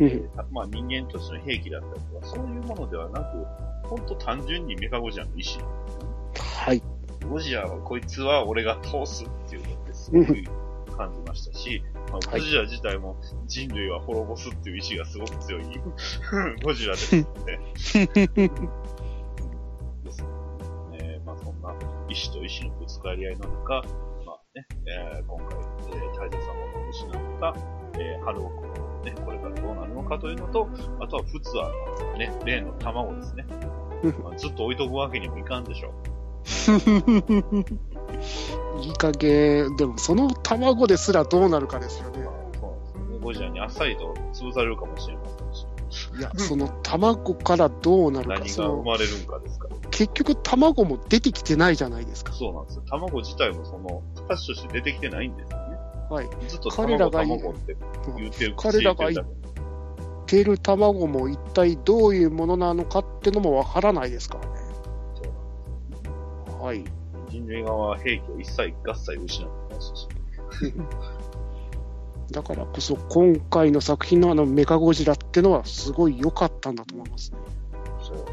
[0.00, 0.10] えうん。
[0.26, 3.46] ーたまあ人間としての兵器だったりとか、そういうものではなく、
[3.88, 5.68] 本当単純にメカゴジラの意思ね。
[6.38, 6.82] はい。
[7.28, 10.34] ゴジラは、こいつは俺が通すっていうのってすごく
[11.00, 11.82] 感じましたし、
[12.12, 13.16] まあ、はいゴジラ自体も
[13.46, 15.62] 人類は滅ぼすっていう意志がすごく強い
[16.62, 17.58] ゴジラですので。
[20.04, 20.22] です
[20.92, 21.22] ね。
[21.24, 21.74] まあそんな
[22.08, 23.82] 意志と意志のぶつかり合いの中、
[24.26, 27.54] まあね、えー今回、えー、大切なものを失った、
[27.98, 30.68] えー、春尾君のね、これからどうなるのかというのと、
[31.00, 31.72] あとは普通は、
[32.18, 33.46] ね、例の卵ですね。
[34.22, 35.92] まあ、ずっと置いとくわけにもいかんでしょう。
[38.82, 42.26] いい加減、でもその卵ですらどうなるかですよね。
[43.20, 45.66] ゴジラにあっさりと潰されるかもしれませんし、
[46.18, 49.76] いや、その卵からどうなるか、何が生まれるんかですから。
[49.90, 52.32] 結局卵も出てきてないじゃないですか。
[52.32, 52.82] そうなんですよ。
[52.88, 55.76] 卵自体もその、形として出てきてないんですよね。
[56.08, 56.28] はい。
[56.48, 57.76] ずっと彼ら卵、が卵って
[58.16, 58.54] 言ってる。
[58.56, 59.26] 彼らが言っ
[60.26, 64.50] てる卵も一体どういうものなのかってのもわからないですからね。
[66.60, 66.84] はい。
[67.30, 70.08] 人類側は兵器を一切合切失ってましたし。
[72.32, 77.38] だからこそ今回の作品のあのメカゴジラってのはすごい良かったんだと思いますね。
[78.02, 78.26] そうなん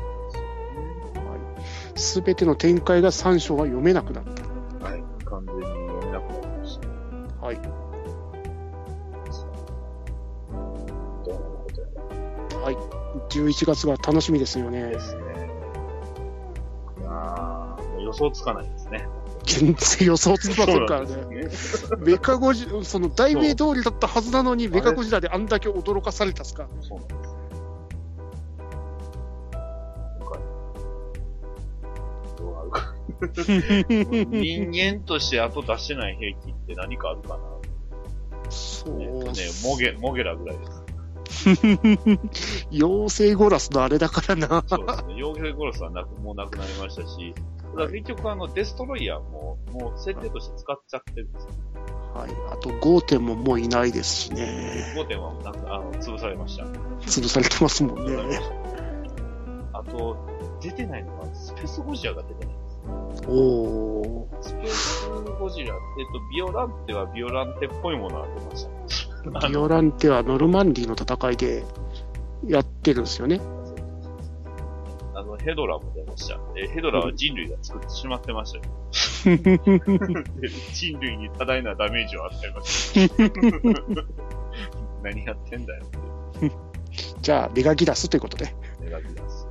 [1.96, 4.30] すべての展開が3章は読めなくなった。
[4.86, 5.04] はい。
[5.26, 6.88] 完全に読めなくなりました。
[7.44, 7.56] はい。
[7.56, 7.62] ど
[11.26, 11.88] うなることや
[12.56, 12.60] ら。
[12.60, 12.78] はい。
[13.30, 15.00] 11月が楽しみですよねで。
[15.00, 15.22] すね。
[17.08, 17.67] あー
[17.98, 19.08] もう予想つかないですね。
[19.46, 21.16] 全然予想つきませんからね。
[21.16, 21.50] ね。
[22.00, 26.68] メカゴジラ、その題名通りだったはずなのに、メカゴジラであんだけ驚かされたっすか。
[26.82, 27.36] そうなんです。
[32.38, 32.94] どうなるか。
[34.32, 37.44] 人間として後出してない兵器って何かあるかな
[38.50, 40.88] そうえっとね、モゲ、モゲラぐらいです。
[42.72, 44.64] 妖精ゴラスのあれだからな。
[44.68, 45.16] そうですね。
[45.18, 51.50] ヨーゲルゴロスはなく、もうなくなりましたし、ただ結局あの、デストロイヤーも、もう設定として使っちゃってるんですよ。
[52.14, 52.30] はい。
[52.52, 54.94] あと、ゴーテンももういないですしね。
[54.96, 56.66] 5点はなんか、あの、潰されました。
[56.66, 58.40] 潰されてますもんね。
[59.74, 60.18] あと、
[60.62, 63.30] 出てないのが、スペースゴジラが出てないんですよ。
[63.30, 64.44] おー。
[64.44, 65.78] スペースゴジラ、えっ
[66.14, 68.68] と、ビオランテはビオランテっぽいものが出まし
[69.42, 69.48] た。
[69.50, 71.64] ビオランテはノルマンディの戦いで
[72.48, 73.42] やってるんですよね。
[75.48, 76.38] ヘドラも出ました。
[76.58, 78.66] えヘドラは人類が作ってしまってましたよ。
[79.38, 83.16] で 人類に多大なダメージを与えました。
[85.04, 86.52] 何やってんだよって。
[87.22, 88.54] じゃあ、メガギラスということで。
[88.90, 89.48] 願 ってます。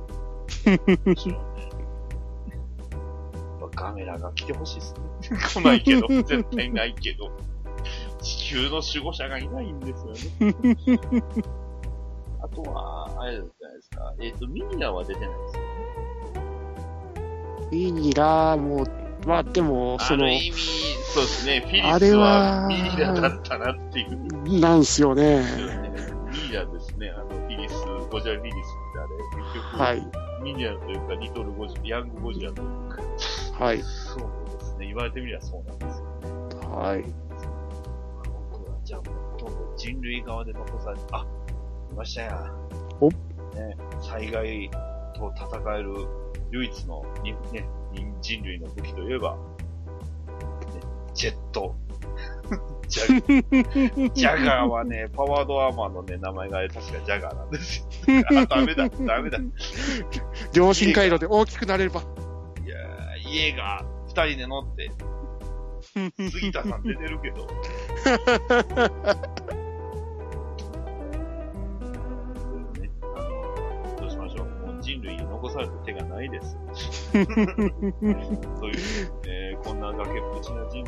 [3.75, 4.99] ガメラが来てほしいですね。
[5.55, 7.31] 来ないけど、絶対ないけど。
[8.21, 10.59] 地球の守護者がいないんですよね。
[12.39, 14.13] あとは、あれじゃないですか。
[14.21, 15.66] えっ、と、ミニラは出てないですよね。
[17.71, 18.85] ミニラも、
[19.25, 20.53] まあでも、そのある、意味、
[21.13, 21.59] そうですね。
[21.61, 24.59] フィリあれスははミニラだったなっていう。
[24.59, 25.41] なんすよね。
[26.31, 27.09] ミニラですね。
[27.09, 27.73] あの、フィリス、
[28.09, 30.43] ゴジラフィリスってあれ、結局、はい。
[30.43, 33.01] ミニラというか、リトルゴジラ、ヤングゴジラというか、
[33.65, 33.81] はい。
[33.81, 34.85] そうですね。
[34.87, 36.69] 言われてみればそうなんですよ。
[36.71, 37.03] はい。
[38.51, 41.25] 僕は、じゃあ、ほとんど人類側で残されて、あ、
[41.91, 42.51] いましたや。
[43.01, 43.15] おね、
[44.01, 44.69] 災害
[45.15, 46.07] と戦える
[46.51, 49.39] 唯一のに、ね、人人類の武器といえば、ね、
[51.13, 51.75] ジェット。
[52.87, 57.85] ジャ ジャガーはね、パワードアーマーのね、名前が確かジャガーなんですよ。
[58.41, 59.37] あ、ダメだ、ダメだ。
[59.37, 59.41] い
[60.53, 61.99] 両親回路で大きくなれれば。
[61.99, 64.89] やー、家が二人で乗って、
[66.29, 67.47] 杉田さん出てるけど。
[74.87, 76.57] 人類に残された手がないです。
[77.11, 77.29] そういう、
[79.27, 80.85] えーこんな崖っぷちな人類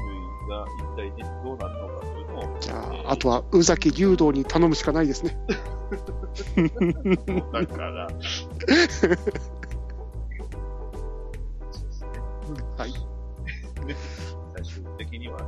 [0.47, 2.75] が一体ね、どうなるのかというのを、じゃ
[3.07, 5.37] あ、あとは、宇崎竜道に頼むしかないですね。
[7.51, 8.07] だから。
[12.77, 12.93] はい。
[13.85, 13.95] ね、
[14.55, 15.47] 最終的にはね、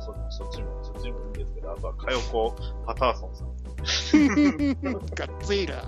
[0.00, 2.54] そそっちも、そっちもいいんですけど、あとは、かよこ、
[2.86, 3.48] パターソンさん。
[5.14, 5.84] ガッツイラ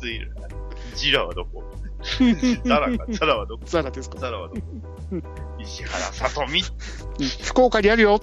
[0.00, 0.32] ついる。
[0.94, 1.62] ジラはどこ？
[2.64, 3.64] ザラか、ザラはどこ？
[3.66, 4.18] ザラですか？
[4.18, 4.60] ザラはどこ？
[5.58, 8.20] 石原さとみ、うん福岡にあるよ。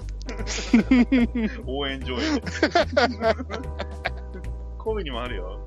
[1.66, 2.18] 応援上映。
[4.78, 5.60] 神戸にもあるよ。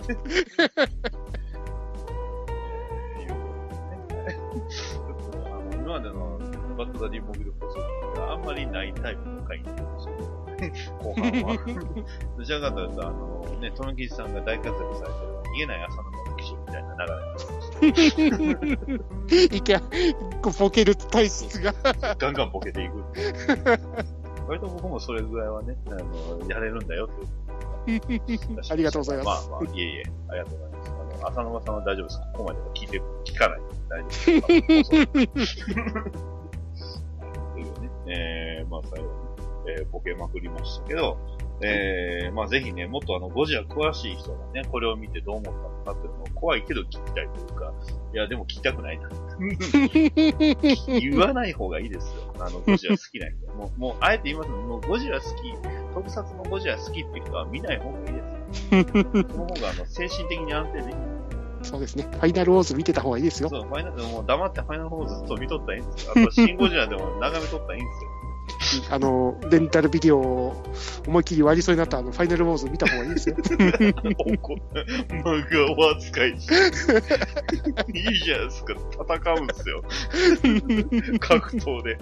[5.74, 6.38] 今までの
[6.78, 7.80] バッドダディモビル放送
[8.20, 11.58] があんまりないタイプの回後半は。
[12.38, 16.11] どちらかというと、あの、ね、トムキシさんが大活躍されてる、逃げない朝の
[17.06, 17.72] 流れになってまし
[19.50, 19.56] た。
[19.56, 19.80] いけ、
[20.60, 21.74] ボケる体質が。
[22.18, 23.04] ガンガンボケていく。
[24.48, 27.10] 割と僕もそれぐらいはね、あの、やれるんだよ
[27.84, 28.02] って いう。
[28.70, 30.92] ありがとうございますまあまあ、いえいえ、ありがとうございます。
[30.92, 32.20] あの、浅沼さんは大丈夫です。
[32.34, 35.66] ここまでは聞いて、聞かないで大丈夫です。
[37.54, 39.12] というね、えー、まあ最後に、
[39.78, 41.18] えー、ボケまくりましたけど、
[41.64, 45.44] えー、まあぜひね、もっとあの、ゴジラ詳しい人がね、これを見てどう思っ
[45.86, 47.72] たのかっていうのを怖いけど聞きたいというか、
[48.14, 49.10] いや、でも聞きたくないな。
[51.00, 52.34] 言わない方がいいですよ。
[52.40, 53.54] あの、ゴジラ好きな人。
[53.54, 55.54] もう、もう、あえて言いますもう、ゴジラ好き、
[55.94, 59.32] 特撮のゴジラ好きっていう人は見ない方がいいです。
[59.32, 60.98] その方が、あの、精神的に安定できる。
[61.64, 62.04] そうですね。
[62.04, 63.50] ファイナルウォーズ見てた方がいいですよ。
[63.50, 66.14] そう、ファイナル、もう黙ってファイナルフォーずっと見とったらいいんですよ。
[66.16, 68.10] あと、シンゴジラでも眺めとったらいいんですよ。
[68.90, 70.64] あの、レンタルビデオを
[71.08, 73.36] 思いっきり割りそうになったあの、ファイナルウォーズ見た方がいいですよ。
[73.36, 73.94] 怒漫
[75.50, 76.48] 画は扱いし。
[77.94, 78.76] いいじゃないですか。
[79.14, 79.84] 戦うんですよ。
[81.20, 81.98] 格闘で。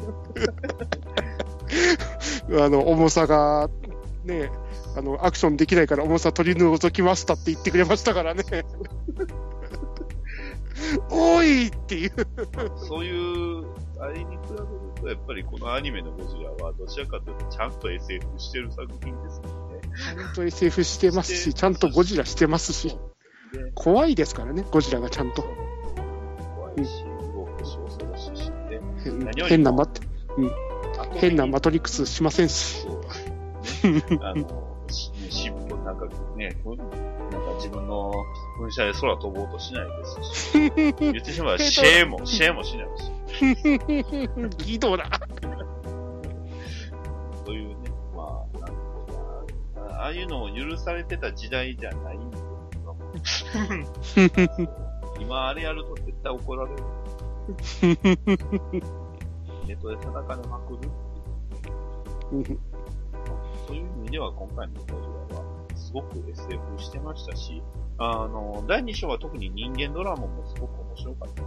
[2.61, 3.69] あの、重さが、
[4.25, 4.49] ね、
[4.95, 8.43] あの、アクションできないから重さ取り除きましたって言ってくれましたからね。
[11.11, 12.11] おいっていう。
[12.87, 13.65] そういう、
[14.01, 14.65] あれに比べる
[15.01, 22.89] と、やっぱりこのアニメのゴジラは、どちらかというと、ちゃんと SF してる作品ですので、ちゃんと SF してますし、ちゃんとゴジラしてますし、
[23.53, 25.43] で、怖いですからね、ゴジラがちゃんと。
[26.55, 27.03] 怖いし、
[27.33, 28.81] 動くし、恐ろしいし、で、
[29.47, 30.01] 変なマあと
[31.15, 32.85] 変なマトリックスしませんし。
[33.83, 36.05] ね、あの、し尻尾なんか
[36.35, 38.11] ね、なんか自分の
[38.59, 43.11] 噴射で空飛ぼうとしないですし、 言ってしまえばシェーも、シェーもしないし、
[44.57, 45.09] ギドラ。
[47.45, 47.75] そういうね、
[48.15, 49.15] まあ、なんていう
[49.75, 52.37] か、ああいうのを許されてた時代じゃないんで
[53.23, 54.29] すよ、
[55.19, 56.83] 今あれやると絶対怒られる。
[59.67, 62.59] ネットで叩かれまくるっていう
[63.67, 64.91] そういう意味では今回のゴジ
[65.33, 65.43] ラは
[65.75, 67.61] すごく SF してましたし、
[67.97, 71.43] あの、第2章は特に人間ドラマもすごく面白かった、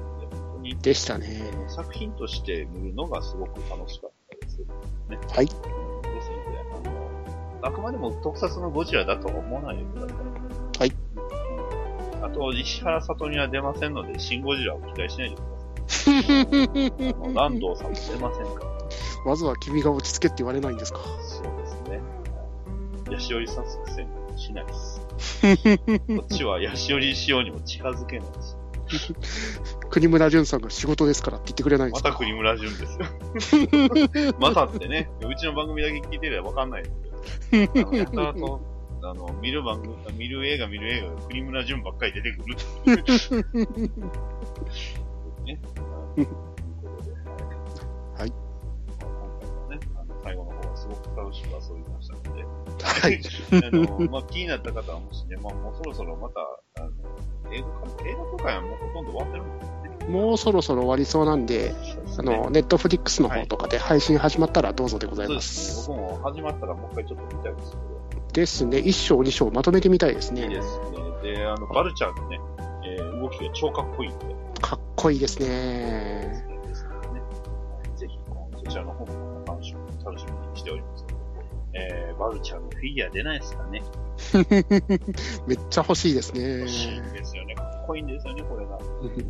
[0.62, 1.42] にでしたね。
[1.68, 4.58] 作品として見るのがすごく楽しかったです。
[4.60, 5.18] ね。
[5.28, 10.16] はいですので、あの、あくまでも特撮のゴジラだとは思わないでください。
[10.78, 10.92] はい
[12.18, 12.24] うん。
[12.24, 15.44] あと、石原さとみは出ませんので、シンゴジラを期待しないでくだ
[15.88, 17.34] さい。
[17.34, 18.72] ランドーさんも出ませんから。
[19.24, 21.00] まずは君が落ち着けって言われないんですか。
[21.20, 22.00] そうですね。
[23.10, 24.06] ヤシオリ作戦
[24.36, 25.00] しないです。
[26.16, 28.28] こっちはヤシオリ仕様にも近づけない
[28.96, 29.14] し。
[29.92, 32.08] 国村淳さんが仕事ですからって言ってくれないんでか？
[32.08, 34.34] ますた国村淳ですよ。
[34.40, 38.60] またってね、うちの番組だけ聞いてればわかんないですけど、あのやたらと、
[39.02, 43.44] あの、見る番組、見る映画見る映画が国村淳ばっかり出てくるっていう。
[45.44, 45.60] ね。
[48.16, 48.30] はい。
[48.30, 52.44] まあ今回はね、あの、最後の方はすごく楽しく遊びましたので、
[52.82, 53.20] はい。
[53.66, 56.40] あの、まあ、気になった方はもしね、まあ、もうそろそろまた、
[56.82, 56.90] あの、
[57.52, 59.81] 映画館、映画公開はもうほとんど終わってるんですよね。
[60.08, 61.74] もうそろそろ終わりそうなんで、
[62.18, 65.40] あの、ネットフリックスの方とかで配信始まったらどうぞでございそうま。
[65.40, 65.88] です。
[65.88, 68.32] 僕も始まったらもう一回ちょっと見たいですけど。
[68.32, 68.78] ですね。
[68.78, 70.48] 1章、2章まとめてみたいですいいね。
[70.48, 70.80] です
[71.22, 71.34] ね。
[71.34, 72.40] で、あの、バルちゃんのね、
[72.84, 74.24] えー動きが超かっこいいんで、
[74.60, 76.44] かっこいいですね。
[76.66, 77.20] ですのでね、
[77.96, 78.18] ぜひ、
[78.64, 81.06] そちらの方も楽しみ楽しみにしております。
[81.74, 83.82] えー、バルちゃんのフィギュア出ないですかね。
[85.46, 86.68] めっちゃ欲しいですね欲。
[86.68, 87.41] しいんですよ
[87.82, 88.78] っこいいんですよね、これが。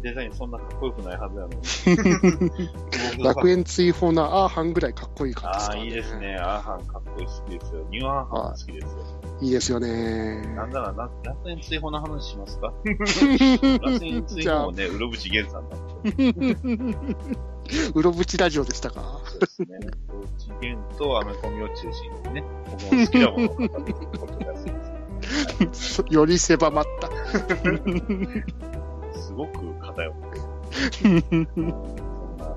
[0.02, 3.24] デザインそんなかっこよくないはずなのに。
[3.24, 6.16] 楽園追放なアーハンぐらいかっこいいからですああ、からいいです。
[6.18, 6.36] ね。
[6.36, 7.86] アーハンかっこいい好きですよ。
[7.90, 8.90] ニューアーハンも好きですよ。
[9.40, 10.46] いいですよね。
[10.54, 12.72] なんなら、な楽園追放の話しますか？
[13.82, 15.76] 楽園追じゃあ放もね、うろぶちげんさんだ。
[17.94, 19.20] うろぶちラジオでしたか？
[19.24, 19.68] そうですね。
[20.08, 24.91] うろぶちげんとアメコミを中心にね、僕の好きなものを語っていくポッドキャストです。
[26.10, 27.08] より狭まった。
[29.18, 30.42] すごく偏ってる。
[31.02, 31.12] そん
[32.38, 32.56] な感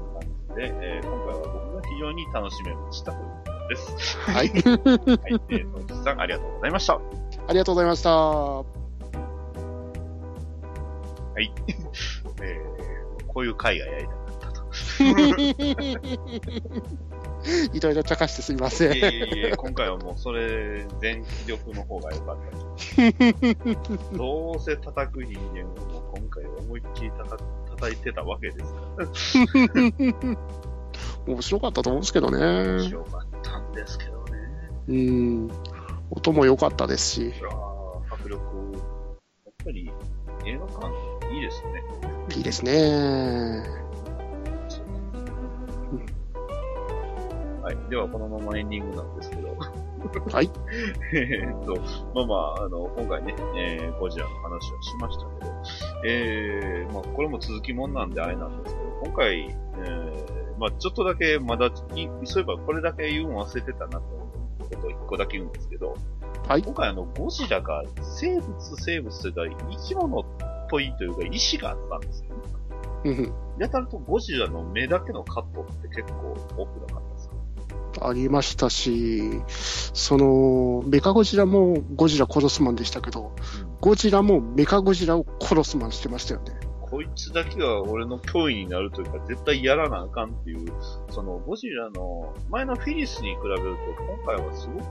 [0.50, 4.18] じで、えー今回は僕が非常に楽しめましたということです。
[4.20, 4.36] はい。
[4.36, 4.48] はい。
[4.50, 6.94] えー、トンチさんありがとうございました。
[6.96, 7.00] あ
[7.54, 8.10] りがとうございました。
[11.38, 14.64] えー、こういう回がやりたかったと。
[17.74, 18.94] いろいろ茶化してすみません。
[18.94, 22.38] いえいえ今回はもうそれ、全力の方が良かっ
[24.12, 24.18] た。
[24.18, 27.44] どうせ叩く人間をもう今回思いっきり叩
[27.78, 29.08] 叩いてたわけですから。
[31.28, 32.84] 面白かったと思うんですけど面ね。
[32.84, 34.32] 白かったんですけどね。
[34.88, 35.52] うん。
[36.12, 37.34] 音も良かったですし。
[38.10, 38.40] 迫力、
[39.46, 39.92] やっぱり
[40.46, 40.88] 映画館
[41.34, 41.84] いいですね。
[42.38, 43.85] いいですね。
[47.66, 47.78] はい。
[47.90, 49.58] では、このままエンディングなんですけど。
[50.32, 50.52] はい。
[51.16, 51.76] えーっと、
[52.14, 55.52] まあまあ、あの、今回ね、えー、ゴジラの話をしましたけど、
[56.06, 61.72] えー、まあ、これも続きもんなんであれなんですけど、今回、えー、まあ、ちょっとだけまだ、い
[62.26, 64.26] そういえばこれだけ言うの忘れてたなと思
[64.60, 65.96] うことを一個だけ言うんですけど、
[66.48, 70.24] はい今回あの、ゴジラが生物、生物というか、生き物っ
[70.70, 72.42] ぽいというか、意志があったんですよね。
[73.06, 77.05] うんやたらとゴジラの目だけのカットって結構多くなかった
[78.02, 79.42] ありましたし、
[79.94, 83.32] その、メカゴジラもゴジラ殺すマンでしたけど、
[83.82, 86.60] ゴジラもメカゴジラを殺すマンしてましたよね。
[86.82, 90.72] こいつだけは俺の脅威になるというか、絶対やらなあかんっていう、
[91.10, 94.86] そのゴジラの前のフィリスに比べると、今回はすごく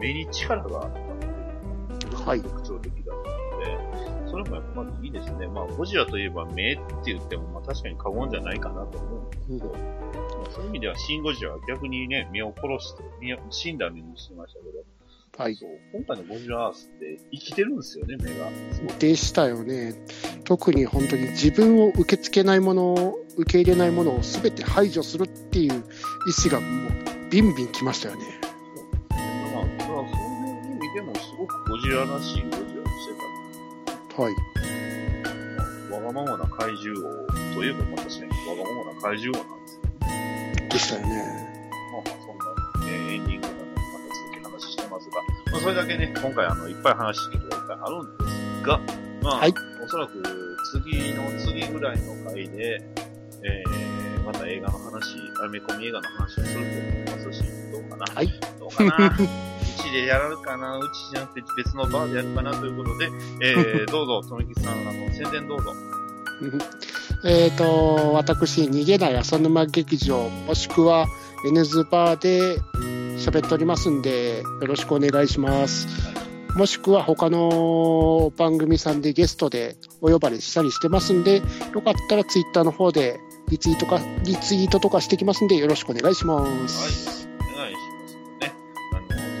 [0.00, 5.46] 目に力があったっていうはい特徴的だったので、それもやっぱりいいですね。
[5.46, 9.78] まあ、ゴジラといえば目って言っても、まあ確かに過言じゃないかなと思うんですけど、ま
[10.46, 14.84] あそういう意味ではシン・ゴジラは逆にね、目を殺して、目を死んだ目にしてましたけど、
[15.42, 15.54] はい。
[15.54, 18.50] そう今回のゴジラアースって生きてるんですよね、目が。
[18.98, 19.94] でしたよね。
[20.44, 26.92] 特に本当に自分を受け付けないものを、受け入れないものを全て排除するっていう意思がもう
[27.30, 28.24] ビンビンきましたよね。
[29.10, 32.55] まあ、まあ、そういう意味でもすごくゴジラらしい
[34.16, 34.34] はい。
[35.88, 35.94] た。
[35.94, 39.86] わがままな怪獣王といえば、まあ確かにわがままな怪獣王なんですけ
[40.62, 41.60] ど、でしたよね。
[41.92, 42.44] まあまあそんな、
[42.88, 45.16] えーエンディングなので、また続き話してますが、
[45.52, 48.24] まあそれだけね、今回あの、いっぱい話してことがいっぱいあるんで
[48.62, 48.80] すが、
[49.22, 52.82] まあ、はいおそらく次の次ぐらいの回で、
[53.42, 56.64] えー、また映画の話、アメコミ映画の話をすると思
[57.22, 58.06] いますし、どうかな。
[58.14, 58.28] はい。
[58.58, 59.55] どうかな。
[59.86, 63.10] うちでやるかな、うちじゃなくて別のバーでやるかなということで、
[63.40, 65.72] えー、 どうぞ、とめきさん、あの、宣伝どうぞ。
[67.24, 71.06] えっと、私、逃げない浅沼劇場、もしくは
[71.46, 72.58] N ズバーで
[73.18, 75.86] 喋っておりますんで、よろしくお願いします。
[76.56, 81.42] もしくは他の番組さんでゲストでお呼ばれしたりしてますんで、
[81.74, 86.50] よかったらツイッターの方でリツイートか、リツイートとかしてきますんで、よろしくお願いします。
[86.50, 87.25] お願い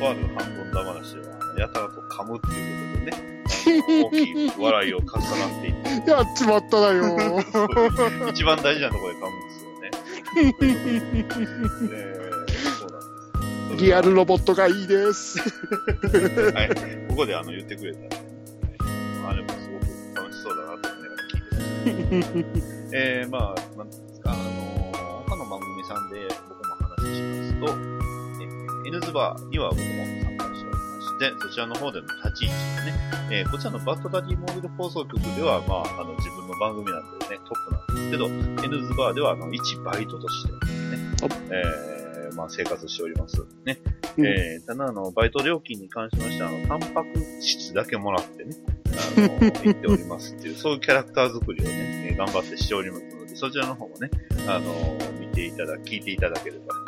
[0.06, 1.26] とある半分だ話では、
[1.58, 3.42] やたらと噛むっていうことでね、
[4.04, 7.40] 大きい笑いをかっさらっていって、やっちまったなよ。
[8.30, 9.90] 一番大事なところで噛むんですよね。
[11.92, 13.84] えー、そうなんです。
[13.84, 15.38] リアルロボットがいいです。
[16.54, 16.68] はい。
[17.08, 18.08] ここであの言ってくれたね、
[19.26, 22.30] あれもすごく楽しそうだなと思いながら聞いてまし
[22.90, 22.96] た。
[22.96, 24.42] えー、まあ、なんですか、あの
[25.26, 27.95] 他の番組さんで僕も話しますと、えー、
[28.86, 29.84] N ズバーには僕も
[30.22, 32.94] 参加しておりまして、そちらの方での立ち位置ですね、
[33.30, 38.26] えー、こちらのバッドダディモービル放送局では、まあ、あの、自分の番組なんでね、トップなんですけど、
[38.64, 40.58] N ズバーでは、あの、一バイトとしてね、
[41.50, 43.44] えー、まあ、生活しております。
[43.64, 43.78] ね。
[44.18, 48.56] うんえー、ただ、あの、バイト料金に関しましては、あの、タンパク質だけもらってね、
[48.86, 54.10] あの、言っておりますっていう、そういうキャラクター作りをね、えー頑張ってしておりますので、そちらの方もね、
[54.48, 54.72] あの、
[55.20, 56.85] 見ていただ、聞いていただければ。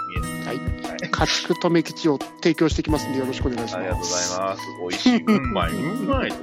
[1.10, 3.76] 家畜とめ吉を提供してきますんで、よろしくお願いします。
[3.76, 4.28] ありがとうござい。
[4.38, 4.62] ます。
[4.80, 5.22] 美味しい。
[5.24, 5.72] うんまい。
[5.72, 6.18] うんまい。
[6.18, 6.30] はい。
[6.32, 6.36] こ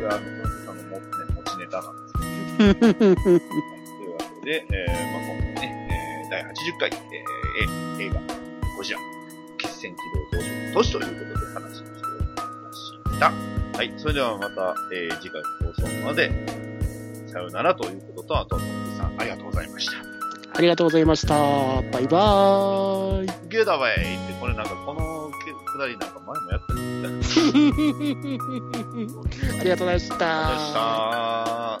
[0.00, 1.02] れは、あの、あの、も、ね、
[1.34, 2.24] 持ちネタなんですけど。
[3.16, 4.06] とい。
[4.08, 8.20] うわけで、えー、まあ、今回ね、えー、第80回、えー、映画、
[8.76, 8.98] ゴジラ、
[9.58, 9.98] 決戦機
[10.32, 11.02] 動同士都市とい。
[11.02, 12.26] うことで話をしており
[12.62, 13.32] ました。
[13.78, 13.92] はい。
[13.98, 16.30] それではまた、えー、次回の放送まで、
[17.32, 17.94] さようならとい。
[17.94, 18.58] うことと、あと、
[18.96, 19.68] さん、ありがとうござい。
[19.70, 20.15] ました。
[20.56, 21.34] ありがとうございました。
[21.34, 23.26] バイバーイ。
[23.48, 25.30] ゲーダウェイって、これなんか、この
[25.76, 27.60] くだりなんか前もやったんですよね。
[29.60, 30.16] ありがとうございました。
[30.16, 30.94] ありがとうございました。
[31.44, 31.78] は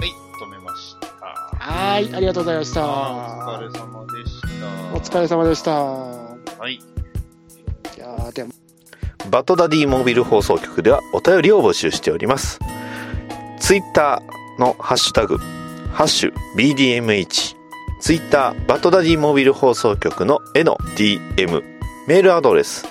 [0.00, 0.04] い、
[0.40, 1.06] 止めました。
[1.60, 2.84] はーい、ありがとうございました。
[2.84, 2.88] お
[3.54, 4.66] 疲れ様でした。
[4.96, 5.70] お疲れ様でした。
[5.72, 6.74] はい。
[6.74, 6.80] い
[7.96, 8.50] やーでも、
[9.30, 12.58] バッドダディモービル放送局ではお便りを募集しております。
[13.60, 15.38] ツイッターのハッシュタグ、
[15.92, 17.56] ハッシュ BDMH、
[18.00, 21.62] ツイッターバッドダディモビル放送局の絵の DM、
[22.06, 22.86] メールアドレス、